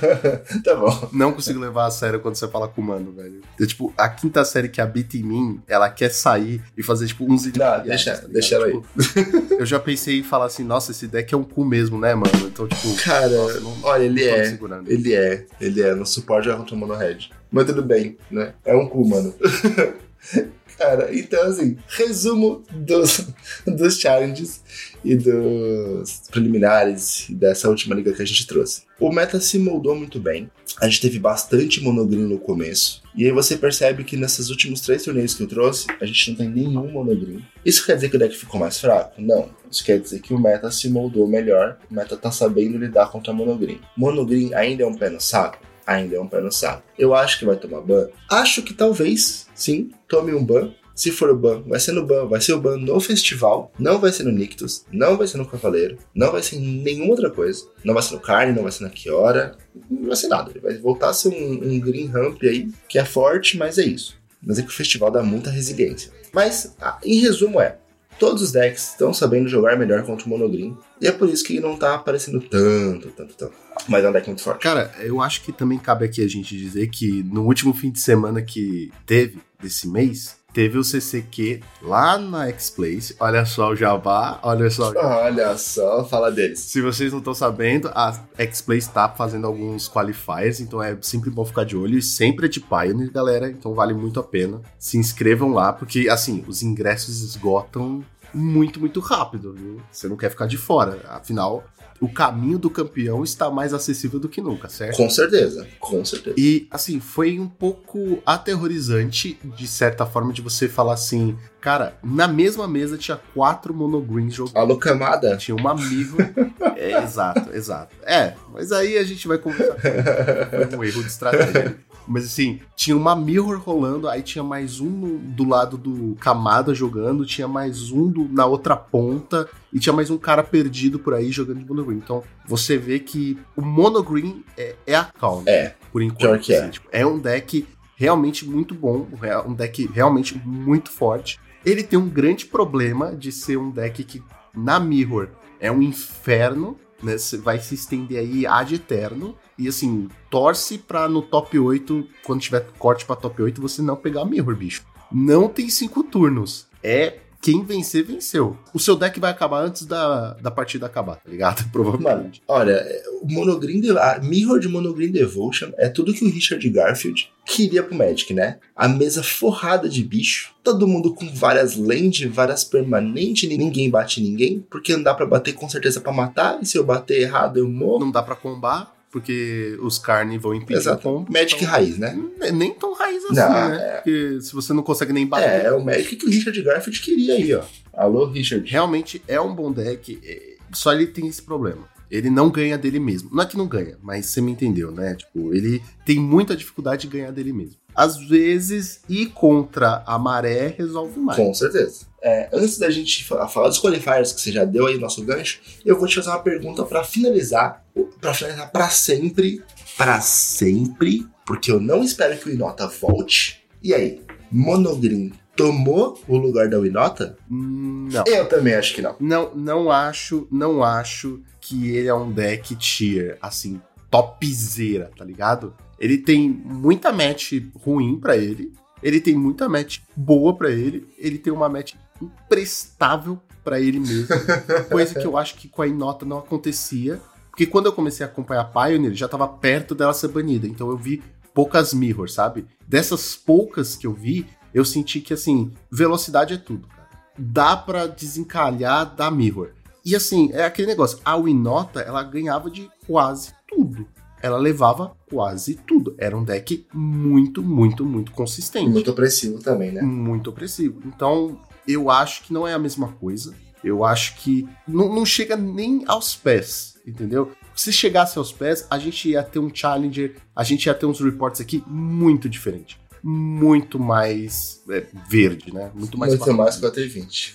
tá 0.62 0.74
bom. 0.74 1.08
Não 1.12 1.32
consigo 1.32 1.58
levar 1.58 1.86
a 1.86 1.90
sério 1.90 2.20
quando 2.20 2.34
você 2.36 2.46
fala 2.48 2.68
com 2.68 2.80
humano, 2.82 3.12
velho. 3.12 3.40
Eu, 3.58 3.66
tipo, 3.66 3.92
a 3.96 4.08
quinta 4.08 4.44
série 4.44 4.68
que 4.68 4.80
habita 4.80 5.16
em 5.16 5.22
mim, 5.22 5.60
ela 5.66 5.88
quer 5.88 6.10
sair 6.10 6.62
e 6.76 6.82
fazer, 6.82 7.06
tipo, 7.06 7.24
uns 7.24 7.46
Não, 7.46 7.82
deixa- 7.82 8.24
deixa 8.28 8.56
ela 8.56 8.66
aí. 8.66 8.80
Tipo, 8.98 9.54
eu 9.54 9.64
já 9.66 9.78
pensei 9.80 10.18
em 10.20 10.22
falar 10.22 10.46
assim, 10.46 10.64
nossa, 10.64 10.90
esse 10.90 11.06
deck 11.06 11.32
é 11.34 11.36
um 11.36 11.44
cu 11.44 11.64
mesmo, 11.64 11.98
né, 11.98 12.14
mano? 12.14 12.30
Então, 12.46 12.68
tipo, 12.68 12.94
Cara, 13.02 13.28
nossa, 13.28 13.60
não, 13.60 13.76
olha, 13.82 14.04
ele 14.04 14.24
é. 14.24 14.44
segurando. 14.44 14.90
Ele 14.90 15.14
é. 15.14 15.46
Ele 15.60 15.80
é. 15.82 15.94
No 15.94 16.04
suporte 16.06 16.46
já 16.48 16.56
contra 16.56 16.74
o 16.74 16.78
Mono 16.78 16.94
Red. 16.94 17.30
Mas 17.50 17.66
tudo 17.66 17.82
bem, 17.82 18.16
né? 18.30 18.52
É 18.64 18.74
um 18.76 18.86
cu, 18.88 19.08
mano. 19.08 19.32
Cara, 20.78 21.14
então 21.16 21.42
assim, 21.44 21.76
resumo 21.86 22.62
dos, 22.70 23.26
dos 23.66 23.98
challenges 23.98 24.62
e 25.04 25.14
dos 25.14 26.22
preliminares 26.30 27.26
dessa 27.30 27.68
última 27.68 27.94
liga 27.94 28.12
que 28.12 28.22
a 28.22 28.26
gente 28.26 28.46
trouxe. 28.46 28.82
O 28.98 29.12
meta 29.12 29.40
se 29.40 29.58
moldou 29.58 29.94
muito 29.94 30.18
bem. 30.18 30.50
A 30.80 30.88
gente 30.88 31.02
teve 31.02 31.18
bastante 31.18 31.80
monogreen 31.80 32.24
no 32.24 32.38
começo. 32.38 33.02
E 33.14 33.24
aí 33.24 33.30
você 33.30 33.56
percebe 33.56 34.02
que 34.02 34.16
nesses 34.16 34.50
últimos 34.50 34.80
três 34.80 35.04
torneios 35.04 35.34
que 35.34 35.42
eu 35.42 35.46
trouxe, 35.46 35.86
a 36.00 36.04
gente 36.04 36.30
não 36.30 36.36
tem 36.36 36.48
nenhum 36.48 36.90
monogreen. 36.90 37.44
Isso 37.64 37.86
quer 37.86 37.94
dizer 37.94 38.08
que 38.08 38.16
o 38.16 38.18
deck 38.18 38.36
ficou 38.36 38.58
mais 38.58 38.80
fraco? 38.80 39.20
Não. 39.20 39.50
Isso 39.70 39.84
quer 39.84 40.00
dizer 40.00 40.20
que 40.20 40.34
o 40.34 40.38
meta 40.38 40.70
se 40.70 40.88
moldou 40.88 41.28
melhor. 41.28 41.78
O 41.88 41.94
meta 41.94 42.16
tá 42.16 42.32
sabendo 42.32 42.76
lidar 42.76 43.10
contra 43.10 43.32
monogreen. 43.32 43.80
Monogreen 43.96 44.52
ainda 44.54 44.82
é 44.82 44.86
um 44.86 44.96
pé 44.96 45.10
no 45.10 45.20
saco? 45.20 45.58
Ainda 45.86 46.16
é 46.16 46.20
um 46.20 46.26
pé 46.26 46.40
no 46.40 46.50
saco. 46.50 46.82
Eu 46.98 47.14
acho 47.14 47.38
que 47.38 47.44
vai 47.44 47.56
tomar 47.56 47.80
ban? 47.80 48.08
Acho 48.30 48.62
que 48.62 48.74
talvez, 48.74 49.43
sim, 49.54 49.90
tome 50.08 50.34
um 50.34 50.44
ban. 50.44 50.72
Se 50.94 51.10
for 51.10 51.28
o 51.28 51.36
ban, 51.36 51.62
vai 51.66 51.80
ser 51.80 51.90
no 51.90 52.06
ban, 52.06 52.26
vai 52.26 52.40
ser 52.40 52.52
o 52.52 52.60
ban 52.60 52.76
no 52.76 53.00
festival, 53.00 53.72
não 53.76 53.98
vai 53.98 54.12
ser 54.12 54.22
no 54.22 54.30
Nictus, 54.30 54.84
não 54.92 55.16
vai 55.16 55.26
ser 55.26 55.38
no 55.38 55.46
Cavaleiro, 55.46 55.98
não 56.14 56.30
vai 56.30 56.40
ser 56.40 56.54
em 56.54 56.82
nenhuma 56.82 57.10
outra 57.10 57.30
coisa, 57.30 57.66
não 57.82 57.94
vai 57.94 58.02
ser 58.02 58.14
no 58.14 58.20
Carne, 58.20 58.52
não 58.52 58.62
vai 58.62 58.70
ser 58.70 58.84
na 58.84 58.90
Kiora, 58.90 59.56
não 59.90 60.06
vai 60.06 60.16
ser 60.16 60.28
nada. 60.28 60.52
Ele 60.52 60.60
vai 60.60 60.78
voltar 60.78 61.08
a 61.08 61.12
ser 61.12 61.30
um, 61.30 61.68
um 61.68 61.80
Green 61.80 62.06
Ramp 62.06 62.38
aí, 62.44 62.68
que 62.88 62.96
é 62.96 63.04
forte, 63.04 63.58
mas 63.58 63.76
é 63.76 63.84
isso. 63.84 64.16
Mas 64.40 64.58
é 64.58 64.62
que 64.62 64.68
o 64.68 64.72
festival 64.72 65.10
dá 65.10 65.22
muita 65.22 65.50
resiliência. 65.50 66.12
Mas, 66.32 66.76
ah, 66.80 66.98
em 67.04 67.18
resumo, 67.20 67.60
é: 67.60 67.78
todos 68.18 68.42
os 68.42 68.52
decks 68.52 68.90
estão 68.90 69.12
sabendo 69.12 69.48
jogar 69.48 69.76
melhor 69.78 70.04
contra 70.04 70.26
o 70.26 70.28
Monogreen. 70.28 70.76
E 71.00 71.06
é 71.06 71.12
por 71.12 71.28
isso 71.28 71.44
que 71.44 71.60
não 71.60 71.76
tá 71.76 71.94
aparecendo 71.94 72.40
tanto, 72.40 73.10
tanto, 73.10 73.34
tanto. 73.34 73.63
Mas 73.88 74.04
é 74.04 74.08
um 74.08 74.12
deck 74.12 74.26
muito 74.26 74.42
forte. 74.42 74.62
Cara, 74.62 74.92
eu 75.00 75.20
acho 75.20 75.42
que 75.42 75.52
também 75.52 75.78
cabe 75.78 76.04
aqui 76.04 76.22
a 76.22 76.28
gente 76.28 76.56
dizer 76.56 76.88
que 76.88 77.22
no 77.22 77.44
último 77.44 77.74
fim 77.74 77.90
de 77.90 78.00
semana 78.00 78.40
que 78.42 78.92
teve 79.06 79.38
desse 79.60 79.88
mês, 79.88 80.36
teve 80.54 80.78
o 80.78 80.84
CCQ 80.84 81.60
lá 81.82 82.16
na 82.16 82.46
X-Place. 82.48 83.16
Olha 83.18 83.44
só 83.44 83.70
o 83.70 83.76
Jabá, 83.76 84.38
olha 84.42 84.70
só. 84.70 84.92
Olha 84.94 85.58
só, 85.58 86.04
fala 86.04 86.30
deles. 86.30 86.60
Se 86.60 86.80
vocês 86.80 87.10
não 87.10 87.18
estão 87.18 87.34
sabendo, 87.34 87.88
a 87.88 88.16
X-Place 88.38 88.88
tá 88.90 89.08
fazendo 89.08 89.46
alguns 89.46 89.88
qualifiers, 89.88 90.60
então 90.60 90.80
é 90.82 90.96
sempre 91.00 91.30
bom 91.30 91.44
ficar 91.44 91.64
de 91.64 91.76
olho. 91.76 91.98
E 91.98 92.02
sempre 92.02 92.46
é 92.46 92.48
de 92.48 92.60
Pioneer, 92.60 93.10
galera, 93.10 93.50
então 93.50 93.74
vale 93.74 93.92
muito 93.94 94.20
a 94.20 94.22
pena. 94.22 94.60
Se 94.78 94.96
inscrevam 94.96 95.52
lá, 95.52 95.72
porque, 95.72 96.08
assim, 96.08 96.44
os 96.46 96.62
ingressos 96.62 97.20
esgotam 97.22 98.04
muito, 98.32 98.78
muito 98.78 99.00
rápido, 99.00 99.52
viu? 99.52 99.80
Você 99.90 100.08
não 100.08 100.16
quer 100.16 100.30
ficar 100.30 100.46
de 100.46 100.56
fora. 100.56 101.00
Afinal, 101.08 101.64
o 102.04 102.12
caminho 102.12 102.58
do 102.58 102.68
campeão 102.68 103.24
está 103.24 103.50
mais 103.50 103.72
acessível 103.72 104.20
do 104.20 104.28
que 104.28 104.42
nunca, 104.42 104.68
certo? 104.68 104.96
Com 104.96 105.08
certeza, 105.08 105.66
com 105.80 106.04
certeza. 106.04 106.36
E, 106.38 106.68
assim, 106.70 107.00
foi 107.00 107.38
um 107.40 107.48
pouco 107.48 108.22
aterrorizante, 108.26 109.38
de 109.42 109.66
certa 109.66 110.04
forma, 110.04 110.32
de 110.32 110.42
você 110.42 110.68
falar 110.68 110.92
assim, 110.94 111.36
cara, 111.62 111.96
na 112.04 112.28
mesma 112.28 112.68
mesa 112.68 112.98
tinha 112.98 113.18
quatro 113.34 113.72
monogreens 113.72 114.34
jogando. 114.34 114.56
Alô, 114.58 114.76
camada. 114.76 115.36
Tinha 115.38 115.56
uma 115.56 115.70
amigo. 115.70 116.18
é, 116.76 117.02
exato, 117.02 117.50
exato. 117.54 117.96
É, 118.02 118.34
mas 118.52 118.70
aí 118.70 118.98
a 118.98 119.04
gente 119.04 119.26
vai 119.26 119.38
conversar. 119.38 119.76
Foi 119.80 120.78
um 120.78 120.84
erro 120.84 121.02
de 121.02 121.08
estratégia. 121.08 121.78
Mas 122.06 122.24
assim, 122.26 122.60
tinha 122.76 122.96
uma 122.96 123.16
mirror 123.16 123.58
rolando, 123.58 124.08
aí 124.08 124.22
tinha 124.22 124.44
mais 124.44 124.80
um 124.80 125.16
do 125.18 125.48
lado 125.48 125.76
do 125.78 126.14
Kamada 126.20 126.74
jogando, 126.74 127.24
tinha 127.24 127.48
mais 127.48 127.90
um 127.90 128.08
do- 128.08 128.28
na 128.30 128.44
outra 128.46 128.76
ponta, 128.76 129.48
e 129.72 129.78
tinha 129.78 129.92
mais 129.92 130.10
um 130.10 130.18
cara 130.18 130.42
perdido 130.42 130.98
por 130.98 131.14
aí 131.14 131.30
jogando 131.32 131.60
de 131.60 131.66
monogreen. 131.66 131.98
Então, 131.98 132.22
você 132.46 132.76
vê 132.76 132.98
que 132.98 133.38
o 133.56 133.62
monogreen 133.62 134.44
é, 134.56 134.76
é 134.86 134.94
a 134.96 135.04
calma, 135.04 135.44
É, 135.46 135.74
por 135.92 136.02
enquanto. 136.02 136.50
é. 136.52 136.58
assim, 136.58 136.70
tipo, 136.70 136.88
é 136.92 137.06
um 137.06 137.18
deck 137.18 137.66
realmente 137.96 138.44
muito 138.46 138.74
bom, 138.74 139.06
é 139.22 139.38
um 139.38 139.54
deck 139.54 139.88
realmente 139.92 140.36
muito 140.44 140.90
forte. 140.90 141.38
Ele 141.64 141.82
tem 141.82 141.98
um 141.98 142.08
grande 142.08 142.44
problema 142.44 143.14
de 143.14 143.32
ser 143.32 143.56
um 143.56 143.70
deck 143.70 144.04
que, 144.04 144.22
na 144.54 144.78
Mirror, 144.78 145.28
é 145.58 145.70
um 145.72 145.80
inferno, 145.80 146.76
né? 147.02 147.16
Vai 147.42 147.58
se 147.60 147.74
estender 147.74 148.18
aí 148.18 148.46
ad 148.46 148.74
eterno. 148.74 149.36
E 149.58 149.68
assim, 149.68 150.08
torce 150.30 150.78
pra 150.78 151.08
no 151.08 151.22
top 151.22 151.58
8, 151.58 152.06
quando 152.24 152.40
tiver 152.40 152.66
corte 152.78 153.04
pra 153.04 153.16
top 153.16 153.42
8, 153.42 153.60
você 153.60 153.82
não 153.82 153.96
pegar 153.96 154.24
Mirror, 154.24 154.56
bicho. 154.56 154.84
Não 155.12 155.48
tem 155.48 155.68
cinco 155.68 156.02
turnos. 156.02 156.66
É 156.82 157.20
quem 157.44 157.62
vencer, 157.62 158.04
venceu. 158.04 158.56
O 158.72 158.78
seu 158.78 158.96
deck 158.96 159.20
vai 159.20 159.30
acabar 159.30 159.60
antes 159.62 159.84
da, 159.84 160.32
da 160.34 160.50
partida 160.50 160.86
acabar, 160.86 161.16
tá 161.16 161.30
ligado? 161.30 161.60
Mano, 161.68 161.70
Provavelmente. 161.72 162.42
olha, 162.48 162.82
o 163.20 163.30
Monogreen, 163.30 163.80
De- 163.80 163.90
a 163.98 164.18
Mirror 164.22 164.58
de 164.58 164.68
Monogreen 164.68 165.12
Devotion 165.12 165.70
é 165.76 165.88
tudo 165.90 166.14
que 166.14 166.24
o 166.24 166.30
Richard 166.30 166.66
Garfield 166.70 167.28
queria 167.44 167.82
pro 167.82 167.94
Magic, 167.94 168.32
né? 168.32 168.58
A 168.74 168.88
mesa 168.88 169.22
forrada 169.22 169.86
de 169.88 170.02
bicho, 170.02 170.54
todo 170.62 170.88
mundo 170.88 171.12
com 171.14 171.28
várias 171.34 171.76
land, 171.76 172.26
várias 172.28 172.64
permanentes, 172.64 173.46
ninguém 173.48 173.90
bate 173.90 174.22
ninguém, 174.22 174.64
porque 174.70 174.96
não 174.96 175.02
dá 175.02 175.12
pra 175.12 175.26
bater 175.26 175.52
com 175.52 175.68
certeza 175.68 176.00
pra 176.00 176.12
matar, 176.12 176.58
e 176.62 176.64
se 176.66 176.78
eu 176.78 176.84
bater 176.84 177.20
errado 177.20 177.58
eu 177.58 177.68
morro. 177.68 178.00
Não 178.06 178.10
dá 178.10 178.22
pra 178.22 178.34
combar, 178.34 178.93
porque 179.14 179.78
os 179.80 179.96
carne 179.96 180.36
vão 180.38 180.52
impedir 180.52 180.80
Exato. 180.80 181.08
o 181.08 181.12
combo. 181.12 181.32
Magic 181.32 181.54
então- 181.54 181.68
raiz, 181.68 181.96
né? 181.98 182.18
É 182.40 182.50
Nem 182.50 182.74
tão 182.74 182.92
raiz 182.94 183.24
assim, 183.26 183.36
Não, 183.36 183.48
né? 183.68 183.76
é. 183.76 183.92
Porque 183.98 184.40
se 184.40 184.52
você 184.52 184.72
não 184.72 184.82
consegue 184.82 185.12
nem 185.12 185.24
bater. 185.24 185.48
É, 185.48 185.66
é 185.66 185.72
o 185.72 185.84
Magic 185.84 186.16
que 186.16 186.26
o 186.26 186.28
Richard 186.28 186.60
Garfield 186.60 187.00
queria 187.00 187.34
aí, 187.34 187.54
ó. 187.54 187.62
Alô, 187.92 188.24
Richard. 188.26 188.68
Realmente 188.68 189.22
é 189.28 189.40
um 189.40 189.54
bom 189.54 189.70
deck, 189.70 190.18
é, 190.24 190.56
só 190.72 190.92
ele 190.92 191.06
tem 191.06 191.28
esse 191.28 191.40
problema. 191.40 191.88
Ele 192.10 192.28
não 192.28 192.50
ganha 192.50 192.76
dele 192.76 192.98
mesmo. 192.98 193.30
Não 193.32 193.44
é 193.44 193.46
que 193.46 193.56
não 193.56 193.68
ganha, 193.68 193.96
mas 194.02 194.26
você 194.26 194.40
me 194.40 194.50
entendeu, 194.50 194.90
né? 194.90 195.14
Tipo, 195.14 195.54
ele 195.54 195.80
tem 196.04 196.18
muita 196.18 196.56
dificuldade 196.56 197.02
de 197.02 197.16
ganhar 197.16 197.30
dele 197.30 197.52
mesmo. 197.52 197.76
Às 197.94 198.16
vezes, 198.28 199.00
ir 199.08 199.26
contra 199.26 200.02
a 200.04 200.18
maré 200.18 200.74
resolve 200.76 201.20
mais. 201.20 201.36
Com 201.38 201.54
certeza. 201.54 202.06
É, 202.26 202.48
antes 202.54 202.78
da 202.78 202.90
gente 202.90 203.22
fa- 203.22 203.46
falar 203.46 203.68
dos 203.68 203.78
qualifiers, 203.78 204.32
que 204.32 204.40
você 204.40 204.50
já 204.50 204.64
deu 204.64 204.86
aí 204.86 204.96
o 204.96 205.00
nosso 205.00 205.22
gancho, 205.22 205.60
eu 205.84 205.98
vou 205.98 206.08
te 206.08 206.14
fazer 206.14 206.30
uma 206.30 206.38
pergunta 206.38 206.82
pra 206.84 207.04
finalizar. 207.04 207.84
Pra 208.20 208.32
finalizar 208.32 208.70
pra 208.72 208.88
sempre. 208.88 209.62
Pra 209.96 210.20
sempre. 210.22 211.26
Porque 211.46 211.70
eu 211.70 211.78
não 211.78 212.02
espero 212.02 212.38
que 212.38 212.48
o 212.48 212.52
Inota 212.52 212.86
volte. 212.88 213.62
E 213.82 213.92
aí, 213.92 214.22
Monogreen 214.50 215.32
tomou 215.54 216.18
o 216.26 216.38
lugar 216.38 216.68
da 216.70 216.78
Winota? 216.78 217.36
Hum, 217.50 218.08
Não. 218.10 218.24
Eu 218.26 218.48
também 218.48 218.74
acho 218.74 218.94
que 218.94 219.02
não. 219.02 219.14
Não, 219.20 219.54
não 219.54 219.90
acho, 219.90 220.48
não 220.50 220.82
acho 220.82 221.42
que 221.60 221.90
ele 221.94 222.08
é 222.08 222.14
um 222.14 222.32
deck 222.32 222.74
tier, 222.76 223.36
assim, 223.42 223.80
topzera, 224.10 225.10
tá 225.16 225.24
ligado? 225.24 225.74
Ele 225.98 226.18
tem 226.18 226.48
muita 226.48 227.12
match 227.12 227.52
ruim 227.84 228.18
pra 228.18 228.36
ele, 228.36 228.72
ele 229.02 229.20
tem 229.20 229.34
muita 229.34 229.68
match 229.68 229.98
boa 230.16 230.56
pra 230.56 230.70
ele, 230.70 231.06
ele 231.18 231.38
tem 231.38 231.52
uma 231.52 231.68
match 231.68 231.94
imprestável 232.24 233.40
pra 233.62 233.80
ele 233.80 233.98
mesmo, 233.98 234.28
coisa 234.90 235.18
que 235.18 235.26
eu 235.26 235.36
acho 235.36 235.54
que 235.54 235.68
com 235.68 235.82
a 235.82 235.86
Inota 235.86 236.26
não 236.26 236.38
acontecia, 236.38 237.20
porque 237.50 237.66
quando 237.66 237.86
eu 237.86 237.92
comecei 237.92 238.24
a 238.24 238.28
acompanhar 238.28 238.62
a 238.62 238.64
Pioneer, 238.64 239.14
já 239.14 239.28
tava 239.28 239.46
perto 239.48 239.94
dela 239.94 240.12
ser 240.12 240.28
banida, 240.28 240.66
então 240.66 240.90
eu 240.90 240.96
vi 240.96 241.22
poucas 241.54 241.94
mirrors, 241.94 242.34
sabe? 242.34 242.66
Dessas 242.86 243.36
poucas 243.36 243.96
que 243.96 244.06
eu 244.06 244.12
vi, 244.12 244.46
eu 244.74 244.84
senti 244.84 245.20
que, 245.20 245.32
assim, 245.32 245.72
velocidade 245.90 246.54
é 246.54 246.56
tudo, 246.56 246.88
cara. 246.88 247.08
Dá 247.38 247.76
pra 247.76 248.06
desencalhar 248.06 249.14
da 249.14 249.30
mirror. 249.30 249.70
E 250.04 250.14
assim, 250.14 250.50
é 250.52 250.64
aquele 250.64 250.88
negócio, 250.88 251.18
a 251.24 251.36
Winota, 251.36 252.00
ela 252.00 252.22
ganhava 252.22 252.70
de 252.70 252.90
quase 253.06 253.52
tudo. 253.66 254.06
Ela 254.42 254.58
levava 254.58 255.16
quase 255.30 255.76
tudo. 255.76 256.14
Era 256.18 256.36
um 256.36 256.44
deck 256.44 256.86
muito, 256.92 257.62
muito, 257.62 258.04
muito 258.04 258.32
consistente 258.32 258.90
Muito 258.90 259.10
opressivo 259.10 259.60
também, 259.60 259.92
né? 259.92 260.02
muito 260.02 260.50
opressivo. 260.50 261.00
Então, 261.06 261.58
eu 261.86 262.10
acho 262.10 262.44
que 262.44 262.52
não 262.52 262.66
é 262.66 262.72
a 262.72 262.78
mesma 262.78 263.12
coisa. 263.12 263.54
Eu 263.82 264.04
acho 264.04 264.36
que 264.36 264.66
não, 264.88 265.14
não 265.14 265.26
chega 265.26 265.56
nem 265.56 266.04
aos 266.06 266.34
pés, 266.34 266.94
entendeu? 267.06 267.52
Se 267.76 267.92
chegasse 267.92 268.38
aos 268.38 268.50
pés, 268.50 268.86
a 268.90 268.98
gente 268.98 269.28
ia 269.28 269.42
ter 269.42 269.58
um 269.58 269.72
Challenger, 269.74 270.36
a 270.56 270.64
gente 270.64 270.86
ia 270.86 270.94
ter 270.94 271.06
uns 271.06 271.20
reports 271.20 271.60
aqui 271.60 271.84
muito 271.86 272.48
diferente. 272.48 272.98
Muito 273.22 273.98
mais 273.98 274.82
é, 274.90 275.06
verde, 275.28 275.72
né? 275.72 275.90
Muito 275.94 276.16
mais 276.16 276.34
Muito 276.38 276.54
mais 276.54 276.80
4,20. 276.80 277.54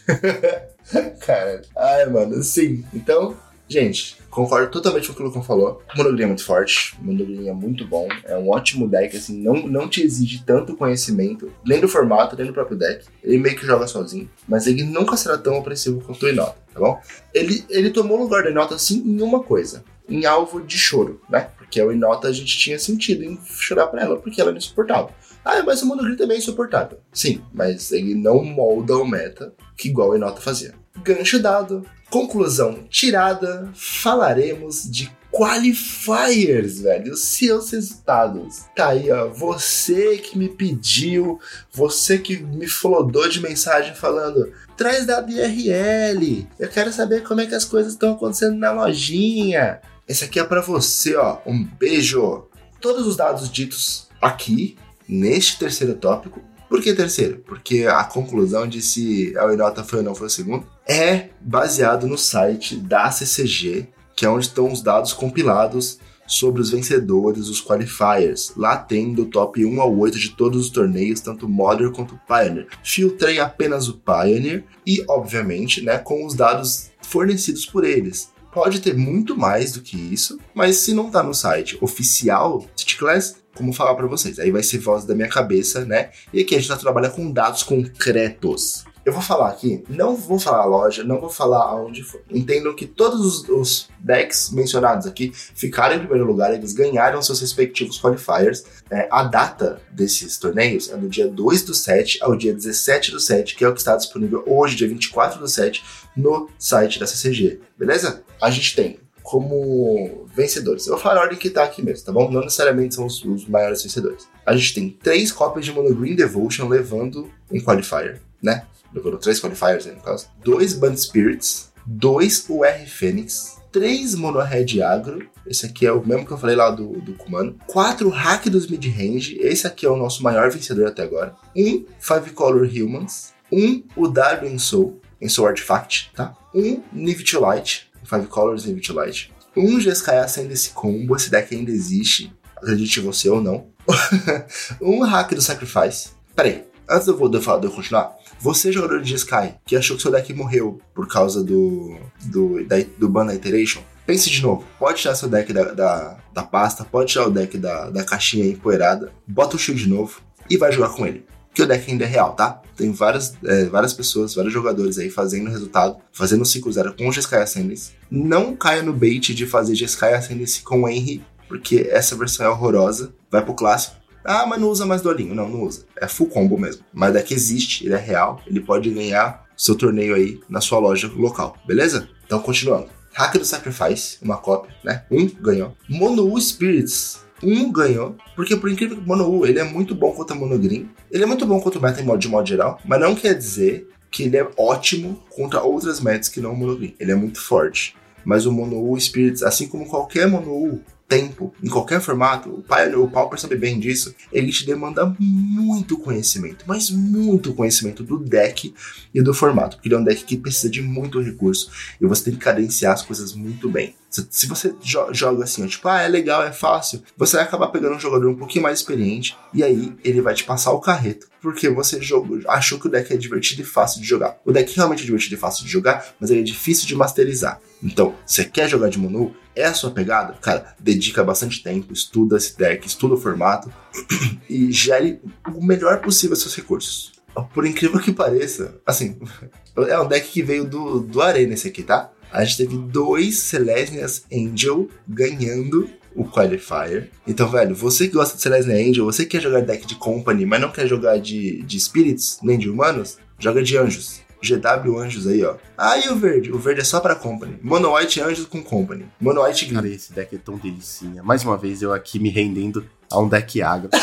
Cara, 1.21 1.61
ai, 1.77 2.05
mano, 2.07 2.41
sim. 2.43 2.83
Então, 2.93 3.37
gente, 3.69 4.17
concordo 4.29 4.71
totalmente 4.71 5.07
com 5.07 5.13
o 5.13 5.15
que 5.15 5.21
o 5.21 5.25
Lucão 5.25 5.43
falou. 5.43 5.81
O 5.93 5.97
Monogreen 5.97 6.23
é 6.23 6.27
muito 6.27 6.43
forte, 6.43 6.95
o 6.99 7.05
Monogreen 7.05 7.47
é 7.47 7.53
muito 7.53 7.85
bom, 7.85 8.07
é 8.25 8.35
um 8.35 8.49
ótimo 8.49 8.87
deck, 8.87 9.15
assim, 9.15 9.41
não, 9.41 9.53
não 9.67 9.87
te 9.87 10.01
exige 10.01 10.43
tanto 10.43 10.75
conhecimento, 10.75 11.51
nem 11.65 11.79
do 11.79 11.87
formato, 11.87 12.35
nem 12.35 12.47
do 12.47 12.53
próprio 12.53 12.77
deck. 12.77 13.05
Ele 13.23 13.37
meio 13.37 13.55
que 13.55 13.65
joga 13.65 13.87
sozinho, 13.87 14.29
mas 14.47 14.65
ele 14.65 14.83
nunca 14.83 15.15
será 15.15 15.37
tão 15.37 15.57
opressivo 15.57 16.01
quanto 16.01 16.25
o 16.25 16.29
Inota, 16.29 16.57
tá 16.73 16.79
bom? 16.79 16.99
Ele, 17.33 17.63
ele 17.69 17.91
tomou 17.91 18.17
lugar 18.17 18.43
do 18.43 18.49
Inota, 18.49 18.77
sim, 18.79 19.03
em 19.05 19.21
uma 19.21 19.43
coisa. 19.43 19.83
Em 20.09 20.25
alvo 20.25 20.59
de 20.59 20.75
choro, 20.75 21.21
né? 21.29 21.49
Porque 21.55 21.79
o 21.79 21.91
Inota 21.91 22.27
a 22.27 22.31
gente 22.31 22.57
tinha 22.57 22.79
sentido 22.79 23.23
em 23.23 23.39
chorar 23.45 23.85
pra 23.87 24.01
ela, 24.01 24.17
porque 24.17 24.41
ela 24.41 24.51
é 24.51 24.57
insuportável. 24.57 25.11
Ah, 25.45 25.61
mas 25.63 25.81
o 25.81 25.85
Monogreen 25.85 26.17
também 26.17 26.35
é 26.35 26.39
insuportável. 26.39 26.99
Sim, 27.13 27.41
mas 27.53 27.91
ele 27.91 28.15
não 28.15 28.43
molda 28.43 28.97
o 28.97 29.07
meta 29.07 29.53
que 29.77 29.87
igual 29.87 30.09
o 30.09 30.15
Inota 30.15 30.41
fazia. 30.41 30.73
Gancho 30.97 31.39
dado. 31.39 31.85
Conclusão 32.09 32.83
tirada. 32.89 33.69
Falaremos 33.73 34.89
de 34.89 35.11
qualifiers, 35.31 36.81
velho. 36.81 37.13
Os 37.13 37.23
seus 37.25 37.71
resultados. 37.71 38.65
Tá 38.75 38.89
aí, 38.89 39.11
ó. 39.11 39.27
Você 39.29 40.17
que 40.17 40.37
me 40.37 40.49
pediu, 40.49 41.39
você 41.71 42.17
que 42.17 42.37
me 42.37 42.67
flodou 42.67 43.27
de 43.29 43.39
mensagem 43.39 43.95
falando: 43.95 44.51
traz 44.75 45.05
dado 45.05 45.31
IRL. 45.31 46.47
Eu 46.59 46.69
quero 46.69 46.91
saber 46.91 47.23
como 47.23 47.41
é 47.41 47.45
que 47.45 47.55
as 47.55 47.65
coisas 47.65 47.93
estão 47.93 48.13
acontecendo 48.13 48.57
na 48.57 48.71
lojinha. 48.71 49.79
Esse 50.07 50.25
aqui 50.25 50.39
é 50.39 50.43
para 50.43 50.61
você, 50.61 51.15
ó. 51.15 51.39
Um 51.45 51.63
beijo. 51.63 52.45
Todos 52.81 53.05
os 53.05 53.17
dados 53.17 53.51
ditos 53.51 54.07
aqui, 54.21 54.77
neste 55.07 55.59
terceiro 55.59 55.95
tópico, 55.95 56.41
por 56.69 56.81
que 56.81 56.93
terceiro? 56.93 57.43
Porque 57.45 57.85
a 57.85 58.05
conclusão 58.05 58.67
de 58.67 58.81
se 58.81 59.37
a 59.37 59.51
Inota 59.51 59.83
foi 59.83 59.99
ou 59.99 60.05
não 60.05 60.15
foi 60.15 60.27
o 60.27 60.29
segundo 60.29 60.65
é 60.89 61.29
baseado 61.39 62.07
no 62.07 62.17
site 62.17 62.75
da 62.75 63.11
CCG, 63.11 63.87
que 64.15 64.25
é 64.25 64.29
onde 64.29 64.47
estão 64.47 64.71
os 64.71 64.81
dados 64.81 65.13
compilados 65.13 65.99
sobre 66.25 66.61
os 66.61 66.71
vencedores, 66.71 67.47
os 67.47 67.61
qualifiers. 67.61 68.53
Lá 68.57 68.75
tem 68.75 69.13
do 69.13 69.25
top 69.25 69.63
1 69.63 69.79
ao 69.79 69.95
8 69.95 70.17
de 70.17 70.31
todos 70.31 70.65
os 70.65 70.69
torneios, 70.71 71.21
tanto 71.21 71.47
Modern 71.47 71.91
quanto 71.91 72.19
Pioneer. 72.27 72.67
Filtrei 72.83 73.39
apenas 73.39 73.87
o 73.87 73.99
Pioneer 73.99 74.63
e, 74.85 75.03
obviamente, 75.07 75.81
né, 75.81 75.99
com 75.99 76.25
os 76.25 76.33
dados 76.33 76.89
fornecidos 77.01 77.65
por 77.65 77.83
eles. 77.83 78.31
Pode 78.51 78.81
ter 78.81 78.95
muito 78.95 79.37
mais 79.37 79.71
do 79.71 79.81
que 79.81 79.95
isso, 79.95 80.39
mas 80.55 80.77
se 80.77 80.93
não 80.93 81.11
tá 81.11 81.21
no 81.21 81.35
site 81.35 81.77
oficial 81.81 82.65
City 82.75 82.97
Class, 82.97 83.37
como 83.55 83.73
falar 83.73 83.93
para 83.93 84.07
vocês? 84.07 84.39
Aí 84.39 84.51
vai 84.51 84.63
ser 84.63 84.79
voz 84.79 85.05
da 85.05 85.13
minha 85.13 85.27
cabeça, 85.27 85.85
né? 85.85 86.09
E 86.33 86.41
aqui 86.41 86.55
a 86.55 86.59
gente 86.59 86.69
tá 86.69 86.77
trabalhando 86.77 87.13
com 87.13 87.31
dados 87.31 87.61
concretos. 87.61 88.85
Eu 89.09 89.13
vou 89.13 89.23
falar 89.23 89.49
aqui, 89.49 89.83
não 89.89 90.15
vou 90.15 90.37
falar 90.37 90.59
a 90.59 90.65
loja, 90.65 91.03
não 91.03 91.19
vou 91.19 91.31
falar 91.31 91.63
aonde 91.63 92.03
foi. 92.03 92.21
Entendam 92.29 92.75
que 92.75 92.85
todos 92.85 93.19
os, 93.19 93.49
os, 93.49 93.89
decks 93.99 94.51
mencionados 94.51 95.07
aqui 95.07 95.31
ficaram 95.33 95.95
em 95.95 95.99
primeiro 95.99 96.27
lugar, 96.27 96.53
eles 96.53 96.73
ganharam 96.73 97.19
seus 97.19 97.41
respectivos 97.41 97.99
qualifiers. 97.99 98.63
É, 98.87 99.07
a 99.09 99.23
data 99.23 99.81
desses 99.91 100.37
torneios 100.37 100.91
é 100.91 100.95
do 100.95 101.09
dia 101.09 101.27
2 101.27 101.63
do 101.63 101.73
7 101.73 102.19
ao 102.21 102.35
dia 102.35 102.53
17 102.53 103.09
do 103.09 103.19
7, 103.19 103.55
que 103.55 103.65
é 103.65 103.67
o 103.67 103.73
que 103.73 103.79
está 103.79 103.97
disponível 103.97 104.43
hoje, 104.45 104.75
dia 104.75 104.87
24 104.87 105.39
do 105.39 105.47
7, 105.47 105.83
no 106.15 106.47
site 106.59 106.99
da 106.99 107.07
CCG, 107.07 107.61
beleza? 107.79 108.23
A 108.39 108.51
gente 108.51 108.75
tem 108.75 108.99
como 109.23 110.27
vencedores. 110.35 110.85
Eu 110.85 110.93
vou 110.93 111.01
falar 111.01 111.19
a 111.19 111.23
ordem 111.23 111.37
que 111.37 111.49
tá 111.49 111.63
aqui 111.63 111.81
mesmo, 111.81 112.05
tá 112.05 112.11
bom? 112.11 112.29
Não 112.29 112.41
necessariamente 112.41 112.93
são 112.93 113.07
os, 113.07 113.23
os 113.25 113.47
maiores 113.47 113.81
vencedores. 113.81 114.27
A 114.45 114.55
gente 114.55 114.75
tem 114.75 114.89
três 115.01 115.31
cópias 115.31 115.65
de 115.65 115.71
Mono 115.71 115.95
Green 115.95 116.15
Devotion 116.15 116.67
levando 116.67 117.27
um 117.51 117.59
qualifier, 117.59 118.21
né? 118.41 118.65
levando 118.93 119.17
três 119.17 119.39
qualifiers 119.39 119.87
aí 119.87 119.95
no 119.95 120.01
caso, 120.01 120.27
dois 120.43 120.73
Band 120.73 120.95
Spirits, 120.95 121.71
dois 121.85 122.45
UR 122.49 122.87
Fênix, 122.87 123.57
três 123.71 124.15
Mono 124.15 124.39
Red 124.39 124.81
Agro, 124.81 125.27
esse 125.45 125.65
aqui 125.65 125.85
é 125.85 125.91
o 125.91 126.05
mesmo 126.05 126.25
que 126.25 126.31
eu 126.31 126.37
falei 126.37 126.55
lá 126.55 126.71
do, 126.71 126.99
do 127.01 127.13
Kumano, 127.13 127.55
quatro 127.67 128.09
Hack 128.09 128.47
dos 128.49 128.67
Mid-Range, 128.67 129.37
esse 129.41 129.67
aqui 129.67 129.85
é 129.85 129.89
o 129.89 129.97
nosso 129.97 130.23
maior 130.23 130.49
vencedor 130.49 130.87
até 130.87 131.03
agora, 131.03 131.35
um 131.55 131.85
Five 131.99 132.31
Color 132.31 132.67
Humans, 132.67 133.33
um 133.51 133.83
o 133.95 134.11
em 134.45 134.57
Soul, 134.57 135.01
em 135.21 135.29
Soul 135.29 135.47
Artifact, 135.47 136.11
tá? 136.15 136.35
Um 136.53 136.81
Nivity 136.91 137.37
Light, 137.37 137.91
Five 138.03 138.27
Colors 138.27 138.65
Nivity 138.65 138.91
Light, 138.91 139.31
um 139.55 139.79
Jeskai 139.79 140.19
Ascendancy 140.19 140.71
Combo, 140.71 141.15
esse 141.15 141.29
deck 141.29 141.53
ainda 141.53 141.71
existe, 141.71 142.33
acredite 142.55 142.99
você 142.99 143.29
ou 143.29 143.41
não, 143.41 143.67
um 144.81 145.03
Hack 145.03 145.33
do 145.33 145.41
Sacrifice, 145.41 146.09
peraí, 146.35 146.65
antes 146.89 147.07
eu, 147.07 147.15
de 147.29 147.37
eu, 147.37 147.59
de 147.59 147.67
eu 147.67 147.71
continuar, 147.71 148.15
você, 148.39 148.71
jogador 148.71 149.01
de 149.01 149.13
Sky, 149.15 149.55
que 149.65 149.75
achou 149.75 149.97
que 149.97 150.01
seu 150.01 150.11
deck 150.11 150.33
morreu 150.33 150.79
por 150.93 151.07
causa 151.07 151.43
do, 151.43 151.97
do, 152.25 152.63
da, 152.65 152.77
do 152.97 153.09
ban 153.09 153.25
da 153.25 153.35
Iteration, 153.35 153.81
pense 154.05 154.29
de 154.29 154.41
novo. 154.41 154.63
Pode 154.79 155.01
tirar 155.01 155.15
seu 155.15 155.27
deck 155.27 155.51
da, 155.51 155.73
da, 155.73 156.17
da 156.33 156.43
pasta, 156.43 156.85
pode 156.85 157.11
tirar 157.11 157.27
o 157.27 157.31
deck 157.31 157.57
da, 157.57 157.89
da 157.89 158.03
caixinha 158.03 158.45
empoeirada, 158.45 159.11
bota 159.27 159.55
o 159.55 159.59
shield 159.59 159.83
de 159.83 159.89
novo 159.89 160.21
e 160.49 160.57
vai 160.57 160.71
jogar 160.71 160.89
com 160.89 161.05
ele. 161.05 161.25
Que 161.53 161.63
o 161.63 161.67
deck 161.67 161.91
ainda 161.91 162.05
é 162.05 162.07
real, 162.07 162.33
tá? 162.33 162.61
Tem 162.77 162.91
várias, 162.93 163.35
é, 163.43 163.65
várias 163.65 163.93
pessoas, 163.93 164.33
vários 164.33 164.53
jogadores 164.53 164.97
aí 164.97 165.09
fazendo 165.09 165.49
resultado, 165.49 165.97
fazendo 166.13 166.43
5-0 166.43 166.95
com 166.95 167.09
o 167.09 167.11
Jeskai 167.11 167.41
Ascendance. 167.41 167.91
Não 168.09 168.55
caia 168.55 168.81
no 168.81 168.93
bait 168.93 169.33
de 169.33 169.45
fazer 169.45 169.75
Jeskai 169.75 170.13
Ascendance 170.13 170.61
com 170.61 170.83
o 170.83 170.87
Henry, 170.87 171.21
porque 171.49 171.89
essa 171.91 172.15
versão 172.15 172.45
é 172.45 172.49
horrorosa. 172.49 173.13
Vai 173.29 173.43
pro 173.43 173.53
clássico 173.53 173.98
ah, 174.23 174.45
mas 174.45 174.59
não 174.59 174.69
usa 174.69 174.85
mais 174.85 175.01
Dolinho. 175.01 175.35
Não, 175.35 175.47
não 175.47 175.63
usa. 175.63 175.85
É 175.97 176.07
full 176.07 176.27
combo 176.27 176.57
mesmo. 176.57 176.83
Mas 176.93 177.13
deck 177.13 177.33
existe, 177.33 177.85
ele 177.85 177.93
é 177.93 177.97
real, 177.97 178.41
ele 178.45 178.59
pode 178.59 178.89
ganhar 178.89 179.45
seu 179.57 179.75
torneio 179.75 180.15
aí 180.15 180.39
na 180.49 180.61
sua 180.61 180.79
loja 180.79 181.11
local, 181.13 181.57
beleza? 181.65 182.07
Então, 182.25 182.39
continuando. 182.39 182.87
Hack 183.13 183.37
do 183.37 183.45
Sacrifice, 183.45 184.17
uma 184.21 184.37
cópia, 184.37 184.73
né? 184.83 185.03
Um 185.11 185.27
ganhou. 185.27 185.75
Mono 185.89 186.39
Spirits, 186.39 187.19
um 187.43 187.71
ganhou. 187.71 188.15
Porque, 188.35 188.55
por 188.55 188.69
incrível 188.69 188.97
que 188.97 189.05
Mono 189.05 189.29
U, 189.29 189.45
ele 189.45 189.59
é 189.59 189.63
muito 189.63 189.95
bom 189.95 190.13
contra 190.13 190.35
Mono 190.35 190.57
Green. 190.57 190.89
Ele 191.11 191.23
é 191.23 191.25
muito 191.25 191.45
bom 191.45 191.59
contra 191.59 191.79
o 191.79 191.81
meta 191.81 192.01
em 192.01 192.05
modo, 192.05 192.19
de 192.19 192.27
modo 192.27 192.47
geral, 192.47 192.79
mas 192.85 192.99
não 192.99 193.15
quer 193.15 193.33
dizer 193.33 193.89
que 194.11 194.23
ele 194.23 194.37
é 194.37 194.47
ótimo 194.57 195.21
contra 195.29 195.61
outras 195.61 195.99
metas 195.99 196.29
que 196.29 196.39
não 196.39 196.53
o 196.53 196.55
Mono 196.55 196.77
Green. 196.77 196.95
Ele 196.99 197.11
é 197.11 197.15
muito 197.15 197.41
forte. 197.41 197.95
Mas 198.23 198.45
o 198.45 198.51
Mono 198.51 198.91
U 198.91 198.99
Spirits, 198.99 199.43
assim 199.43 199.67
como 199.67 199.87
qualquer 199.87 200.27
Mono 200.27 200.51
U, 200.51 200.81
tempo, 201.09 201.51
em 201.61 201.67
qualquer 201.67 201.99
formato, 201.99 202.49
o, 202.51 202.61
pai, 202.61 202.93
o 202.93 203.09
Pauper 203.09 203.39
sabe 203.39 203.55
bem 203.55 203.79
disso, 203.79 204.13
ele 204.31 204.51
te 204.51 204.63
demanda 204.63 205.13
muito 205.19 205.97
conhecimento, 205.97 206.63
mas 206.67 206.91
muito 206.91 207.53
conhecimento 207.55 208.03
do 208.03 208.19
deck 208.19 208.73
e 209.11 209.21
do 209.21 209.33
formato, 209.33 209.75
porque 209.75 209.89
ele 209.89 209.95
é 209.95 209.97
um 209.97 210.03
deck 210.03 210.23
que 210.23 210.37
precisa 210.37 210.69
de 210.69 210.83
muito 210.83 211.19
recurso 211.19 211.71
e 211.99 212.05
você 212.05 212.25
tem 212.25 212.33
que 212.35 212.39
cadenciar 212.39 212.93
as 212.93 213.01
coisas 213.01 213.33
muito 213.33 213.67
bem. 213.67 213.95
Se 214.29 214.47
você 214.47 214.73
joga 215.11 215.43
assim, 215.43 215.63
ó, 215.63 215.67
tipo, 215.67 215.87
ah, 215.87 216.01
é 216.01 216.07
legal, 216.07 216.43
é 216.43 216.51
fácil, 216.51 217.01
você 217.17 217.37
vai 217.37 217.45
acabar 217.45 217.67
pegando 217.69 217.95
um 217.95 217.99
jogador 217.99 218.29
um 218.29 218.35
pouquinho 218.35 218.63
mais 218.63 218.79
experiente 218.79 219.35
e 219.51 219.63
aí 219.63 219.93
ele 220.03 220.21
vai 220.21 220.35
te 220.35 220.43
passar 220.43 220.71
o 220.71 220.79
carreto, 220.79 221.27
porque 221.41 221.69
você 221.69 222.01
jogou, 222.01 222.39
achou 222.47 222.79
que 222.79 222.87
o 222.87 222.89
deck 222.89 223.13
é 223.13 223.17
divertido 223.17 223.61
e 223.61 223.65
fácil 223.65 224.01
de 224.01 224.07
jogar. 224.07 224.39
O 224.45 224.51
deck 224.51 224.75
realmente 224.75 225.03
é 225.03 225.05
divertido 225.05 225.35
e 225.35 225.37
fácil 225.37 225.65
de 225.65 225.71
jogar, 225.71 226.13
mas 226.19 226.29
ele 226.29 226.41
é 226.41 226.43
difícil 226.43 226.87
de 226.87 226.95
masterizar. 226.95 227.59
Então, 227.81 228.15
você 228.25 228.45
quer 228.45 228.69
jogar 228.69 228.89
de 228.89 228.99
Monu? 228.99 229.35
É 229.55 229.65
a 229.65 229.73
sua 229.73 229.91
pegada? 229.91 230.33
Cara, 230.41 230.75
dedica 230.79 231.23
bastante 231.23 231.61
tempo, 231.61 231.93
estuda 231.93 232.37
esse 232.37 232.57
deck, 232.57 232.87
estuda 232.87 233.15
o 233.15 233.17
formato 233.17 233.71
e 234.49 234.71
gere 234.71 235.21
o 235.53 235.63
melhor 235.63 236.01
possível 236.01 236.35
seus 236.35 236.55
recursos. 236.55 237.11
Por 237.53 237.65
incrível 237.65 237.99
que 237.99 238.11
pareça, 238.11 238.79
assim, 238.85 239.17
é 239.75 239.99
um 239.99 240.07
deck 240.07 240.29
que 240.29 240.43
veio 240.43 240.65
do, 240.65 240.99
do 240.99 241.21
Arena 241.21 241.53
esse 241.53 241.67
aqui, 241.67 241.83
tá? 241.83 242.11
a 242.31 242.43
gente 242.43 242.57
teve 242.57 242.77
dois 242.77 243.39
Celestias 243.39 244.23
Angel 244.31 244.87
ganhando 245.07 245.89
o 246.15 246.25
Qualifier. 246.25 247.09
Então, 247.27 247.49
velho, 247.49 247.75
você 247.75 248.07
que 248.07 248.13
gosta 248.13 248.35
de 248.35 248.41
Celestia 248.41 248.75
Angel, 248.75 249.05
você 249.05 249.23
que 249.23 249.31
quer 249.31 249.41
jogar 249.41 249.61
deck 249.61 249.85
de 249.85 249.95
Company, 249.95 250.45
mas 250.45 250.61
não 250.61 250.71
quer 250.71 250.87
jogar 250.87 251.19
de, 251.19 251.61
de 251.63 251.79
Spirits, 251.79 252.39
nem 252.43 252.57
de 252.57 252.69
Humanos, 252.69 253.17
joga 253.37 253.61
de 253.63 253.77
Anjos. 253.77 254.21
GW 254.41 254.97
Anjos 254.97 255.27
aí, 255.27 255.43
ó. 255.43 255.55
Ah, 255.77 255.97
e 255.97 256.07
o 256.09 256.15
verde? 256.15 256.51
O 256.51 256.57
verde 256.57 256.81
é 256.81 256.83
só 256.83 256.99
pra 256.99 257.15
Company. 257.15 257.57
Mono 257.61 257.93
White 257.95 258.21
Anjos 258.21 258.45
com 258.45 258.63
Company. 258.63 259.05
Mono 259.19 259.43
White 259.43 259.65
Green. 259.65 259.75
Cara, 259.75 259.87
esse 259.89 260.13
deck 260.13 260.33
é 260.33 260.39
tão 260.39 260.55
delicinha. 260.55 261.21
Mais 261.21 261.43
uma 261.43 261.57
vez, 261.57 261.81
eu 261.81 261.93
aqui 261.93 262.19
me 262.19 262.29
rendendo 262.29 262.85
a 263.11 263.19
um 263.19 263.27
deck 263.27 263.61
agro. 263.61 263.89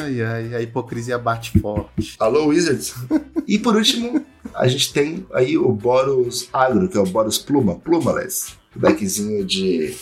ai, 0.00 0.22
ai, 0.22 0.54
a 0.54 0.62
hipocrisia 0.62 1.18
bate 1.18 1.58
forte. 1.58 2.14
Alô, 2.20 2.46
Wizards? 2.46 2.94
e 3.48 3.58
por 3.58 3.74
último, 3.74 4.24
a 4.54 4.68
gente 4.68 4.92
tem 4.92 5.26
aí 5.32 5.58
o 5.58 5.72
Boros 5.72 6.48
Agro, 6.52 6.88
que 6.88 6.96
é 6.96 7.00
o 7.00 7.06
Boros 7.06 7.38
Pluma, 7.38 7.74
Plumaless. 7.76 8.54
Deckzinho 8.78 9.44
de, 9.44 9.94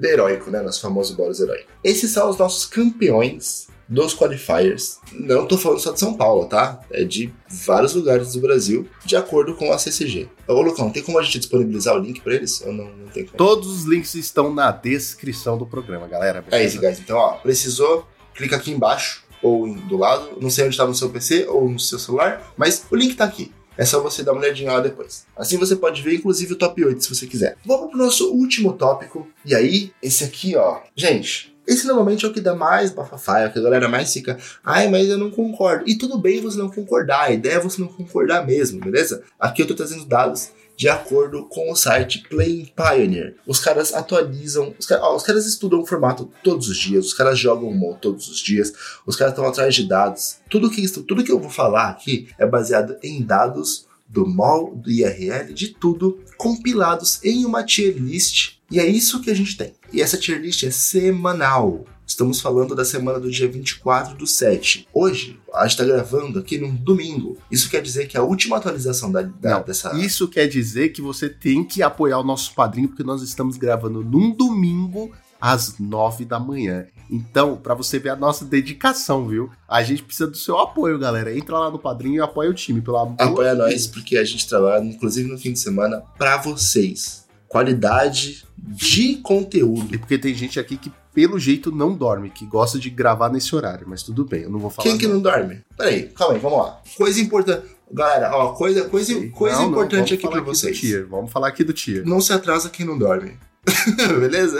de 0.00 0.08
heróico, 0.08 0.50
né? 0.50 0.60
Nosso 0.62 0.80
famoso 0.80 1.14
Boros 1.16 1.40
heróico. 1.40 1.70
Esses 1.82 2.10
são 2.10 2.28
os 2.28 2.36
nossos 2.36 2.66
campeões 2.66 3.68
dos 3.88 4.14
qualifiers. 4.14 4.98
Não 5.12 5.46
tô 5.46 5.58
falando 5.58 5.80
só 5.80 5.92
de 5.92 6.00
São 6.00 6.14
Paulo, 6.14 6.46
tá? 6.46 6.80
É 6.90 7.04
de 7.04 7.32
vários 7.48 7.94
lugares 7.94 8.32
do 8.32 8.40
Brasil, 8.40 8.88
de 9.04 9.16
acordo 9.16 9.54
com 9.54 9.70
a 9.70 9.78
CCG. 9.78 10.28
Ô, 10.48 10.62
Lucão, 10.62 10.90
tem 10.90 11.02
como 11.02 11.18
a 11.18 11.22
gente 11.22 11.38
disponibilizar 11.38 11.94
o 11.94 11.98
link 11.98 12.20
para 12.20 12.34
eles? 12.34 12.62
Ou 12.62 12.72
não, 12.72 12.84
não 12.84 13.08
tem 13.08 13.24
como? 13.24 13.36
Todos 13.36 13.68
os 13.68 13.84
links 13.84 14.14
estão 14.14 14.52
na 14.52 14.70
descrição 14.70 15.58
do 15.58 15.66
programa, 15.66 16.08
galera. 16.08 16.40
Beleza? 16.40 16.62
É 16.62 16.66
isso, 16.66 16.80
guys. 16.80 16.98
Então, 17.00 17.18
ó, 17.18 17.32
precisou, 17.34 18.06
clica 18.34 18.56
aqui 18.56 18.70
embaixo 18.70 19.24
ou 19.42 19.74
do 19.74 19.98
lado. 19.98 20.38
Não 20.40 20.48
sei 20.48 20.66
onde 20.66 20.76
tá 20.76 20.86
no 20.86 20.94
seu 20.94 21.10
PC 21.10 21.46
ou 21.48 21.68
no 21.68 21.78
seu 21.78 21.98
celular, 21.98 22.52
mas 22.56 22.84
o 22.90 22.96
link 22.96 23.14
tá 23.14 23.24
aqui. 23.24 23.52
É 23.76 23.84
só 23.84 24.02
você 24.02 24.22
dar 24.22 24.32
uma 24.32 24.40
olhadinha 24.40 24.72
lá 24.72 24.80
depois. 24.80 25.26
Assim 25.36 25.56
você 25.56 25.76
pode 25.76 26.02
ver, 26.02 26.14
inclusive, 26.14 26.52
o 26.52 26.56
top 26.56 26.84
8, 26.84 27.02
se 27.02 27.14
você 27.14 27.26
quiser. 27.26 27.56
Vamos 27.64 27.90
pro 27.90 27.98
nosso 27.98 28.32
último 28.32 28.72
tópico. 28.74 29.26
E 29.44 29.54
aí, 29.54 29.92
esse 30.02 30.24
aqui, 30.24 30.56
ó. 30.56 30.80
Gente, 30.94 31.52
esse 31.66 31.86
normalmente 31.86 32.24
é 32.24 32.28
o 32.28 32.32
que 32.32 32.40
dá 32.40 32.54
mais 32.54 32.90
bafafá, 32.90 33.40
é 33.40 33.46
o 33.46 33.52
que 33.52 33.58
a 33.58 33.62
galera 33.62 33.88
mais 33.88 34.12
fica, 34.12 34.36
ai, 34.64 34.88
mas 34.88 35.08
eu 35.08 35.16
não 35.16 35.30
concordo. 35.30 35.84
E 35.86 35.96
tudo 35.96 36.18
bem 36.18 36.40
você 36.40 36.58
não 36.58 36.68
concordar, 36.68 37.22
a 37.22 37.32
ideia 37.32 37.54
é 37.54 37.60
você 37.60 37.80
não 37.80 37.88
concordar 37.88 38.44
mesmo, 38.44 38.80
beleza? 38.80 39.22
Aqui 39.38 39.62
eu 39.62 39.66
tô 39.66 39.74
trazendo 39.74 40.04
dados 40.04 40.50
de 40.76 40.88
acordo 40.88 41.44
com 41.46 41.70
o 41.70 41.76
site 41.76 42.24
Playing 42.28 42.72
Pioneer. 42.74 43.36
Os 43.46 43.58
caras 43.60 43.92
atualizam, 43.94 44.74
os, 44.78 44.90
ó, 44.90 45.14
os 45.14 45.22
caras 45.22 45.46
estudam 45.46 45.80
o 45.80 45.86
formato 45.86 46.30
todos 46.42 46.68
os 46.68 46.76
dias, 46.76 47.06
os 47.06 47.14
caras 47.14 47.38
jogam 47.38 47.68
o 47.68 47.74
MOL 47.74 47.94
todos 47.94 48.28
os 48.28 48.38
dias, 48.38 48.72
os 49.06 49.16
caras 49.16 49.32
estão 49.32 49.46
atrás 49.46 49.74
de 49.74 49.86
dados. 49.86 50.36
Tudo 50.50 50.70
que, 50.70 50.86
tudo 50.88 51.24
que 51.24 51.32
eu 51.32 51.38
vou 51.38 51.50
falar 51.50 51.88
aqui 51.88 52.28
é 52.38 52.46
baseado 52.46 52.96
em 53.02 53.22
dados 53.22 53.86
do 54.08 54.26
MOL, 54.26 54.76
do 54.76 54.90
IRL, 54.90 55.54
de 55.54 55.68
tudo, 55.68 56.20
compilados 56.36 57.18
em 57.24 57.46
uma 57.46 57.64
tier 57.64 57.96
list 57.96 58.58
E 58.70 58.78
é 58.78 58.86
isso 58.86 59.22
que 59.22 59.30
a 59.30 59.34
gente 59.34 59.56
tem. 59.56 59.72
E 59.92 60.02
essa 60.02 60.18
tier 60.18 60.38
list 60.38 60.64
é 60.64 60.70
semanal. 60.70 61.86
Estamos 62.12 62.42
falando 62.42 62.74
da 62.74 62.84
semana 62.84 63.18
do 63.18 63.30
dia 63.30 63.48
24 63.48 64.14
do 64.14 64.26
7. 64.26 64.86
Hoje, 64.92 65.40
a 65.54 65.62
gente 65.62 65.70
está 65.70 65.82
gravando 65.82 66.38
aqui 66.38 66.58
num 66.58 66.74
domingo. 66.74 67.38
Isso 67.50 67.70
quer 67.70 67.80
dizer 67.80 68.06
que 68.06 68.18
a 68.18 68.22
última 68.22 68.58
atualização 68.58 69.10
da, 69.10 69.22
da 69.22 69.56
Não, 69.56 69.62
dessa. 69.62 69.96
Isso 69.96 70.28
quer 70.28 70.46
dizer 70.46 70.90
que 70.90 71.00
você 71.00 71.30
tem 71.30 71.64
que 71.64 71.82
apoiar 71.82 72.18
o 72.18 72.22
nosso 72.22 72.54
padrinho, 72.54 72.88
porque 72.88 73.02
nós 73.02 73.22
estamos 73.22 73.56
gravando 73.56 74.04
num 74.04 74.30
domingo 74.30 75.10
às 75.40 75.78
nove 75.78 76.26
da 76.26 76.38
manhã. 76.38 76.86
Então, 77.10 77.56
para 77.56 77.72
você 77.72 77.98
ver 77.98 78.10
a 78.10 78.16
nossa 78.16 78.44
dedicação, 78.44 79.26
viu? 79.26 79.50
A 79.66 79.82
gente 79.82 80.02
precisa 80.02 80.28
do 80.28 80.36
seu 80.36 80.58
apoio, 80.58 80.98
galera. 80.98 81.34
Entra 81.34 81.58
lá 81.58 81.70
no 81.70 81.78
padrinho 81.78 82.16
e 82.16 82.20
apoia 82.20 82.50
o 82.50 82.54
time, 82.54 82.82
pelo 82.82 82.98
amor 82.98 83.16
Apoia 83.18 83.54
nós, 83.54 83.86
porque 83.86 84.18
a 84.18 84.24
gente 84.24 84.46
trabalha, 84.46 84.84
inclusive 84.84 85.30
no 85.30 85.38
fim 85.38 85.54
de 85.54 85.60
semana, 85.60 86.02
para 86.18 86.36
vocês. 86.36 87.26
Qualidade 87.48 88.44
de 88.58 89.16
conteúdo. 89.16 89.94
E 89.94 89.98
porque 89.98 90.18
tem 90.18 90.34
gente 90.34 90.60
aqui 90.60 90.76
que, 90.76 90.92
pelo 91.14 91.38
jeito, 91.38 91.70
não 91.70 91.94
dorme, 91.94 92.30
que 92.30 92.46
gosta 92.46 92.78
de 92.78 92.88
gravar 92.90 93.28
nesse 93.30 93.54
horário. 93.54 93.86
Mas 93.88 94.02
tudo 94.02 94.24
bem, 94.24 94.42
eu 94.42 94.50
não 94.50 94.58
vou 94.58 94.70
falar. 94.70 94.88
Quem 94.88 94.98
que 94.98 95.06
não 95.06 95.20
dorme? 95.20 95.60
Peraí, 95.76 96.04
calma 96.08 96.34
aí, 96.34 96.40
vamos 96.40 96.58
lá. 96.58 96.80
Coisa 96.96 97.20
importante. 97.20 97.66
Galera, 97.92 98.34
ó, 98.34 98.52
coisa, 98.54 98.84
coisa, 98.88 99.28
coisa 99.28 99.56
Não, 99.56 99.62
não, 99.64 99.70
importante 99.70 100.16
vamos 100.16 100.24
aqui 100.24 100.40
do 100.40 100.44
vocês. 100.46 100.78
tier, 100.80 101.06
Vamos 101.06 101.30
falar 101.30 101.48
aqui 101.48 101.62
do 101.62 101.74
tier. 101.74 102.06
Não 102.06 102.20
se 102.22 102.32
atrasa 102.32 102.70
quem 102.70 102.86
não 102.86 102.96
dorme. 102.96 103.36
Beleza? 104.18 104.58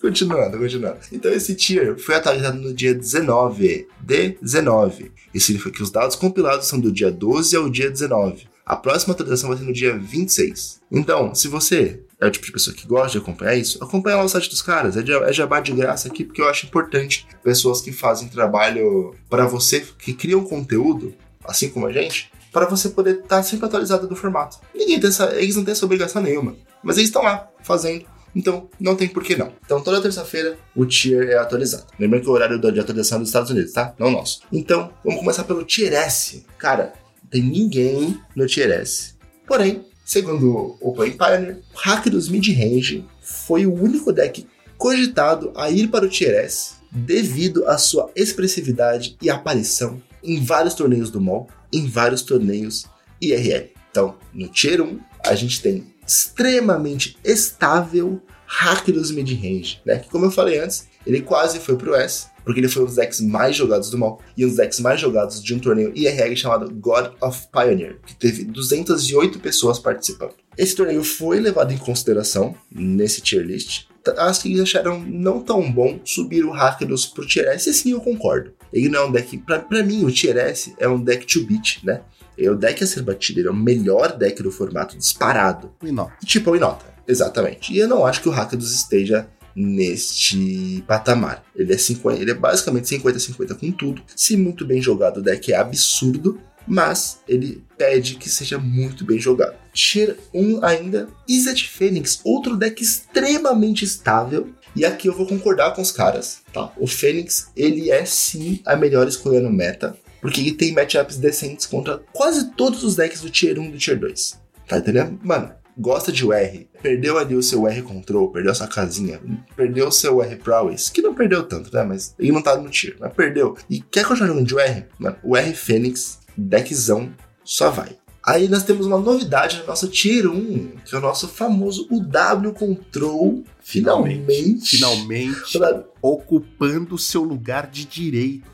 Continuando, 0.00 0.58
continuando. 0.58 0.98
Então 1.12 1.30
esse 1.30 1.54
tier 1.54 1.96
foi 1.98 2.16
atualizado 2.16 2.58
no 2.58 2.74
dia 2.74 2.92
19 2.94 3.86
de 4.00 4.36
19. 4.42 5.12
Isso 5.32 5.46
significa 5.46 5.76
que 5.76 5.82
os 5.82 5.90
dados 5.90 6.16
compilados 6.16 6.66
são 6.66 6.80
do 6.80 6.90
dia 6.90 7.10
12 7.12 7.54
ao 7.56 7.70
dia 7.70 7.90
19. 7.90 8.48
A 8.66 8.76
próxima 8.76 9.14
atualização 9.14 9.50
vai 9.50 9.58
ser 9.58 9.64
no 9.64 9.72
dia 9.72 9.96
26. 9.96 10.80
Então, 10.90 11.34
se 11.34 11.48
você 11.48 12.00
é 12.24 12.28
o 12.28 12.30
tipo 12.30 12.46
de 12.46 12.52
pessoa 12.52 12.74
que 12.74 12.86
gosta 12.86 13.12
de 13.12 13.18
acompanhar 13.18 13.54
isso, 13.54 13.82
acompanha 13.82 14.16
lá 14.16 14.24
o 14.24 14.28
site 14.28 14.48
dos 14.48 14.62
caras. 14.62 14.96
É, 14.96 15.02
é 15.02 15.32
jabá 15.32 15.60
de 15.60 15.72
graça 15.72 16.08
aqui, 16.08 16.24
porque 16.24 16.40
eu 16.40 16.48
acho 16.48 16.66
importante 16.66 17.26
pessoas 17.42 17.80
que 17.80 17.92
fazem 17.92 18.28
trabalho 18.28 19.14
para 19.28 19.46
você, 19.46 19.86
que 19.98 20.14
criam 20.14 20.44
conteúdo, 20.44 21.14
assim 21.44 21.68
como 21.68 21.86
a 21.86 21.92
gente, 21.92 22.32
para 22.52 22.66
você 22.66 22.88
poder 22.88 23.20
estar 23.20 23.42
sempre 23.42 23.66
atualizado 23.66 24.06
do 24.06 24.16
formato. 24.16 24.58
Ninguém 24.74 25.00
tem 25.00 25.10
essa, 25.10 25.34
eles 25.36 25.56
não 25.56 25.64
têm 25.64 25.72
essa 25.72 25.84
obrigação 25.84 26.22
nenhuma, 26.22 26.56
mas 26.82 26.96
eles 26.96 27.08
estão 27.08 27.22
lá 27.22 27.48
fazendo. 27.62 28.06
Então, 28.34 28.68
não 28.80 28.96
tem 28.96 29.06
por 29.06 29.22
que 29.22 29.36
não. 29.36 29.52
Então, 29.64 29.80
toda 29.80 30.02
terça-feira, 30.02 30.58
o 30.74 30.84
tier 30.84 31.28
é 31.28 31.36
atualizado. 31.36 31.86
Lembrando 31.98 32.22
que 32.22 32.28
o 32.28 32.32
horário 32.32 32.58
de 32.58 32.80
atualização 32.80 33.18
é 33.18 33.20
dos 33.20 33.28
Estados 33.28 33.50
Unidos, 33.50 33.72
tá? 33.72 33.94
Não 33.96 34.10
nosso. 34.10 34.40
Então, 34.52 34.92
vamos 35.04 35.20
começar 35.20 35.44
pelo 35.44 35.64
tier 35.64 35.92
S. 35.92 36.44
Cara, 36.58 36.94
tem 37.30 37.42
ninguém 37.42 38.20
no 38.34 38.46
tier 38.46 38.70
S. 38.70 39.14
Porém, 39.46 39.84
segundo 40.04 40.76
o 40.80 40.92
Play 40.92 41.12
Pioneer, 41.12 41.60
o 41.72 42.10
dos 42.10 42.28
mid-range 42.28 43.04
foi 43.20 43.66
o 43.66 43.74
único 43.74 44.12
deck 44.12 44.46
cogitado 44.76 45.52
a 45.56 45.70
ir 45.70 45.88
para 45.88 46.04
o 46.04 46.08
tier 46.08 46.34
S 46.44 46.74
devido 46.90 47.66
à 47.66 47.76
sua 47.78 48.10
expressividade 48.14 49.16
e 49.20 49.28
aparição 49.28 50.00
em 50.22 50.42
vários 50.44 50.74
torneios 50.74 51.10
do 51.10 51.20
MOL, 51.20 51.48
em 51.72 51.86
vários 51.86 52.22
torneios 52.22 52.86
IRL. 53.20 53.70
Então, 53.90 54.16
no 54.32 54.48
tier 54.48 54.80
1, 54.80 54.98
a 55.24 55.34
gente 55.34 55.60
tem 55.60 55.86
extremamente 56.06 57.16
estável 57.24 58.20
hack 58.46 58.86
dos 58.90 59.10
mid-range, 59.10 59.80
né? 59.84 59.98
Que 59.98 60.08
como 60.08 60.26
eu 60.26 60.30
falei 60.30 60.58
antes, 60.58 60.86
ele 61.06 61.20
quase 61.20 61.58
foi 61.58 61.76
pro 61.76 61.94
S, 61.94 62.28
porque 62.44 62.60
ele 62.60 62.68
foi 62.68 62.82
um 62.82 62.86
dos 62.86 62.96
decks 62.96 63.20
mais 63.20 63.56
jogados 63.56 63.90
do 63.90 63.98
mal 63.98 64.20
e 64.36 64.44
um 64.44 64.48
dos 64.48 64.56
decks 64.56 64.80
mais 64.80 65.00
jogados 65.00 65.42
de 65.42 65.54
um 65.54 65.58
torneio 65.58 65.92
IRL 65.94 66.36
chamado 66.36 66.72
God 66.74 67.12
of 67.20 67.48
Pioneer, 67.50 67.98
que 68.06 68.14
teve 68.14 68.44
208 68.44 69.38
pessoas 69.38 69.78
participando. 69.78 70.34
Esse 70.56 70.76
torneio 70.76 71.02
foi 71.02 71.40
levado 71.40 71.72
em 71.72 71.78
consideração 71.78 72.54
nesse 72.70 73.20
tier 73.20 73.44
list. 73.44 73.86
As 74.18 74.42
que 74.42 74.60
acharam 74.60 75.00
não 75.00 75.40
tão 75.40 75.72
bom 75.72 75.98
subir 76.04 76.44
o 76.44 76.50
Rakdos 76.50 77.06
pro 77.06 77.26
tier 77.26 77.46
S, 77.46 77.70
e 77.70 77.74
sim 77.74 77.92
eu 77.92 78.00
concordo. 78.00 78.52
Ele 78.72 78.88
não 78.88 79.00
é 79.00 79.06
um 79.06 79.12
deck. 79.12 79.38
Pra, 79.38 79.58
pra 79.58 79.82
mim, 79.82 80.04
o 80.04 80.12
tier 80.12 80.36
S 80.36 80.74
é 80.78 80.86
um 80.86 81.02
deck 81.02 81.26
to 81.26 81.46
beat, 81.46 81.82
né? 81.82 82.02
É 82.36 82.50
o 82.50 82.56
deck 82.56 82.82
a 82.82 82.86
ser 82.86 83.02
batido, 83.02 83.40
ele 83.40 83.48
é 83.48 83.50
o 83.50 83.54
melhor 83.54 84.16
deck 84.16 84.42
do 84.42 84.50
formato 84.50 84.98
disparado. 84.98 85.72
Não. 85.80 86.10
Tipo 86.24 86.50
o 86.50 86.56
Inota, 86.56 86.84
exatamente. 87.06 87.72
E 87.72 87.78
eu 87.78 87.88
não 87.88 88.04
acho 88.04 88.20
que 88.20 88.28
o 88.28 88.32
Rakdos 88.32 88.74
esteja 88.74 89.28
neste 89.54 90.82
patamar. 90.86 91.44
Ele 91.54 91.72
é, 91.72 91.78
50, 91.78 92.20
ele 92.20 92.30
é 92.30 92.34
basicamente 92.34 92.84
50-50 92.98 93.58
com 93.58 93.70
tudo. 93.72 94.02
Se 94.14 94.36
muito 94.36 94.66
bem 94.66 94.80
jogado, 94.80 95.18
o 95.18 95.22
deck 95.22 95.52
é 95.52 95.56
absurdo, 95.56 96.40
mas 96.66 97.20
ele 97.28 97.62
pede 97.76 98.16
que 98.16 98.28
seja 98.28 98.58
muito 98.58 99.04
bem 99.04 99.18
jogado. 99.18 99.56
Tier 99.72 100.16
1 100.32 100.64
ainda, 100.64 101.08
Izzet 101.28 101.68
Fênix, 101.68 102.20
outro 102.24 102.56
deck 102.56 102.82
extremamente 102.82 103.84
estável. 103.84 104.52
E 104.74 104.84
aqui 104.84 105.08
eu 105.08 105.16
vou 105.16 105.26
concordar 105.26 105.72
com 105.72 105.82
os 105.82 105.92
caras, 105.92 106.40
tá? 106.52 106.72
O 106.76 106.86
Fênix, 106.86 107.50
ele 107.56 107.90
é 107.90 108.04
sim 108.04 108.60
a 108.66 108.74
melhor 108.74 109.06
escolha 109.06 109.40
no 109.40 109.50
meta, 109.50 109.96
porque 110.20 110.40
ele 110.40 110.52
tem 110.52 110.72
matchups 110.72 111.16
decentes 111.16 111.66
contra 111.66 112.02
quase 112.12 112.50
todos 112.52 112.82
os 112.82 112.96
decks 112.96 113.20
do 113.20 113.30
Tier 113.30 113.58
1 113.58 113.64
e 113.66 113.70
do 113.70 113.78
Tier 113.78 113.98
2. 113.98 114.40
Tá 114.66 114.78
entendendo? 114.78 115.20
Mano, 115.22 115.52
gosta 115.76 116.12
de 116.12 116.24
UR, 116.24 116.66
perdeu 116.82 117.18
ali 117.18 117.34
o 117.34 117.42
seu 117.42 117.66
R 117.66 117.82
Control, 117.82 118.30
perdeu 118.30 118.52
a 118.52 118.54
sua 118.54 118.66
casinha, 118.66 119.20
perdeu 119.56 119.88
o 119.88 119.92
seu 119.92 120.22
R 120.22 120.36
Prowess, 120.36 120.90
que 120.90 121.02
não 121.02 121.14
perdeu 121.14 121.42
tanto, 121.42 121.74
né? 121.74 121.82
Mas 121.82 122.14
ele 122.18 122.32
não 122.32 122.42
tá 122.42 122.56
no 122.56 122.70
tier, 122.70 122.96
mas 122.98 123.12
perdeu. 123.12 123.56
E 123.68 123.80
quer 123.80 124.06
continuar 124.06 124.28
jogando 124.28 124.46
de 124.46 124.54
UR? 124.54 124.84
Mano, 124.98 125.16
o 125.22 125.36
R 125.36 125.54
Fênix, 125.54 126.20
deckzão, 126.36 127.12
só 127.44 127.70
vai. 127.70 127.96
Aí 128.26 128.48
nós 128.48 128.62
temos 128.62 128.86
uma 128.86 128.98
novidade 128.98 129.58
na 129.58 129.64
nossa 129.64 129.86
Tier 129.86 130.26
1, 130.26 130.78
que 130.86 130.94
é 130.94 130.98
o 130.98 131.00
nosso 131.00 131.28
famoso 131.28 131.86
UW 131.90 132.54
Control. 132.54 133.44
Finalmente. 133.60 134.76
Finalmente 134.76 135.58
ocupando 136.00 136.98
seu 136.98 137.22
lugar 137.22 137.66
de 137.66 137.84
direito. 137.84 138.44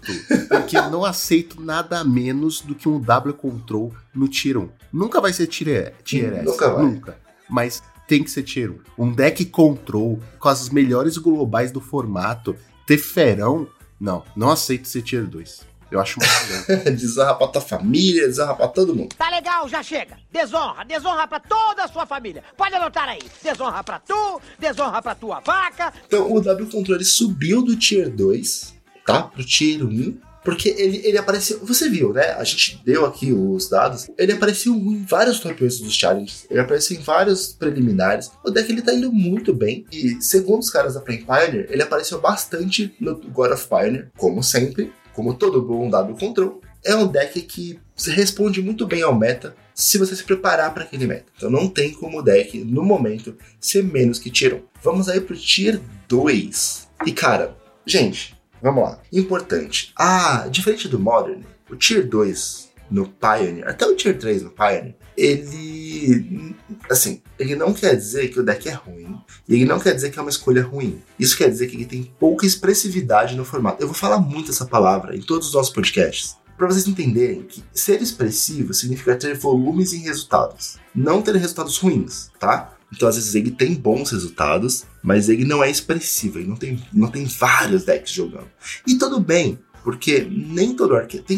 Porque 0.49 0.77
eu 0.77 0.91
não 0.91 1.05
aceito 1.05 1.61
nada 1.61 2.03
menos 2.05 2.61
do 2.61 2.75
que 2.75 2.89
um 2.89 3.01
W 3.01 3.35
Control 3.35 3.93
no 4.15 4.29
Tier 4.29 4.57
1. 4.57 4.69
Nunca 4.93 5.21
vai 5.21 5.33
ser 5.33 5.47
Tier, 5.47 5.95
tier 6.05 6.33
S. 6.35 6.45
Nunca 6.45 6.71
vai. 6.71 6.83
Nunca. 6.85 7.19
Mas 7.49 7.83
tem 8.07 8.23
que 8.25 8.31
ser 8.31 8.43
Tier 8.43 8.71
1. 8.99 9.05
Um 9.05 9.13
deck 9.13 9.45
Control 9.47 10.21
com 10.39 10.49
as 10.49 10.69
melhores 10.71 11.17
globais 11.17 11.71
do 11.71 11.81
formato. 11.81 12.57
Teferão. 12.87 13.69
Não, 14.01 14.25
não 14.35 14.51
aceito 14.51 14.89
ser 14.89 15.03
Tier 15.03 15.27
2. 15.27 15.69
Eu 15.91 16.01
acho 16.01 16.19
muito 16.21 16.31
bom. 16.85 16.91
desonra 16.93 17.35
pra 17.35 17.49
tua 17.49 17.61
família, 17.61 18.27
desonra 18.27 18.55
pra 18.55 18.69
todo 18.69 18.95
mundo. 18.95 19.15
Tá 19.17 19.29
legal, 19.31 19.69
já 19.69 19.83
chega. 19.83 20.17
Desonra, 20.33 20.85
desonra 20.85 21.27
pra 21.27 21.41
toda 21.41 21.85
a 21.85 21.89
sua 21.89 22.07
família. 22.07 22.43
Pode 22.57 22.75
anotar 22.75 23.09
aí. 23.09 23.21
Desonra 23.43 23.83
pra 23.83 23.99
tu, 23.99 24.41
desonra 24.59 25.03
pra 25.03 25.15
tua 25.15 25.41
vaca. 25.41 25.93
Então 26.07 26.33
o 26.33 26.41
W 26.41 26.67
Control 26.71 26.97
ele 26.97 27.05
subiu 27.05 27.63
do 27.63 27.77
Tier 27.77 28.09
2, 28.09 28.75
tá? 29.05 29.23
Pro 29.25 29.45
Tier 29.45 29.85
1. 29.85 30.19
Porque 30.45 30.71
ele, 30.71 31.01
ele 31.05 31.19
apareceu. 31.19 31.59
Você 31.63 31.89
viu, 31.89 32.13
né? 32.13 32.33
A 32.33 32.45
gente 32.45 32.81
deu 32.85 33.05
aqui 33.05 33.33
os 33.33 33.69
dados. 33.69 34.09
Ele 34.17 34.33
apareceu 34.33 34.75
em 34.75 35.05
vários 35.05 35.45
8 35.45 35.65
dos 35.65 35.95
challenges. 35.95 36.47
Ele 36.51 36.61
apareceu 36.61 36.97
em 36.97 37.01
vários 37.01 37.53
preliminares. 37.53 38.31
O 38.45 38.51
deck 38.51 38.71
ele 38.71 38.83
tá 38.83 38.95
indo 38.95 39.13
muito 39.13 39.53
bem. 39.53 39.85
E 39.93 40.21
segundo 40.21 40.61
os 40.61 40.71
caras 40.71 40.95
da 40.95 41.01
Play 41.01 41.19
Pioneer, 41.19 41.67
ele 41.71 41.83
apareceu 41.83 42.21
bastante 42.21 42.95
no 43.01 43.17
God 43.17 43.53
of 43.53 43.69
Pioneer, 43.69 44.11
como 44.17 44.43
sempre. 44.43 44.93
Como 45.13 45.35
todo 45.35 45.61
bom 45.61 45.91
W 45.91 46.17
Control. 46.17 46.61
É 46.83 46.95
um 46.97 47.07
deck 47.07 47.43
que 47.43 47.79
responde 48.09 48.63
muito 48.63 48.87
bem 48.87 49.03
ao 49.03 49.15
meta 49.15 49.55
se 49.75 49.99
você 49.99 50.15
se 50.15 50.25
preparar 50.25 50.73
para 50.73 50.85
aquele 50.85 51.07
meta. 51.07 51.27
Então 51.37 51.51
não 51.51 51.69
tem 51.69 51.93
como 51.93 52.19
o 52.19 52.23
deck, 52.23 52.63
no 52.65 52.83
momento, 52.83 53.37
ser 53.59 53.83
menos 53.83 54.19
que 54.19 54.31
1. 54.31 54.61
Vamos 54.83 55.09
aí 55.09 55.21
pro 55.21 55.37
Tier 55.37 55.81
2. 56.09 56.89
E 57.07 57.13
cara, 57.13 57.57
gente, 57.87 58.40
vamos 58.63 58.83
lá. 58.83 58.99
Importante. 59.13 59.93
Ah, 59.97 60.47
diferente 60.51 60.89
do 60.89 60.99
Modern, 60.99 61.43
o 61.71 61.77
Tier 61.77 62.07
2 62.07 62.71
no 62.91 63.09
Pioneer, 63.09 63.69
até 63.69 63.87
o 63.87 63.95
Tier 63.95 64.19
3 64.19 64.43
no 64.43 64.51
Pioneer, 64.51 64.97
ele. 65.17 66.57
Assim, 66.91 67.23
ele 67.39 67.55
não 67.55 67.73
quer 67.73 67.95
dizer 67.95 68.29
que 68.29 68.41
o 68.41 68.43
deck 68.43 68.69
é 68.69 68.73
ruim. 68.73 69.21
E 69.49 69.55
ele 69.55 69.65
não 69.65 69.79
quer 69.79 69.95
dizer 69.95 70.11
que 70.11 70.19
é 70.19 70.23
uma 70.23 70.31
escolha 70.31 70.63
ruim. 70.63 71.01
Isso 71.19 71.37
quer 71.37 71.49
dizer 71.49 71.67
que 71.69 71.77
ele 71.77 71.87
tem 71.87 72.13
pouca 72.19 72.47
expressividade 72.47 73.37
no 73.37 73.45
formato. 73.45 73.83
Eu 73.83 73.87
vou 73.87 73.95
falar 73.95 74.19
muito 74.19 74.51
essa 74.51 74.67
palavra 74.67 75.17
em 75.17 75.21
todos 75.21 75.49
os 75.49 75.55
nossos 75.55 75.73
podcasts. 75.73 76.37
Para 76.57 76.67
vocês 76.67 76.87
entenderem 76.87 77.43
que 77.43 77.65
ser 77.73 78.03
expressivo 78.03 78.75
significa 78.75 79.17
ter 79.17 79.35
volumes 79.35 79.93
e 79.93 79.99
resultados. 79.99 80.79
Não 80.95 81.23
ter 81.23 81.35
resultados 81.37 81.79
ruins, 81.79 82.31
tá? 82.39 82.77
Então, 82.93 83.09
às 83.09 83.17
vezes, 83.17 83.35
ele 83.35 83.51
tem 83.51 83.75
bons 83.75 84.11
resultados, 84.11 84.85
mas 85.03 85.29
ele 85.29 85.45
não 85.45 85.63
é 85.63 85.71
expressivo, 85.71 86.39
ele 86.39 86.49
não 86.49 86.57
tem, 86.57 86.83
não 86.93 87.09
tem 87.09 87.25
vários 87.25 87.85
decks 87.85 88.13
jogando. 88.13 88.49
E 88.87 88.97
tudo 88.97 89.21
bem, 89.21 89.59
porque 89.83 90.27
nem 90.31 90.75
todo 90.75 90.95
arquétipo. 90.95 91.33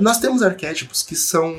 nós 0.00 0.18
temos 0.18 0.42
arquétipos 0.42 1.02
que 1.02 1.16
são. 1.16 1.54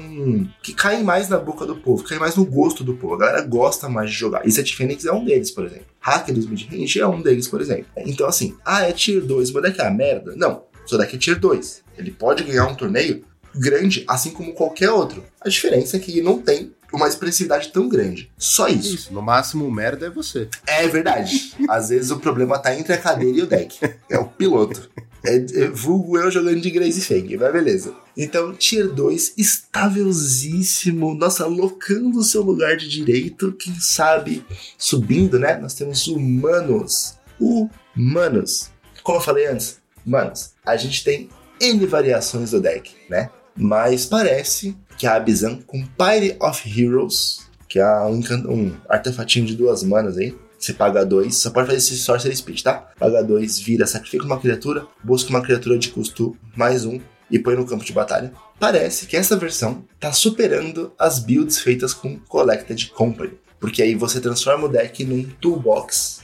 que 0.61 0.73
caem 0.73 1.03
mais 1.03 1.27
na 1.27 1.37
boca 1.37 1.65
do 1.65 1.75
povo, 1.75 2.03
caem 2.03 2.19
mais 2.19 2.35
no 2.35 2.45
gosto 2.45 2.83
do 2.83 2.95
povo. 2.95 3.15
A 3.15 3.17
galera 3.17 3.41
gosta 3.41 3.89
mais 3.89 4.09
de 4.09 4.15
jogar. 4.15 4.47
E 4.47 4.51
Set 4.51 4.75
Fênix 4.75 5.05
é 5.05 5.11
um 5.11 5.25
deles, 5.25 5.51
por 5.51 5.65
exemplo. 5.65 5.85
Hacker 5.99 6.33
dos 6.33 6.45
Midrange 6.45 6.99
é 6.99 7.07
um 7.07 7.21
deles, 7.21 7.47
por 7.47 7.59
exemplo. 7.59 7.85
Então, 7.97 8.27
assim, 8.27 8.55
ah, 8.63 8.83
é 8.83 8.91
Tier 8.91 9.21
2, 9.21 9.51
meu 9.51 9.61
deck 9.61 9.79
é 9.79 9.87
a 9.87 9.91
merda? 9.91 10.33
Não, 10.35 10.63
seu 10.85 10.97
deck 10.97 11.15
é 11.15 11.19
Tier 11.19 11.39
2. 11.39 11.83
Ele 11.97 12.11
pode 12.11 12.43
ganhar 12.43 12.67
um 12.67 12.75
torneio 12.75 13.23
grande, 13.55 14.03
assim 14.07 14.31
como 14.31 14.53
qualquer 14.53 14.91
outro. 14.91 15.23
A 15.41 15.49
diferença 15.49 15.97
é 15.97 15.99
que 15.99 16.21
não 16.21 16.41
tem 16.41 16.71
uma 16.91 17.07
expressividade 17.07 17.69
tão 17.69 17.87
grande. 17.87 18.31
Só 18.37 18.67
isso. 18.67 18.95
Isso, 18.95 19.13
no 19.13 19.21
máximo 19.21 19.65
o 19.65 19.71
merda 19.71 20.07
é 20.07 20.09
você. 20.09 20.49
É 20.65 20.87
verdade. 20.87 21.53
Às 21.67 21.89
vezes 21.89 22.11
o 22.11 22.19
problema 22.19 22.57
tá 22.57 22.75
entre 22.75 22.93
a 22.93 22.97
cadeira 22.97 23.37
e 23.37 23.41
o 23.41 23.47
deck. 23.47 23.77
É 24.09 24.17
o 24.17 24.25
piloto. 24.25 24.89
É, 25.23 25.35
é 25.35 25.67
vulgo 25.67 26.17
eu 26.17 26.31
jogando 26.31 26.61
de 26.61 26.71
Grace 26.71 27.01
Fang, 27.01 27.37
mas 27.37 27.53
beleza. 27.53 27.93
Então, 28.17 28.53
Tier 28.53 28.87
2, 28.87 29.33
estávelzíssimo. 29.37 31.13
Nossa, 31.13 31.45
locando 31.45 32.19
o 32.19 32.23
seu 32.23 32.41
lugar 32.41 32.75
de 32.77 32.89
direito. 32.89 33.51
Quem 33.53 33.75
sabe 33.79 34.45
subindo, 34.77 35.37
né? 35.37 35.57
Nós 35.57 35.73
temos 35.73 36.07
humanos. 36.07 37.15
Humanos. 37.39 38.71
Como 39.03 39.17
eu 39.17 39.23
falei 39.23 39.47
antes, 39.47 39.77
manos, 40.05 40.51
a 40.65 40.75
gente 40.75 41.03
tem 41.03 41.29
N 41.59 41.85
variações 41.85 42.51
do 42.51 42.61
deck, 42.61 42.95
né? 43.09 43.29
Mas 43.55 44.05
parece 44.05 44.77
que 44.97 45.07
a 45.07 45.15
Abizan 45.15 45.59
com 45.65 45.85
Pyre 45.85 46.37
of 46.39 46.61
Heroes, 46.67 47.49
que 47.67 47.79
é 47.79 48.01
um, 48.01 48.21
um 48.47 48.75
artefatinho 48.87 49.45
de 49.45 49.55
duas 49.55 49.83
manas 49.83 50.17
aí, 50.17 50.35
você 50.57 50.73
paga 50.73 51.05
dois, 51.05 51.37
só 51.37 51.49
pode 51.49 51.67
fazer 51.67 51.77
esse 51.77 51.97
Sorcerer 51.97 52.35
Speed, 52.35 52.61
tá? 52.61 52.89
Paga 52.99 53.23
dois, 53.23 53.59
vira, 53.59 53.87
sacrifica 53.87 54.25
uma 54.25 54.39
criatura, 54.39 54.85
busca 55.01 55.29
uma 55.29 55.41
criatura 55.41 55.79
de 55.79 55.89
custo 55.89 56.35
mais 56.55 56.83
um 56.83 56.99
e 57.31 57.39
põe 57.39 57.55
no 57.55 57.65
campo 57.65 57.85
de 57.85 57.93
batalha. 57.93 58.33
Parece 58.59 59.05
que 59.05 59.15
essa 59.15 59.37
versão 59.37 59.85
tá 59.99 60.11
superando 60.11 60.91
as 60.99 61.19
builds 61.19 61.59
feitas 61.59 61.93
com 61.93 62.19
Collected 62.19 62.89
Company. 62.89 63.33
Porque 63.57 63.81
aí 63.81 63.95
você 63.95 64.19
transforma 64.19 64.65
o 64.65 64.69
deck 64.69 65.03
num 65.05 65.23
toolbox, 65.39 66.21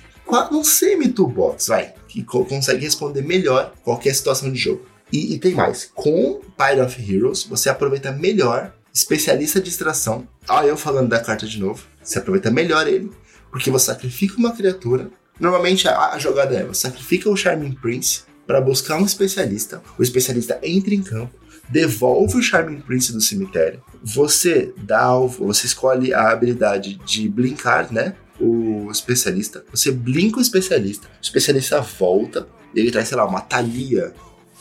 um 0.52 0.64
semi-toolbox, 0.64 1.68
vai, 1.68 1.94
que 2.08 2.24
co 2.24 2.46
consegue 2.46 2.84
responder 2.84 3.22
melhor 3.22 3.74
qualquer 3.84 4.14
situação 4.14 4.52
de 4.52 4.58
jogo. 4.58 4.86
E, 5.16 5.36
e 5.36 5.40
tem 5.40 5.54
mais, 5.54 5.90
com 5.96 6.42
Pyre 6.58 6.82
of 6.82 7.14
Heroes, 7.14 7.46
você 7.46 7.70
aproveita 7.70 8.12
melhor 8.12 8.74
especialista 8.94 9.62
de 9.62 9.70
extração. 9.70 10.28
Olha 10.46 10.68
eu 10.68 10.76
falando 10.76 11.08
da 11.08 11.22
carta 11.22 11.48
de 11.48 11.58
novo. 11.58 11.86
Você 12.04 12.20
aproveita 12.20 12.52
melhor 12.52 12.86
ele 12.86 13.10
porque 13.50 13.72
você 13.72 13.86
sacrifica 13.86 14.36
uma 14.36 14.52
criatura. 14.52 15.10
Normalmente 15.40 15.88
a, 15.88 16.12
a 16.12 16.20
jogada 16.20 16.54
é: 16.54 16.66
você 16.66 16.82
sacrifica 16.82 17.30
o 17.30 17.38
Charming 17.38 17.72
Prince 17.72 18.24
para 18.46 18.60
buscar 18.60 18.98
um 18.98 19.06
especialista. 19.06 19.82
O 19.98 20.04
especialista 20.04 20.60
entra 20.62 20.94
em 20.94 21.02
campo, 21.02 21.34
devolve 21.70 22.38
o 22.38 22.44
Charming 22.44 22.82
Prince 22.82 23.14
do 23.14 23.22
cemitério. 23.22 23.82
Você 24.04 24.74
dá, 24.76 25.18
você 25.18 25.66
escolhe 25.66 26.14
a 26.14 26.30
habilidade 26.30 27.00
de 27.06 27.30
blinkar, 27.30 27.92
né? 27.92 28.16
O 28.38 28.92
especialista. 28.92 29.64
Você 29.72 29.94
blinka 29.94 30.40
o 30.40 30.42
especialista. 30.42 31.08
O 31.08 31.24
especialista 31.24 31.80
volta. 31.80 32.50
Ele 32.76 32.92
traz, 32.92 33.08
sei 33.08 33.16
lá, 33.16 33.26
uma 33.26 33.40
Thalia 33.40 34.14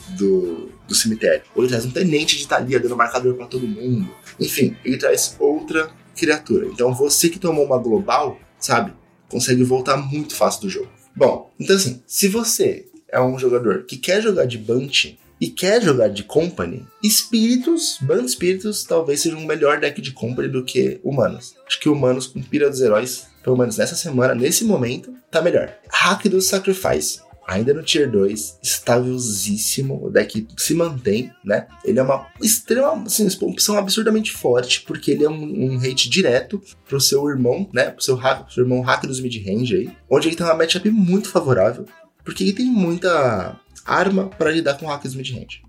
do, 0.09 0.71
do 0.87 0.95
cemitério. 0.95 1.43
Ou 1.55 1.63
ele 1.63 1.69
traz 1.69 1.85
um 1.85 1.91
tenente 1.91 2.37
de 2.37 2.47
Thalia 2.47 2.79
dando 2.79 2.95
marcador 2.95 3.35
para 3.35 3.47
todo 3.47 3.67
mundo. 3.67 4.09
Enfim, 4.39 4.75
ele 4.83 4.97
traz 4.97 5.35
outra 5.39 5.89
criatura. 6.15 6.67
Então 6.67 6.93
você 6.93 7.29
que 7.29 7.39
tomou 7.39 7.65
uma 7.65 7.77
global, 7.77 8.39
sabe? 8.59 8.93
Consegue 9.29 9.63
voltar 9.63 9.97
muito 9.97 10.35
fácil 10.35 10.61
do 10.61 10.69
jogo. 10.69 10.89
Bom, 11.15 11.51
então 11.59 11.75
assim, 11.75 12.01
se 12.05 12.27
você 12.27 12.87
é 13.09 13.21
um 13.21 13.37
jogador 13.39 13.83
que 13.83 13.97
quer 13.97 14.21
jogar 14.21 14.45
de 14.45 14.57
Bunch 14.57 15.17
e 15.39 15.49
quer 15.49 15.81
jogar 15.81 16.09
de 16.09 16.23
Company, 16.23 16.85
Espíritos, 17.03 17.97
Band 18.01 18.23
Espíritos 18.23 18.83
talvez 18.83 19.21
seja 19.21 19.35
um 19.35 19.45
melhor 19.45 19.79
deck 19.79 20.01
de 20.01 20.11
Company 20.11 20.47
do 20.47 20.63
que 20.63 20.99
Humanos. 21.03 21.55
Acho 21.67 21.79
que 21.79 21.89
Humanos 21.89 22.27
com 22.27 22.41
Pira 22.41 22.69
dos 22.69 22.81
Heróis, 22.81 23.27
pelo 23.43 23.57
menos 23.57 23.77
nessa 23.77 23.95
semana, 23.95 24.35
nesse 24.35 24.63
momento, 24.63 25.13
tá 25.29 25.41
melhor. 25.41 25.73
Hack 25.89 26.27
do 26.27 26.41
Sacrifice 26.41 27.24
ainda 27.47 27.73
no 27.73 27.83
Tier 27.83 28.09
2, 28.09 28.59
estávelzíssimo, 28.61 30.05
o 30.05 30.09
deck 30.09 30.47
se 30.57 30.73
mantém, 30.73 31.31
né? 31.43 31.67
Ele 31.83 31.99
é 31.99 32.03
uma 32.03 32.27
extrema, 32.41 33.03
assim, 33.05 33.27
opção 33.41 33.77
absurdamente 33.77 34.31
forte, 34.31 34.81
porque 34.81 35.11
ele 35.11 35.25
é 35.25 35.29
um, 35.29 35.73
um 35.73 35.77
hate 35.77 36.09
direto 36.09 36.61
pro 36.87 36.99
seu 36.99 37.27
irmão, 37.29 37.69
né? 37.73 37.91
Pro 37.91 38.03
seu, 38.03 38.17
pro 38.17 38.51
seu 38.53 38.63
irmão 38.63 38.81
hack 38.81 39.05
dos 39.05 39.19
mid-range 39.19 39.75
aí, 39.75 39.97
onde 40.09 40.27
ele 40.27 40.35
tem 40.35 40.45
uma 40.45 40.55
matchup 40.55 40.89
muito 40.89 41.29
favorável, 41.29 41.85
porque 42.23 42.43
ele 42.43 42.53
tem 42.53 42.65
muita 42.65 43.59
arma 43.85 44.27
para 44.27 44.51
lidar 44.51 44.75
com 44.75 44.87
hackers 44.87 45.13
mid-range. 45.13 45.61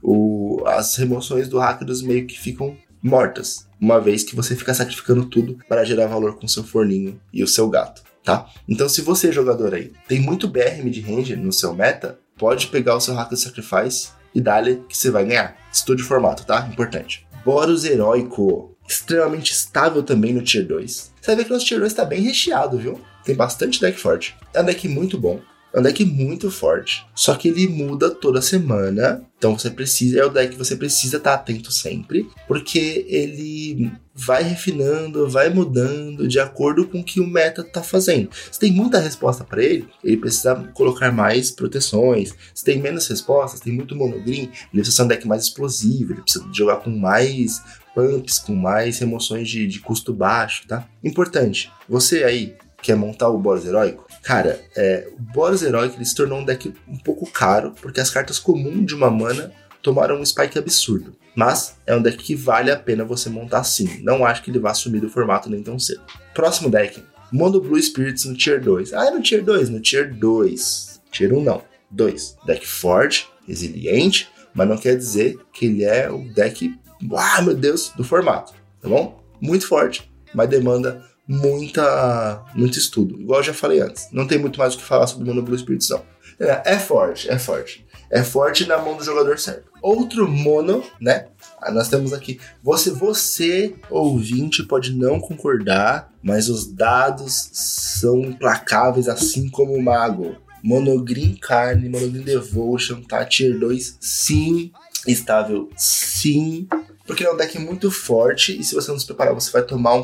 As 0.65 0.97
remoções 0.97 1.49
do 1.49 1.59
hackers 1.59 2.01
meio 2.01 2.27
que 2.27 2.39
ficam 2.39 2.77
mortas, 3.03 3.69
uma 3.81 4.01
vez 4.01 4.25
que 4.25 4.35
você 4.35 4.57
fica 4.57 4.73
sacrificando 4.73 5.27
tudo 5.27 5.59
para 5.69 5.85
gerar 5.85 6.07
valor 6.07 6.37
com 6.39 6.49
seu 6.49 6.65
forninho 6.65 7.21
e 7.33 7.45
o 7.45 7.47
seu 7.47 7.69
gato 7.69 8.06
tá? 8.27 8.51
Então, 8.69 8.89
se 8.89 9.01
você, 9.01 9.31
jogador 9.31 9.73
aí, 9.73 9.93
tem 10.09 10.21
muito 10.21 10.49
BR 10.49 10.83
mid-range 10.83 11.37
no 11.37 11.53
seu 11.53 11.73
meta, 11.73 12.19
pode 12.37 12.67
pegar 12.67 12.97
o 12.97 13.01
seu 13.01 13.15
Hack 13.15 13.35
Sacrifice 13.37 14.09
e 14.35 14.41
dá-lhe 14.41 14.83
que 14.89 14.99
você 14.99 15.13
vai 15.13 15.25
ganhar. 15.25 15.57
Estude 15.73 16.03
formato, 16.03 16.45
tá? 16.45 16.69
Importante. 16.71 17.25
Boros 17.45 17.85
Heróico, 17.85 18.77
extremamente 18.87 19.53
estável 19.53 20.03
também 20.03 20.35
no 20.35 20.43
Tier 20.43 20.67
2. 20.67 20.93
Você 20.93 21.27
vai 21.27 21.37
ver 21.37 21.45
que 21.45 21.51
o 21.51 21.55
nosso 21.55 21.67
Tier 21.67 21.79
2 21.79 21.95
tá 21.95 22.05
bem 22.05 22.21
recheado, 22.21 22.77
viu? 22.77 23.01
Tem 23.25 23.37
bastante 23.37 23.81
deck 23.81 23.99
forte. 23.99 24.37
É 24.53 24.61
um 24.61 24.65
deck 24.65 24.89
muito 24.89 25.17
bom. 25.17 25.41
É 25.77 25.79
um 25.79 25.83
deck 25.83 26.03
muito 26.07 26.51
forte. 26.51 27.07
Só 27.15 27.35
que 27.35 27.49
ele 27.49 27.69
muda 27.69 28.09
toda 28.09 28.41
semana. 28.41 29.23
Então 29.37 29.59
você 29.59 29.69
precisa. 29.69 30.21
É 30.21 30.25
o 30.25 30.31
deck 30.31 30.53
que 30.53 30.59
você 30.59 30.75
precisa 30.75 31.19
estar 31.19 31.35
atento 31.35 31.71
sempre. 31.71 32.27
Porque 32.49 33.05
ele 33.07 33.93
vai 34.15 34.43
refinando, 34.43 35.29
vai 35.29 35.51
mudando 35.51 36.27
de 36.27 36.41
acordo 36.41 36.89
com 36.89 37.01
o 37.01 37.05
que 37.05 37.21
o 37.21 37.27
meta 37.27 37.63
tá 37.63 37.83
fazendo. 37.83 38.31
Se 38.51 38.59
tem 38.59 38.73
muita 38.73 38.99
resposta 38.99 39.45
para 39.45 39.63
ele, 39.63 39.87
ele 40.03 40.17
precisa 40.17 40.55
colocar 40.73 41.13
mais 41.13 41.51
proteções. 41.51 42.33
Se 42.55 42.65
tem 42.65 42.81
menos 42.81 43.07
respostas, 43.07 43.61
tem 43.61 43.75
muito 43.75 43.95
monogreen, 43.95 44.45
ele 44.45 44.81
precisa 44.81 44.97
ser 44.97 45.03
um 45.03 45.09
deck 45.09 45.29
mais 45.29 45.43
explosivo, 45.43 46.15
ele 46.15 46.23
precisa 46.23 46.49
jogar 46.51 46.77
com 46.77 46.89
mais 46.89 47.63
pumps, 47.95 48.39
com 48.39 48.55
mais 48.55 48.99
remoções 48.99 49.51
de, 49.51 49.67
de 49.67 49.81
custo 49.81 50.15
baixo, 50.15 50.67
tá? 50.67 50.89
Importante, 51.05 51.71
você 51.87 52.25
aí 52.25 52.57
quer 52.83 52.97
montar 52.97 53.29
o 53.29 53.39
Boros 53.39 53.67
Heróico, 53.67 54.06
cara, 54.27 54.61
é, 54.75 55.07
o 55.13 55.23
Boros 55.23 55.63
Heróico 55.63 55.97
ele 55.97 56.05
se 56.05 56.17
tornou 56.17 56.41
um 56.41 56.45
deck 56.45 56.75
um 56.89 56.99
pouco 56.99 57.31
caro, 57.31 57.73
porque 57.81 58.01
as 58.01 58.11
cartas 58.11 58.41
comuns 58.41 58.85
de 58.85 58.93
uma 58.93 59.09
mana 59.09 59.53
tomaram 59.81 60.19
um 60.21 60.27
spike 60.27 60.59
absurdo. 60.59 61.15
Mas 61.33 61.77
é 61.87 61.95
um 61.95 62.03
deck 62.03 62.17
que 62.17 62.35
vale 62.35 62.73
a 62.73 62.77
pena 62.77 63.05
você 63.05 63.31
montar 63.31 63.63
sim. 63.63 64.01
Não 64.03 64.27
acho 64.27 64.43
que 64.43 64.51
ele 64.51 64.59
vá 64.59 64.75
sumir 64.75 65.01
do 65.01 65.09
formato 65.09 65.49
nem 65.49 65.63
tão 65.63 65.79
cedo. 65.79 66.03
Próximo 66.35 66.69
deck, 66.69 67.05
Mono 67.31 67.61
Blue 67.61 67.81
Spirits 67.81 68.25
no 68.25 68.35
Tier 68.35 68.61
2. 68.61 68.95
Ah, 68.95 69.07
é 69.07 69.11
no 69.13 69.23
Tier 69.23 69.45
2? 69.45 69.69
No 69.69 69.79
Tier 69.79 70.13
2. 70.13 71.01
Tier 71.13 71.33
1 71.33 71.45
não. 71.45 71.63
2. 71.93 72.39
Deck 72.45 72.67
forte, 72.67 73.29
resiliente, 73.47 74.29
mas 74.53 74.69
não 74.69 74.77
quer 74.77 74.97
dizer 74.97 75.39
que 75.53 75.67
ele 75.67 75.85
é 75.85 76.11
o 76.11 76.19
deck, 76.35 76.75
ah, 77.15 77.43
meu 77.43 77.55
Deus, 77.55 77.93
do 77.97 78.03
formato. 78.03 78.55
Tá 78.83 78.89
bom? 78.89 79.23
Muito 79.41 79.69
forte, 79.69 80.11
mas 80.35 80.49
demanda 80.49 81.05
muita, 81.27 82.45
muito 82.55 82.79
estudo. 82.79 83.21
Igual 83.21 83.41
eu 83.41 83.45
já 83.45 83.55
falei 83.55 83.81
antes. 83.81 84.09
Não 84.13 84.27
tem 84.27 84.39
muito 84.39 84.59
mais 84.59 84.75
o 84.75 84.79
que 84.79 84.85
falar 84.85 85.07
sobre 85.07 85.25
o 85.25 85.27
Mono 85.27 85.43
Blue 85.43 85.59
Spirits, 85.59 85.91
não. 85.91 86.03
É, 86.39 86.75
é 86.75 86.79
forte, 86.79 87.31
é 87.31 87.39
forte. 87.39 87.85
É 88.11 88.23
forte 88.23 88.67
na 88.67 88.79
mão 88.79 88.97
do 88.97 89.05
jogador 89.05 89.39
certo. 89.39 89.65
Outro 89.83 90.29
mono, 90.29 90.85
né? 91.01 91.27
Ah, 91.61 91.73
nós 91.73 91.89
temos 91.89 92.13
aqui. 92.13 92.39
Você, 92.63 92.91
você, 92.91 93.75
ouvinte, 93.91 94.63
pode 94.63 94.95
não 94.95 95.19
concordar, 95.19 96.13
mas 96.23 96.49
os 96.49 96.67
dados 96.67 97.51
são 97.53 98.21
implacáveis, 98.21 99.09
assim 99.09 99.49
como 99.49 99.75
o 99.75 99.83
mago. 99.83 100.37
Monogreen 100.63 101.35
Carne, 101.35 101.89
Monogreen 101.89 102.25
Devotion, 102.25 103.01
tá? 103.03 103.25
Tier 103.25 103.59
2, 103.59 103.99
sim. 104.01 104.73
Estável, 105.07 105.69
sim 105.77 106.67
porque 107.07 107.25
é 107.25 107.33
um 107.33 107.37
deck 107.37 107.59
muito 107.59 107.91
forte 107.91 108.59
e 108.59 108.65
se 108.65 108.75
você 108.75 108.91
não 108.91 108.99
se 108.99 109.07
preparar, 109.07 109.33
você 109.33 109.51
vai 109.51 109.63
tomar 109.63 109.95
um 109.95 110.03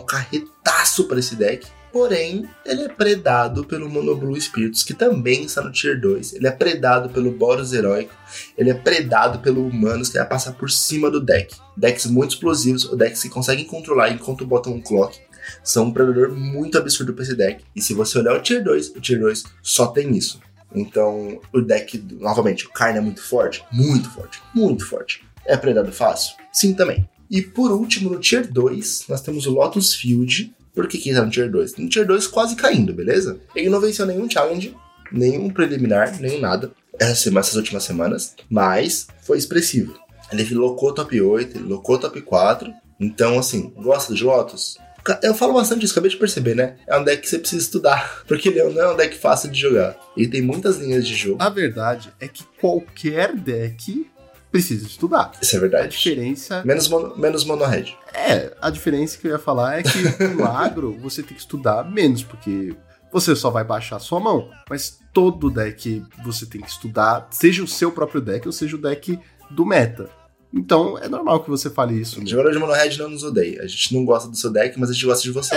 carretaço 0.63 1.05
para 1.05 1.19
esse 1.19 1.37
deck. 1.37 1.67
Porém, 1.93 2.49
ele 2.65 2.85
é 2.85 2.89
predado 2.89 3.65
pelo 3.65 3.89
Monoblue 3.89 4.41
Spirits, 4.41 4.83
que 4.83 4.95
também 4.95 5.45
está 5.45 5.61
no 5.61 5.71
Tier 5.71 6.01
2. 6.01 6.33
Ele 6.33 6.47
é 6.47 6.51
predado 6.51 7.11
pelo 7.11 7.31
Boros 7.31 7.75
Heróico. 7.75 8.15
Ele 8.57 8.71
é 8.71 8.75
predado 8.75 9.41
pelo 9.41 9.67
Humanos, 9.67 10.09
que 10.09 10.17
vai 10.17 10.27
passar 10.27 10.53
por 10.53 10.71
cima 10.71 11.11
do 11.11 11.21
deck. 11.21 11.55
Decks 11.77 12.07
muito 12.07 12.31
explosivos, 12.31 12.89
decks 12.97 13.23
que 13.23 13.29
conseguem 13.29 13.67
controlar 13.67 14.11
enquanto 14.11 14.47
botam 14.47 14.73
um 14.73 14.81
clock. 14.81 15.21
São 15.63 15.87
um 15.87 15.93
predador 15.93 16.33
muito 16.33 16.79
absurdo 16.79 17.13
para 17.13 17.25
esse 17.25 17.37
deck. 17.37 17.63
E 17.77 17.83
se 17.83 17.93
você 17.93 18.19
olhar 18.19 18.37
o 18.37 18.41
Tier 18.41 18.65
2, 18.65 18.97
o 18.97 19.01
Tier 19.01 19.21
2 19.21 19.45
só 19.63 19.89
tem 19.89 20.17
isso. 20.17 20.41
Então, 20.75 21.39
o 21.53 21.61
deck, 21.61 22.03
novamente, 22.19 22.67
o 22.67 22.71
carne 22.71 22.99
é 22.99 23.03
muito 23.03 23.23
forte, 23.23 23.63
muito 23.71 24.09
forte, 24.09 24.41
muito 24.55 24.87
forte. 24.87 25.23
É 25.45 25.59
predado 25.59 25.93
fácil? 25.93 26.37
Sim, 26.51 26.73
também. 26.73 27.07
E 27.33 27.41
por 27.41 27.73
último, 27.73 28.11
no 28.11 28.21
Tier 28.21 28.47
2, 28.47 29.07
nós 29.09 29.23
temos 29.23 29.47
o 29.47 29.51
Lotus 29.51 29.95
Field. 29.95 30.55
Por 30.75 30.87
que, 30.87 30.99
que 30.99 31.15
tá 31.15 31.25
no 31.25 31.31
Tier 31.31 31.51
2? 31.51 31.77
No 31.77 31.89
Tier 31.89 32.07
2 32.07 32.27
quase 32.27 32.55
caindo, 32.55 32.93
beleza? 32.93 33.41
Ele 33.57 33.71
não 33.71 33.81
venceu 33.81 34.05
nenhum 34.05 34.29
challenge, 34.29 34.77
nenhum 35.11 35.49
preliminar, 35.49 36.21
nenhum 36.21 36.39
nada 36.39 36.71
essas 37.01 37.55
últimas 37.55 37.85
semanas, 37.85 38.35
mas 38.51 39.07
foi 39.23 39.39
expressivo. 39.39 39.99
Ele 40.31 40.55
locou 40.55 40.93
top 40.93 41.19
8, 41.19 41.57
ele 41.57 41.69
locou 41.69 41.99
top 41.99 42.21
4. 42.21 42.71
Então, 43.01 43.39
assim, 43.39 43.73
gosta 43.79 44.13
de 44.13 44.23
Lotus? 44.23 44.77
Eu 45.23 45.35
falo 45.35 45.55
bastante 45.55 45.81
disso, 45.81 45.95
acabei 45.95 46.11
de 46.11 46.17
perceber, 46.17 46.55
né? 46.55 46.77
É 46.87 46.97
um 46.97 47.03
deck 47.03 47.23
que 47.23 47.29
você 47.29 47.39
precisa 47.39 47.63
estudar, 47.63 48.23
porque 48.29 48.51
ele 48.51 48.63
não 48.63 48.83
é 48.83 48.93
um 48.93 48.97
deck 48.97 49.17
fácil 49.17 49.51
de 49.51 49.59
jogar. 49.59 49.99
Ele 50.17 50.29
tem 50.29 50.43
muitas 50.43 50.77
linhas 50.77 51.07
de 51.07 51.15
jogo. 51.15 51.43
A 51.43 51.49
verdade 51.49 52.13
é 52.21 52.29
que 52.29 52.45
qualquer 52.61 53.35
deck 53.35 54.07
precisa 54.53 54.87
estudar. 54.87 55.33
Isso 55.41 55.57
é 55.57 55.59
A 55.59 55.61
verdade. 55.61 55.89
diferença 55.97 56.63
Menos, 56.65 56.87
mono, 56.89 57.17
menos 57.17 57.45
monohead. 57.45 57.97
é, 58.15 58.55
a 58.61 58.71
diferença 58.71 59.19
que 59.19 59.27
eu 59.27 59.33
ia 59.33 59.39
falar 59.39 59.81
é 59.81 59.83
que 59.83 60.25
no 60.35 60.45
agro 60.47 60.97
você 61.01 61.23
tem 61.23 61.35
que 61.35 61.41
estudar 61.41 61.91
menos, 61.91 62.23
porque 62.23 62.77
você 63.11 63.35
só 63.35 63.51
vai 63.51 63.65
baixar 63.65 63.97
a 63.97 64.01
sua 64.01 64.21
mão. 64.21 64.49
Mas 64.71 64.99
todo 65.13 65.51
deck 65.51 66.05
você 66.25 66.47
tem 66.47 66.61
que 66.61 66.69
estudar, 66.71 67.27
seja 67.31 67.63
o 67.65 67.67
seu 67.69 67.91
próprio 67.91 68.21
deck 68.21 68.47
ou 68.47 68.53
seja 68.53 68.77
o 68.77 68.81
deck 68.81 69.19
do 69.51 69.67
meta. 69.67 70.09
Então 70.55 70.99
é 70.99 71.09
normal 71.09 71.43
que 71.43 71.49
você 71.49 71.71
fale 71.71 71.99
isso. 71.99 72.21
Né? 72.21 72.27
Jogador 72.27 72.53
de 72.53 72.59
monohead 72.59 72.99
não 72.99 73.09
nos 73.09 73.25
odeia. 73.25 73.63
A 73.63 73.67
gente 73.67 73.95
não 73.95 74.05
gosta 74.05 74.29
do 74.29 74.37
seu 74.37 74.51
deck, 74.51 74.79
mas 74.79 74.91
a 74.91 74.93
gente 74.93 75.07
gosta 75.07 75.23
de 75.23 75.31
você. 75.31 75.55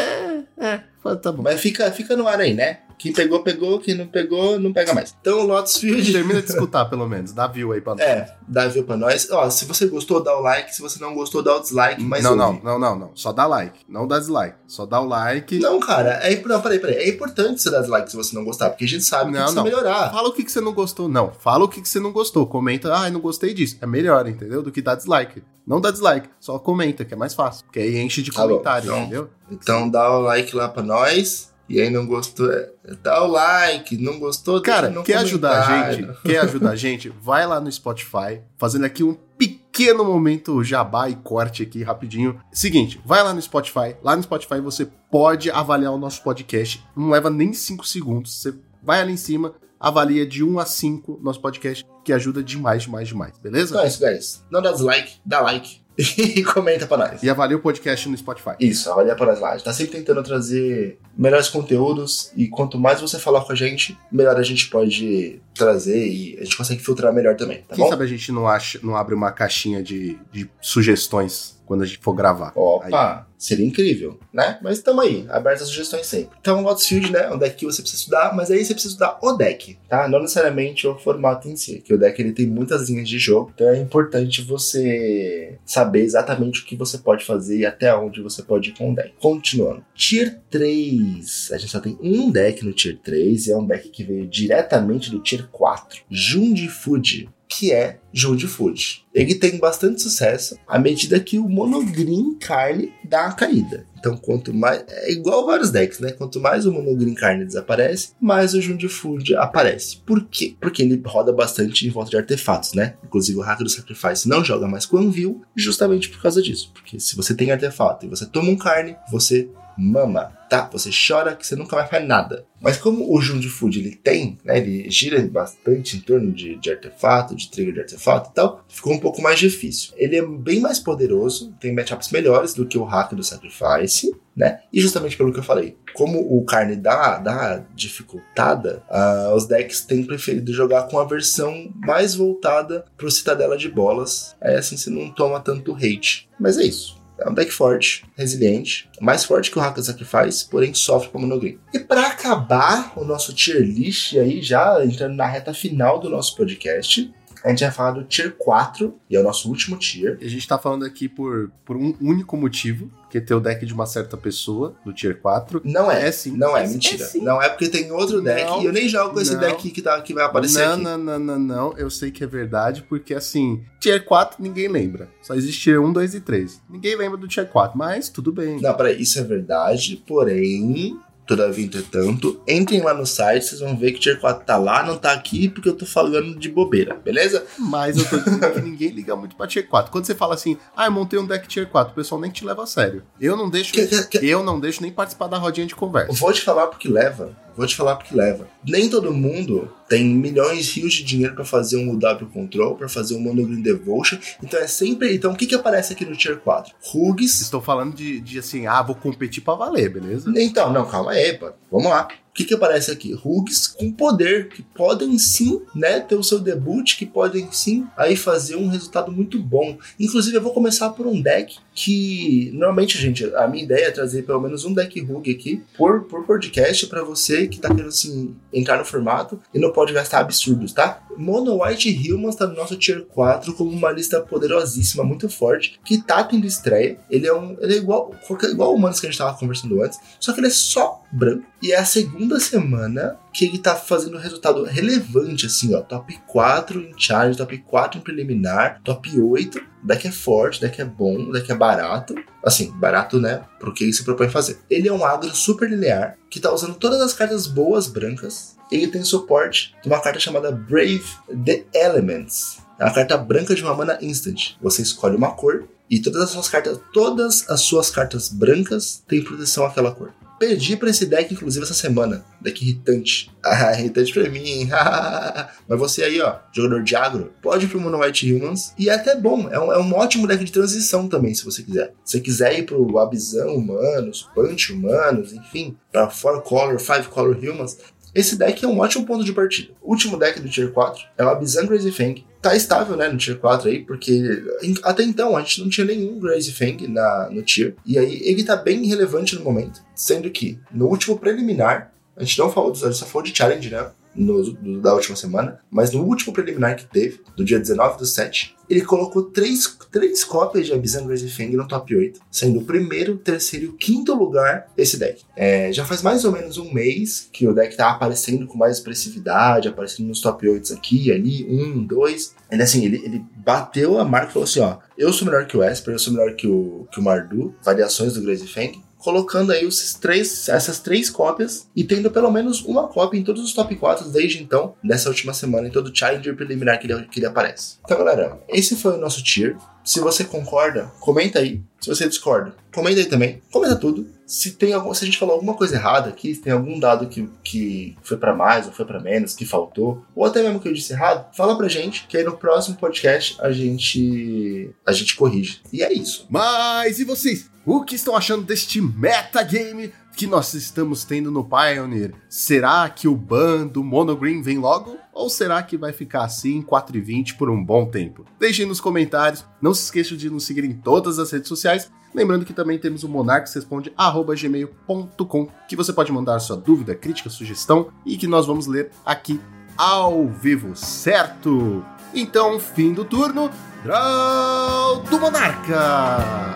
É, 0.57 0.79
fala, 1.03 1.17
tá 1.17 1.33
bom. 1.33 1.43
Mas 1.43 1.59
fica, 1.59 1.91
fica 1.91 2.15
no 2.15 2.25
ar 2.27 2.39
aí, 2.39 2.53
né? 2.53 2.79
Quem 2.97 3.11
pegou, 3.13 3.41
pegou. 3.41 3.79
Quem 3.79 3.95
não 3.95 4.07
pegou, 4.07 4.59
não 4.59 4.71
pega 4.73 4.93
mais. 4.93 5.15
Então, 5.19 5.45
Lotus 5.45 5.77
Field. 5.77 6.11
Termina 6.11 6.41
de 6.41 6.49
escutar, 6.49 6.85
pelo 6.85 7.07
menos. 7.07 7.33
Dá 7.33 7.45
view 7.47 7.71
aí 7.73 7.81
pra 7.81 7.93
nós. 7.95 8.01
É, 8.01 8.35
dá 8.47 8.67
view 8.67 8.83
pra 8.83 8.95
nós. 8.97 9.29
Ó, 9.31 9.49
se 9.49 9.65
você 9.65 9.85
gostou, 9.87 10.23
dá 10.23 10.35
o 10.37 10.41
like. 10.41 10.73
Se 10.73 10.81
você 10.81 10.99
não 10.99 11.13
gostou, 11.13 11.43
dá 11.43 11.55
o 11.55 11.59
dislike. 11.59 12.01
Mas 12.03 12.23
não, 12.23 12.31
ouve. 12.31 12.61
não, 12.63 12.73
não, 12.73 12.79
não, 12.79 12.99
não. 12.99 13.11
Só 13.15 13.31
dá 13.33 13.45
like. 13.45 13.79
Não 13.87 14.07
dá 14.07 14.17
dislike. 14.19 14.55
Só 14.67 14.85
dá 14.85 14.99
o 15.01 15.05
like. 15.07 15.59
Não, 15.59 15.79
cara, 15.79 16.11
é, 16.23 16.41
não, 16.45 16.61
peraí, 16.61 16.79
peraí. 16.79 16.95
É 16.95 17.09
importante 17.09 17.61
você 17.61 17.69
dar 17.69 17.81
dislike 17.81 18.09
se 18.09 18.15
você 18.17 18.35
não 18.35 18.45
gostar, 18.45 18.69
porque 18.69 18.85
a 18.85 18.87
gente 18.87 19.03
sabe 19.03 19.25
que 19.31 19.37
Não, 19.37 19.41
precisa 19.43 19.55
não. 19.61 19.63
melhorar. 19.63 20.11
Fala 20.11 20.29
o 20.29 20.33
que, 20.33 20.43
que 20.43 20.51
você 20.51 20.61
não 20.61 20.73
gostou. 20.73 21.07
Não, 21.09 21.31
fala 21.39 21.65
o 21.65 21.67
que, 21.67 21.81
que 21.81 21.89
você 21.89 21.99
não 21.99 22.11
gostou. 22.11 22.47
Comenta, 22.47 22.93
ah, 22.93 23.09
não 23.09 23.19
gostei 23.19 23.53
disso. 23.53 23.77
É 23.81 23.85
melhor, 23.85 24.27
entendeu? 24.27 24.61
Do 24.63 24.71
que 24.71 24.81
dar 24.81 24.95
dislike. 24.95 25.43
Não 25.67 25.81
dá 25.81 25.89
dislike, 25.91 26.29
só 26.39 26.59
comenta, 26.59 27.03
que 27.03 27.13
é 27.13 27.17
mais 27.17 27.33
fácil. 27.33 27.65
Que 27.71 27.79
aí 27.79 27.97
enche 27.97 28.21
de 28.21 28.31
Tá 28.31 28.43
comentário, 28.43 28.85
então- 28.85 28.99
entendeu? 29.01 29.29
Então 29.51 29.89
dá 29.89 30.09
o 30.17 30.21
like 30.21 30.55
lá 30.55 30.69
pra 30.69 30.83
nós. 30.83 31.51
E 31.67 31.81
aí 31.81 31.89
não 31.89 32.05
gostou, 32.05 32.51
é, 32.51 32.69
dá 33.01 33.23
o 33.23 33.27
like. 33.27 33.97
Não 33.97 34.19
gostou, 34.19 34.61
Cara, 34.61 34.91
quer 35.03 35.17
ajudar 35.17 35.67
a 35.67 35.91
gente? 35.93 36.21
Quer 36.23 36.39
ajudar 36.39 36.71
a 36.71 36.75
gente? 36.75 37.09
Vai 37.09 37.45
lá 37.47 37.59
no 37.59 37.71
Spotify, 37.71 38.41
fazendo 38.57 38.85
aqui 38.85 39.03
um 39.03 39.17
pequeno 39.37 40.05
momento 40.05 40.63
jabá 40.63 41.09
e 41.09 41.15
corte 41.15 41.63
aqui 41.63 41.83
rapidinho. 41.83 42.39
Seguinte, 42.51 43.01
vai 43.03 43.23
lá 43.23 43.33
no 43.33 43.41
Spotify. 43.41 43.95
Lá 44.03 44.15
no 44.15 44.23
Spotify 44.23 44.61
você 44.61 44.87
pode 45.11 45.49
avaliar 45.49 45.91
o 45.91 45.97
nosso 45.97 46.21
podcast. 46.23 46.83
Não 46.95 47.09
leva 47.09 47.29
nem 47.29 47.51
5 47.51 47.85
segundos. 47.85 48.35
Você 48.35 48.53
vai 48.81 49.01
ali 49.01 49.13
em 49.13 49.17
cima, 49.17 49.55
avalia 49.79 50.25
de 50.25 50.43
1 50.43 50.59
a 50.59 50.65
5 50.65 51.19
nosso 51.21 51.41
podcast, 51.41 51.85
que 52.03 52.13
ajuda 52.13 52.43
demais, 52.43 52.83
demais, 52.83 53.07
demais. 53.07 53.37
Beleza? 53.39 53.71
Então 53.71 53.83
é 53.83 53.87
isso, 53.87 53.99
guys. 53.99 54.43
Não 54.51 54.61
dá 54.61 54.71
dislike, 54.71 55.15
dá 55.25 55.41
like. 55.41 55.84
E 56.35 56.43
comenta 56.43 56.85
pra 56.85 56.97
nós. 56.97 57.23
E 57.23 57.29
avalia 57.29 57.55
o 57.55 57.59
podcast 57.59 58.09
no 58.09 58.17
Spotify. 58.17 58.51
Isso, 58.59 58.89
avalia 58.91 59.15
para 59.15 59.27
nós 59.27 59.39
lá. 59.39 59.49
A 59.51 59.53
gente 59.53 59.63
tá 59.63 59.73
sempre 59.73 59.93
tentando 59.97 60.21
trazer 60.23 60.99
melhores 61.17 61.47
conteúdos 61.47 62.31
e 62.35 62.47
quanto 62.47 62.77
mais 62.77 62.99
você 62.99 63.17
falar 63.17 63.41
com 63.41 63.51
a 63.51 63.55
gente, 63.55 63.97
melhor 64.11 64.35
a 64.37 64.43
gente 64.43 64.69
pode 64.69 65.39
trazer 65.53 66.05
e 66.05 66.37
a 66.39 66.43
gente 66.43 66.57
consegue 66.57 66.83
filtrar 66.83 67.13
melhor 67.13 67.35
também, 67.35 67.59
tá 67.59 67.75
Quem 67.75 67.83
bom? 67.83 67.89
sabe 67.89 68.03
a 68.03 68.07
gente 68.07 68.31
não, 68.31 68.47
acha, 68.47 68.79
não 68.83 68.95
abre 68.95 69.15
uma 69.15 69.31
caixinha 69.31 69.81
de, 69.81 70.17
de 70.31 70.49
sugestões 70.61 71.54
quando 71.65 71.83
a 71.83 71.85
gente 71.85 71.99
for 71.99 72.13
gravar. 72.13 72.47
Aí. 72.47 72.53
Opa, 72.55 73.27
seria 73.37 73.65
incrível, 73.65 74.19
né? 74.33 74.57
Mas 74.61 74.79
tamo 74.79 75.01
aí, 75.01 75.25
aberto 75.29 75.63
a 75.63 75.65
sugestões 75.65 76.07
sempre. 76.07 76.37
Então, 76.39 76.61
Lotus 76.61 76.87
Field, 76.87 77.11
né? 77.11 77.25
É 77.25 77.33
um 77.33 77.37
deck 77.37 77.55
que 77.55 77.65
você 77.65 77.81
precisa 77.81 78.01
estudar, 78.01 78.35
mas 78.35 78.49
aí 78.49 78.63
você 78.63 78.73
precisa 78.73 78.93
estudar 78.93 79.17
o 79.21 79.33
deck, 79.33 79.77
tá? 79.89 80.07
Não 80.07 80.21
necessariamente 80.21 80.87
o 80.87 80.97
formato 80.97 81.47
em 81.47 81.55
si, 81.55 81.81
que 81.81 81.93
o 81.93 81.97
deck 81.97 82.19
ele 82.21 82.31
tem 82.31 82.47
muitas 82.47 82.89
linhas 82.89 83.07
de 83.07 83.19
jogo, 83.19 83.51
então 83.53 83.67
é 83.67 83.77
importante 83.79 84.41
você 84.41 85.57
saber 85.65 86.01
exatamente 86.01 86.61
o 86.61 86.65
que 86.65 86.75
você 86.75 86.97
pode 86.97 87.25
fazer 87.25 87.59
e 87.59 87.65
até 87.65 87.95
onde 87.95 88.21
você 88.21 88.41
pode 88.41 88.69
ir 88.69 88.73
com 88.73 88.91
o 88.91 88.95
deck. 88.95 89.13
Continuando. 89.19 89.83
Tier 89.93 90.39
3. 90.49 91.49
A 91.51 91.57
gente 91.57 91.71
só 91.71 91.79
tem 91.79 91.97
um 92.01 92.31
deck 92.31 92.65
no 92.65 92.73
Tier 92.73 92.97
3 93.03 93.47
e 93.47 93.51
é 93.51 93.57
um 93.57 93.65
deck 93.65 93.89
que 93.89 94.03
veio 94.03 94.27
diretamente 94.27 95.11
do 95.11 95.19
Tier 95.19 95.47
4. 95.51 96.03
Jundi 96.09 96.67
Food 96.67 97.29
que 97.47 97.71
é 97.71 97.99
Jude 98.11 98.47
Food. 98.47 99.05
Ele 99.13 99.35
tem 99.35 99.57
bastante 99.57 100.01
sucesso 100.01 100.57
à 100.67 100.79
medida 100.79 101.19
que 101.19 101.37
o 101.37 101.47
monogreen 101.47 102.35
carne 102.39 102.93
dá 103.03 103.25
uma 103.25 103.33
caída. 103.33 103.85
Então, 103.97 104.17
quanto 104.17 104.53
mais. 104.53 104.83
É 104.87 105.11
igual 105.11 105.45
vários 105.45 105.71
decks, 105.71 105.99
né? 105.99 106.11
Quanto 106.11 106.39
mais 106.39 106.65
o 106.65 106.71
monogreen 106.71 107.15
carne 107.15 107.45
desaparece, 107.45 108.13
mais 108.21 108.53
o 108.53 108.61
Jude 108.61 108.87
Food 108.87 109.35
aparece. 109.35 109.97
Por 109.97 110.23
quê? 110.25 110.55
Porque 110.59 110.83
ele 110.83 111.01
roda 111.03 111.33
bastante 111.33 111.87
em 111.87 111.89
volta 111.89 112.11
de 112.11 112.17
artefatos, 112.17 112.73
né? 112.73 112.95
Inclusive 113.03 113.39
o 113.39 113.41
Hack 113.41 113.59
do 113.59 113.69
Sacrifice 113.69 114.29
não 114.29 114.43
joga 114.43 114.67
mais 114.67 114.85
com 114.85 114.97
Anvil, 114.97 115.41
justamente 115.55 116.09
por 116.09 116.21
causa 116.21 116.41
disso. 116.41 116.71
Porque 116.73 116.99
se 116.99 117.15
você 117.15 117.33
tem 117.33 117.51
artefato 117.51 118.05
e 118.05 118.09
você 118.09 118.25
toma 118.25 118.51
um 118.51 118.57
carne, 118.57 118.95
você 119.11 119.49
mama, 119.77 120.31
tá? 120.49 120.69
Você 120.71 120.89
chora 120.89 121.35
que 121.35 121.45
você 121.45 121.55
nunca 121.55 121.75
mais 121.75 121.89
faz 121.89 122.05
nada. 122.07 122.45
Mas 122.61 122.77
como 122.77 123.13
o 123.13 123.21
Jund 123.21 123.47
Food 123.47 123.79
ele 123.79 123.95
tem, 123.95 124.37
né? 124.43 124.57
Ele 124.57 124.89
gira 124.89 125.21
bastante 125.27 125.97
em 125.97 125.99
torno 125.99 126.31
de, 126.31 126.55
de 126.55 126.71
artefato, 126.71 127.35
de 127.35 127.49
trigger 127.49 127.73
de 127.73 127.79
artefato 127.81 128.31
e 128.31 128.33
tal, 128.33 128.63
ficou 128.67 128.93
um 128.93 128.99
pouco 128.99 129.21
mais 129.21 129.39
difícil. 129.39 129.93
Ele 129.97 130.17
é 130.17 130.25
bem 130.25 130.59
mais 130.59 130.79
poderoso, 130.79 131.53
tem 131.59 131.73
matchups 131.73 132.11
melhores 132.11 132.53
do 132.53 132.65
que 132.65 132.77
o 132.77 132.83
hack 132.83 133.13
do 133.13 133.23
Sacrifice, 133.23 134.15
né? 134.35 134.61
E 134.71 134.81
justamente 134.81 135.15
pelo 135.15 135.31
que 135.31 135.39
eu 135.39 135.43
falei, 135.43 135.77
como 135.93 136.19
o 136.19 136.43
carne 136.43 136.75
dá, 136.75 137.17
dá 137.17 137.63
dificultada, 137.73 138.83
ah, 138.89 139.31
os 139.35 139.45
decks 139.45 139.81
têm 139.81 140.03
preferido 140.03 140.53
jogar 140.53 140.83
com 140.83 140.99
a 140.99 141.05
versão 141.05 141.71
mais 141.75 142.15
voltada 142.15 142.85
pro 142.97 143.11
Citadela 143.11 143.57
de 143.57 143.69
Bolas. 143.69 144.35
Aí 144.41 144.55
assim 144.55 144.75
você 144.75 144.89
não 144.89 145.09
toma 145.09 145.39
tanto 145.39 145.73
hate. 145.73 146.29
Mas 146.39 146.57
é 146.57 146.63
isso. 146.63 147.04
É 147.17 147.29
um 147.29 147.33
deck 147.33 147.51
forte, 147.51 148.03
resiliente, 148.17 148.89
mais 148.99 149.23
forte 149.23 149.49
que 149.49 149.57
o 149.57 149.61
Hack 149.61 149.77
Sacrifice, 149.81 150.47
porém 150.49 150.73
sofre 150.73 151.09
com 151.09 151.19
monogreen. 151.19 151.57
E 151.73 151.79
para 151.79 152.07
acabar 152.07 152.93
o 152.95 153.05
nosso 153.05 153.33
tier 153.33 153.61
list 153.61 154.15
aí, 154.15 154.41
já 154.41 154.83
entrando 154.83 155.15
na 155.15 155.25
reta 155.25 155.53
final 155.53 155.99
do 155.99 156.09
nosso 156.09 156.35
podcast, 156.35 157.13
a 157.45 157.49
gente 157.49 157.63
vai 157.63 157.71
falar 157.71 157.91
do 157.91 158.03
tier 158.03 158.31
4, 158.37 158.93
e 159.07 159.15
é 159.15 159.19
o 159.19 159.23
nosso 159.23 159.47
último 159.49 159.77
tier. 159.77 160.17
A 160.19 160.27
gente 160.27 160.47
tá 160.47 160.57
falando 160.57 160.83
aqui 160.83 161.07
por, 161.07 161.51
por 161.63 161.77
um 161.77 161.95
único 162.01 162.35
motivo, 162.35 162.89
que 163.07 163.19
é 163.19 163.21
ter 163.21 163.35
o 163.35 163.39
deck 163.39 163.63
de 163.65 163.73
uma 163.73 163.85
certa 163.85 164.17
pessoa, 164.17 164.75
do 164.83 164.91
Tier 164.91 165.21
4. 165.21 165.61
Não 165.63 165.91
é. 165.91 166.07
É 166.07 166.11
sim. 166.11 166.35
Não 166.35 166.57
é, 166.57 166.63
É 166.63 166.65
sim, 166.65 166.73
mentira. 166.73 167.05
é. 167.05 167.17
Não 167.19 167.41
é 167.41 167.47
porque 167.47 167.69
tem 167.69 167.91
outro 167.91 168.19
deck 168.21 168.43
Não, 168.43 168.61
e 168.61 168.65
eu 168.65 168.73
nem 168.73 168.89
jogo 168.89 169.13
com 169.13 169.21
esse 169.21 169.33
não. 169.35 169.39
deck 169.41 169.69
que, 169.69 169.81
tá, 169.81 170.01
que 170.01 170.13
vai 170.13 170.25
aparecer 170.25 170.65
não, 170.65 170.73
aqui. 170.73 170.83
não, 170.83 170.97
não, 170.97 171.19
não, 171.19 171.39
não. 171.39 171.77
Eu 171.77 171.89
sei 171.89 172.09
que 172.11 172.23
é 172.23 172.27
verdade, 172.27 172.83
porque 172.89 173.13
assim, 173.13 173.63
Tier 173.79 174.03
4 174.03 174.41
ninguém 174.43 174.67
lembra. 174.67 175.07
Só 175.21 175.35
existe 175.35 175.61
Tier 175.61 175.81
1, 175.81 175.93
2 175.93 176.15
e 176.15 176.19
3. 176.19 176.61
Ninguém 176.69 176.95
lembra 176.97 177.17
do 177.17 177.27
Tier 177.27 177.47
4, 177.47 177.77
mas 177.77 178.09
tudo 178.09 178.31
bem. 178.33 178.59
Não, 178.59 178.73
peraí, 178.73 178.99
isso 179.01 179.19
é 179.19 179.23
verdade, 179.23 180.03
porém, 180.07 180.99
todavia, 181.25 181.65
entretanto, 181.65 182.41
entrem 182.47 182.81
lá 182.81 182.93
no 182.93 183.05
site, 183.05 183.45
vocês 183.45 183.61
vão 183.61 183.75
ver 183.77 183.91
que 183.91 183.97
o 183.97 184.01
Tier 184.01 184.19
4 184.19 184.45
tá 184.45 184.57
lá, 184.57 184.83
não 184.83 184.97
tá 184.97 185.11
aqui 185.11 185.49
porque 185.49 185.67
eu 185.69 185.75
tô 185.75 185.85
falando 185.85 186.37
de 186.37 186.49
bobeira, 186.49 186.95
beleza? 187.03 187.45
Mas 187.57 187.97
eu 187.97 188.05
tô 188.09 188.17
dizendo 188.17 188.51
que 188.53 188.61
ninguém 188.61 188.89
liga 188.89 189.15
muito 189.15 189.35
pra 189.35 189.47
Tier 189.47 189.67
4. 189.67 189.91
Quando 189.91 190.05
você 190.05 190.15
fala 190.15 190.33
assim, 190.35 190.57
ah, 190.75 190.85
eu 190.85 190.91
montei 190.91 191.17
um 191.19 191.25
deck 191.25 191.47
Tier 191.47 191.67
4, 191.67 191.91
o 191.91 191.95
pessoal 191.95 192.19
nem 192.21 192.31
te 192.31 192.45
leva 192.45 192.63
a 192.63 192.67
sério. 192.67 193.03
Eu 193.19 193.35
não 193.35 193.49
deixo. 193.49 193.73
Que- 193.73 193.87
que- 193.87 194.03
que- 194.19 194.25
Eu 194.25 194.43
não 194.43 194.59
deixo 194.59 194.81
nem 194.81 194.91
participar 194.91 195.27
da 195.27 195.37
rodinha 195.37 195.65
de 195.67 195.75
conversa. 195.75 196.13
Vou 196.13 196.31
te 196.33 196.41
falar 196.41 196.67
porque 196.67 196.87
leva. 196.87 197.35
Vou 197.55 197.65
te 197.65 197.75
falar 197.75 197.95
porque 197.95 198.15
leva. 198.15 198.47
Nem 198.67 198.89
todo 198.89 199.13
mundo 199.13 199.71
tem 199.87 200.03
milhões 200.03 200.65
de 200.65 200.81
rios 200.81 200.93
de 200.93 201.03
dinheiro 201.03 201.35
pra 201.35 201.45
fazer 201.45 201.77
um 201.77 201.89
UW 201.89 202.29
Control, 202.33 202.75
pra 202.75 202.89
fazer 202.89 203.15
um 203.15 203.19
Monogreen 203.19 203.61
Devotion. 203.61 204.17
Então 204.43 204.59
é 204.59 204.67
sempre. 204.67 205.15
Então 205.15 205.31
o 205.31 205.35
que 205.35 205.45
que 205.47 205.55
aparece 205.55 205.93
aqui 205.93 206.05
no 206.05 206.15
Tier 206.15 206.37
4? 206.37 206.73
Rugs. 206.81 207.41
Estou 207.41 207.61
falando 207.61 207.95
de, 207.95 208.19
de 208.19 208.39
assim, 208.39 208.67
ah, 208.67 208.81
vou 208.81 208.95
competir 208.95 209.43
pra 209.43 209.55
valer, 209.55 209.89
beleza? 209.89 210.31
Então, 210.35 210.71
não, 210.71 210.85
calma 210.85 211.11
aí, 211.11 211.33
pô. 211.37 211.51
Vamos 211.71 211.89
lá. 211.89 212.07
Que, 212.35 212.43
que 212.43 212.53
aparece 212.53 212.91
aqui? 212.91 213.13
Rugs 213.13 213.65
com 213.65 213.91
poder, 213.91 214.49
que 214.49 214.61
podem 214.61 215.17
sim, 215.17 215.61
né, 215.73 216.01
ter 216.01 216.15
o 216.15 216.23
seu 216.23 216.37
debut, 216.37 216.97
que 216.97 217.05
podem 217.05 217.49
sim 217.51 217.87
aí 217.97 218.15
fazer 218.15 218.57
um 218.57 218.67
resultado 218.67 219.11
muito 219.11 219.39
bom. 219.39 219.77
Inclusive, 219.99 220.35
eu 220.35 220.41
vou 220.41 220.53
começar 220.53 220.89
por 220.89 221.07
um 221.07 221.21
deck 221.21 221.57
que, 221.73 222.51
normalmente, 222.53 222.97
gente, 222.97 223.25
a 223.35 223.47
minha 223.47 223.63
ideia 223.63 223.85
é 223.85 223.91
trazer 223.91 224.23
pelo 224.23 224.41
menos 224.41 224.65
um 224.65 224.73
deck 224.73 224.99
Rug 225.01 225.31
aqui 225.31 225.63
por, 225.77 226.03
por 226.03 226.25
podcast 226.25 226.87
pra 226.87 227.03
você 227.03 227.47
que 227.47 227.59
tá 227.59 227.69
querendo, 227.69 227.87
assim, 227.87 228.35
entrar 228.53 228.77
no 228.77 228.85
formato 228.85 229.39
e 229.53 229.59
não 229.59 229.71
pode 229.71 229.93
gastar 229.93 230.19
absurdos, 230.19 230.73
tá? 230.73 231.05
Mono 231.17 231.63
White 231.63 232.11
Humans 232.11 232.35
tá 232.35 232.45
no 232.45 232.55
nosso 232.55 232.75
Tier 232.77 233.05
4 233.05 233.53
como 233.53 233.71
uma 233.71 233.91
lista 233.91 234.21
poderosíssima, 234.21 235.03
muito 235.03 235.29
forte, 235.29 235.79
que 235.83 236.01
tá 236.01 236.23
tendo 236.23 236.45
estreia. 236.45 236.97
Ele 237.09 237.27
é 237.27 237.33
um. 237.33 237.57
Ele 237.61 237.75
é 237.75 237.77
igual, 237.77 238.13
igual 238.43 238.71
o 238.71 238.75
Humanos 238.75 238.99
que 238.99 239.07
a 239.07 239.09
gente 239.09 239.17
tava 239.17 239.37
conversando 239.37 239.81
antes, 239.81 239.99
só 240.19 240.33
que 240.33 240.39
ele 240.39 240.47
é 240.47 240.51
só 240.51 241.01
branco. 241.11 241.45
E 241.65 241.71
é 241.71 241.79
a 241.79 241.83
segunda 241.83 242.39
semana 242.39 243.17
que 243.33 243.43
ele 243.43 243.57
tá 243.57 243.75
fazendo 243.75 244.17
um 244.17 244.19
resultado 244.19 244.63
relevante, 244.65 245.47
assim, 245.47 245.73
ó. 245.73 245.81
Top 245.81 246.15
4 246.27 246.79
em 246.79 246.93
challenge, 246.95 247.39
top 247.39 247.57
4 247.57 247.97
em 247.97 248.03
preliminar, 248.03 248.79
top 248.83 249.19
8. 249.19 249.57
O 249.57 249.87
deck 249.87 250.07
é 250.07 250.11
forte, 250.11 250.61
deck 250.61 250.79
é 250.79 250.85
bom, 250.85 251.31
deck 251.31 251.51
é 251.51 251.55
barato. 251.55 252.13
Assim, 252.43 252.71
barato, 252.73 253.19
né? 253.19 253.43
Pro 253.59 253.73
que 253.73 253.83
ele 253.83 253.93
se 253.93 254.03
propõe 254.03 254.29
fazer. 254.29 254.59
Ele 254.69 254.87
é 254.87 254.93
um 254.93 255.03
agro 255.03 255.35
super 255.35 255.67
linear, 255.67 256.15
que 256.29 256.39
tá 256.39 256.53
usando 256.53 256.75
todas 256.75 257.01
as 257.01 257.13
cartas 257.13 257.47
boas 257.47 257.87
brancas. 257.87 258.55
Ele 258.71 258.85
tem 258.85 259.03
suporte 259.03 259.73
de 259.81 259.89
uma 259.89 259.99
carta 259.99 260.19
chamada 260.19 260.51
Brave 260.51 261.03
the 261.43 261.65
Elements. 261.73 262.59
É 262.77 262.83
uma 262.83 262.93
carta 262.93 263.17
branca 263.17 263.55
de 263.55 263.63
uma 263.63 263.73
mana 263.73 263.97
instant. 264.03 264.51
Você 264.61 264.83
escolhe 264.83 265.15
uma 265.15 265.31
cor 265.31 265.67
e 265.89 265.99
todas 265.99 266.21
as 266.21 266.29
suas 266.29 266.47
cartas, 266.47 266.79
todas 266.93 267.49
as 267.49 267.61
suas 267.61 267.89
cartas 267.89 268.29
brancas 268.29 269.03
têm 269.07 269.23
proteção 269.23 269.65
àquela 269.65 269.91
cor. 269.91 270.13
Perdi 270.39 270.75
pra 270.75 270.89
esse 270.89 271.05
deck, 271.05 271.33
inclusive, 271.33 271.63
essa 271.63 271.73
semana. 271.73 272.25
Deck 272.41 272.63
irritante. 272.63 273.31
Ah, 273.47 273.79
irritante 273.79 274.11
pra 274.11 274.27
mim. 274.27 274.67
Mas 275.69 275.79
você 275.79 276.03
aí, 276.03 276.19
ó, 276.19 276.37
jogador 276.51 276.81
de 276.81 276.95
agro, 276.95 277.31
pode 277.43 277.65
ir 277.65 277.67
pro 277.67 277.79
Mono 277.79 278.01
White 278.01 278.33
Humans. 278.33 278.73
E 278.75 278.89
é 278.89 278.95
até 278.95 279.15
bom. 279.15 279.47
É 279.51 279.59
um, 279.59 279.71
é 279.71 279.77
um 279.77 279.93
ótimo 279.93 280.25
deck 280.25 280.43
de 280.43 280.51
transição 280.51 281.07
também, 281.07 281.35
se 281.35 281.45
você 281.45 281.61
quiser. 281.61 281.93
Se 282.03 282.13
você 282.13 282.19
quiser 282.21 282.57
ir 282.57 282.63
pro 282.63 282.97
Abizan 282.97 283.45
Humanos, 283.51 284.27
Punch 284.33 284.73
Humanos, 284.73 285.31
enfim, 285.31 285.77
pra 285.91 286.07
4 286.07 286.41
Color, 286.41 286.79
5 286.79 287.09
Color 287.09 287.37
Humans, 287.37 287.77
esse 288.15 288.37
deck 288.37 288.63
é 288.63 288.67
um 288.67 288.79
ótimo 288.79 289.05
ponto 289.05 289.25
de 289.25 289.33
partida. 289.33 289.73
O 289.81 289.91
último 289.91 290.17
deck 290.17 290.39
do 290.39 290.47
Tier 290.47 290.71
4 290.71 291.03
é 291.17 291.25
o 291.25 291.29
Abizan 291.29 291.67
Crazy 291.67 291.91
Fang. 291.91 292.25
Tá 292.41 292.55
estável, 292.55 292.95
né, 292.95 293.09
no 293.09 293.17
Tier 293.17 293.37
4 293.37 293.69
aí, 293.69 293.83
porque 293.83 294.41
até 294.83 295.03
então 295.03 295.35
a 295.35 295.41
gente 295.41 295.61
não 295.61 295.69
tinha 295.69 295.85
nenhum 295.85 296.17
Crazy 296.21 296.53
Fang 296.53 296.87
na, 296.87 297.29
no 297.29 297.41
Tier. 297.41 297.75
E 297.85 297.99
aí 297.99 298.21
ele 298.23 298.45
tá 298.45 298.55
bem 298.55 298.85
relevante 298.85 299.35
no 299.35 299.43
momento, 299.43 299.81
sendo 299.93 300.29
que 300.29 300.57
no 300.71 300.87
último 300.87 301.19
preliminar, 301.19 301.91
a 302.15 302.23
gente 302.23 302.39
não 302.39 302.49
falou 302.49 302.71
dos 302.71 302.79
só 302.97 303.05
falou 303.05 303.23
de 303.23 303.35
Challenge, 303.35 303.69
né? 303.69 303.91
No, 304.15 304.43
do, 304.53 304.81
da 304.81 304.93
última 304.93 305.15
semana, 305.15 305.59
mas 305.69 305.91
no 305.91 306.03
último 306.03 306.31
preliminar 306.31 306.75
que 306.75 306.85
teve, 306.85 307.21
do 307.35 307.43
dia 307.43 307.59
19 307.59 307.97
do 307.97 308.05
7, 308.05 308.55
ele 308.69 308.81
colocou 308.81 309.23
três, 309.23 309.77
três 309.91 310.23
cópias 310.23 310.65
de 310.65 310.73
Abyssan 310.73 311.05
Crazy 311.05 311.29
Fang 311.29 311.55
no 311.55 311.67
top 311.67 311.95
8, 311.95 312.19
sendo 312.31 312.59
o 312.59 312.65
primeiro, 312.65 313.17
terceiro 313.17 313.65
e 313.65 313.69
o 313.69 313.73
quinto 313.73 314.13
lugar 314.13 314.67
desse 314.75 314.97
deck. 314.97 315.23
É, 315.35 315.71
já 315.71 315.85
faz 315.85 316.01
mais 316.01 316.25
ou 316.25 316.31
menos 316.31 316.57
um 316.57 316.73
mês 316.73 317.29
que 317.31 317.47
o 317.47 317.53
deck 317.53 317.75
tá 317.75 317.91
aparecendo 317.91 318.47
com 318.47 318.57
mais 318.57 318.77
expressividade, 318.77 319.67
aparecendo 319.67 320.07
nos 320.07 320.21
top 320.21 320.47
8 320.47 320.73
aqui, 320.73 321.11
ali, 321.11 321.45
um, 321.49 321.85
dois. 321.85 322.33
Ele 322.49 322.63
assim, 322.63 322.85
ele, 322.85 322.97
ele 323.03 323.23
bateu 323.37 323.99
a 323.99 324.05
marca 324.05 324.29
e 324.29 324.33
falou 324.33 324.45
assim: 324.45 324.59
ó, 324.59 324.77
eu 324.97 325.11
sou 325.13 325.25
melhor 325.27 325.45
que 325.45 325.57
o 325.57 325.63
Esper, 325.63 325.93
eu 325.93 325.99
sou 325.99 326.13
melhor 326.13 326.33
que 326.35 326.47
o, 326.47 326.87
que 326.91 326.99
o 326.99 327.03
Mardu, 327.03 327.53
variações 327.63 328.13
do 328.13 328.23
Crazy 328.23 328.47
Fang 328.47 328.83
colocando 328.97 329.51
aí 329.51 329.65
esses 329.65 329.93
três, 329.93 330.49
essas 330.49 330.79
três 330.79 331.09
cópias 331.09 331.67
e 331.75 331.83
tendo 331.83 332.09
pelo 332.09 332.31
menos 332.31 332.63
uma 332.63 332.87
cópia 332.87 333.17
em 333.17 333.23
todos 333.23 333.43
os 333.43 333.53
top 333.53 333.75
4 333.75 334.09
desde 334.09 334.41
então, 334.41 334.75
nessa 334.83 335.09
última 335.09 335.33
semana, 335.33 335.67
em 335.67 335.71
todo 335.71 335.87
o 335.87 335.95
Challenger 335.95 336.35
preliminar 336.35 336.79
que 336.79 336.87
ele, 336.91 337.03
que 337.05 337.19
ele 337.19 337.27
aparece. 337.27 337.77
Então, 337.83 337.97
galera, 337.97 338.39
esse 338.49 338.75
foi 338.75 338.93
o 338.93 338.97
nosso 338.97 339.23
tier. 339.23 339.57
Se 339.85 339.99
você 339.99 340.23
concorda, 340.23 340.91
comenta 340.99 341.37
aí. 341.39 341.61
Se 341.79 341.87
você 341.87 342.09
discorda, 342.09 342.55
comenta 342.73 342.99
aí 342.99 343.05
também. 343.05 343.39
Comenta 343.51 343.75
tudo. 343.75 344.09
Se 344.25 344.53
tem 344.53 344.73
algum, 344.73 344.91
se 344.91 345.03
a 345.03 345.05
gente 345.05 345.19
falou 345.19 345.35
alguma 345.35 345.53
coisa 345.53 345.75
errada 345.75 346.09
aqui, 346.09 346.33
se 346.33 346.41
tem 346.41 346.51
algum 346.51 346.79
dado 346.79 347.07
que, 347.07 347.29
que 347.43 347.95
foi 348.01 348.17
para 348.17 348.33
mais 348.33 348.65
ou 348.65 348.73
foi 348.73 348.83
para 348.83 348.99
menos, 348.99 349.35
que 349.35 349.45
faltou, 349.45 350.03
ou 350.15 350.25
até 350.25 350.41
mesmo 350.41 350.59
que 350.59 350.67
eu 350.67 350.73
disse 350.73 350.93
errado, 350.93 351.27
fala 351.37 351.55
pra 351.55 351.67
gente, 351.67 352.07
que 352.07 352.17
aí 352.17 352.23
no 352.23 352.35
próximo 352.35 352.75
podcast 352.75 353.37
a 353.39 353.51
gente 353.51 354.71
a 354.83 354.91
gente 354.91 355.15
corrige. 355.15 355.61
E 355.71 355.83
é 355.83 355.93
isso. 355.93 356.25
Mas 356.27 356.97
e 356.97 357.03
vocês? 357.03 357.51
O 357.63 357.83
que 357.83 357.95
estão 357.95 358.15
achando 358.15 358.43
deste 358.43 358.81
metagame 358.81 359.93
que 360.15 360.25
nós 360.25 360.53
estamos 360.55 361.03
tendo 361.03 361.29
no 361.29 361.43
Pioneer? 361.43 362.13
Será 362.27 362.89
que 362.89 363.07
o 363.07 363.15
ban 363.15 363.67
do 363.67 363.83
Monogreen 363.83 364.41
vem 364.41 364.57
logo? 364.57 364.97
Ou 365.15 365.27
será 365.29 365.63
que 365.63 365.77
vai 365.77 365.93
ficar 365.93 366.25
assim 366.25 366.61
4 366.61 366.97
e 366.97 367.01
20 367.01 367.35
por 367.35 367.49
um 367.49 367.63
bom 367.63 367.85
tempo? 367.85 368.25
Deixem 368.37 368.65
nos 368.65 368.81
comentários. 368.81 369.45
Não 369.61 369.73
se 369.73 369.85
esqueçam 369.85 370.17
de 370.17 370.29
nos 370.29 370.43
seguir 370.43 370.65
em 370.65 370.73
todas 370.73 371.17
as 371.17 371.31
redes 371.31 371.47
sociais. 371.47 371.89
Lembrando 372.13 372.43
que 372.43 372.51
também 372.53 372.77
temos 372.77 373.05
o 373.05 373.09
monarquesresponde@gmail.com, 373.09 375.47
que 375.69 375.75
você 375.75 375.93
pode 375.93 376.11
mandar 376.11 376.39
sua 376.39 376.57
dúvida, 376.57 376.93
crítica, 376.93 377.29
sugestão 377.29 377.87
e 378.05 378.17
que 378.17 378.27
nós 378.27 378.45
vamos 378.45 378.67
ler 378.67 378.91
aqui 379.05 379.39
ao 379.77 380.27
vivo, 380.27 380.75
certo? 380.75 381.81
Então, 382.13 382.59
fim 382.59 382.91
do 382.93 383.05
turno, 383.05 383.49
Draw 383.83 385.01
do 385.03 385.19
Monarca! 385.19 386.55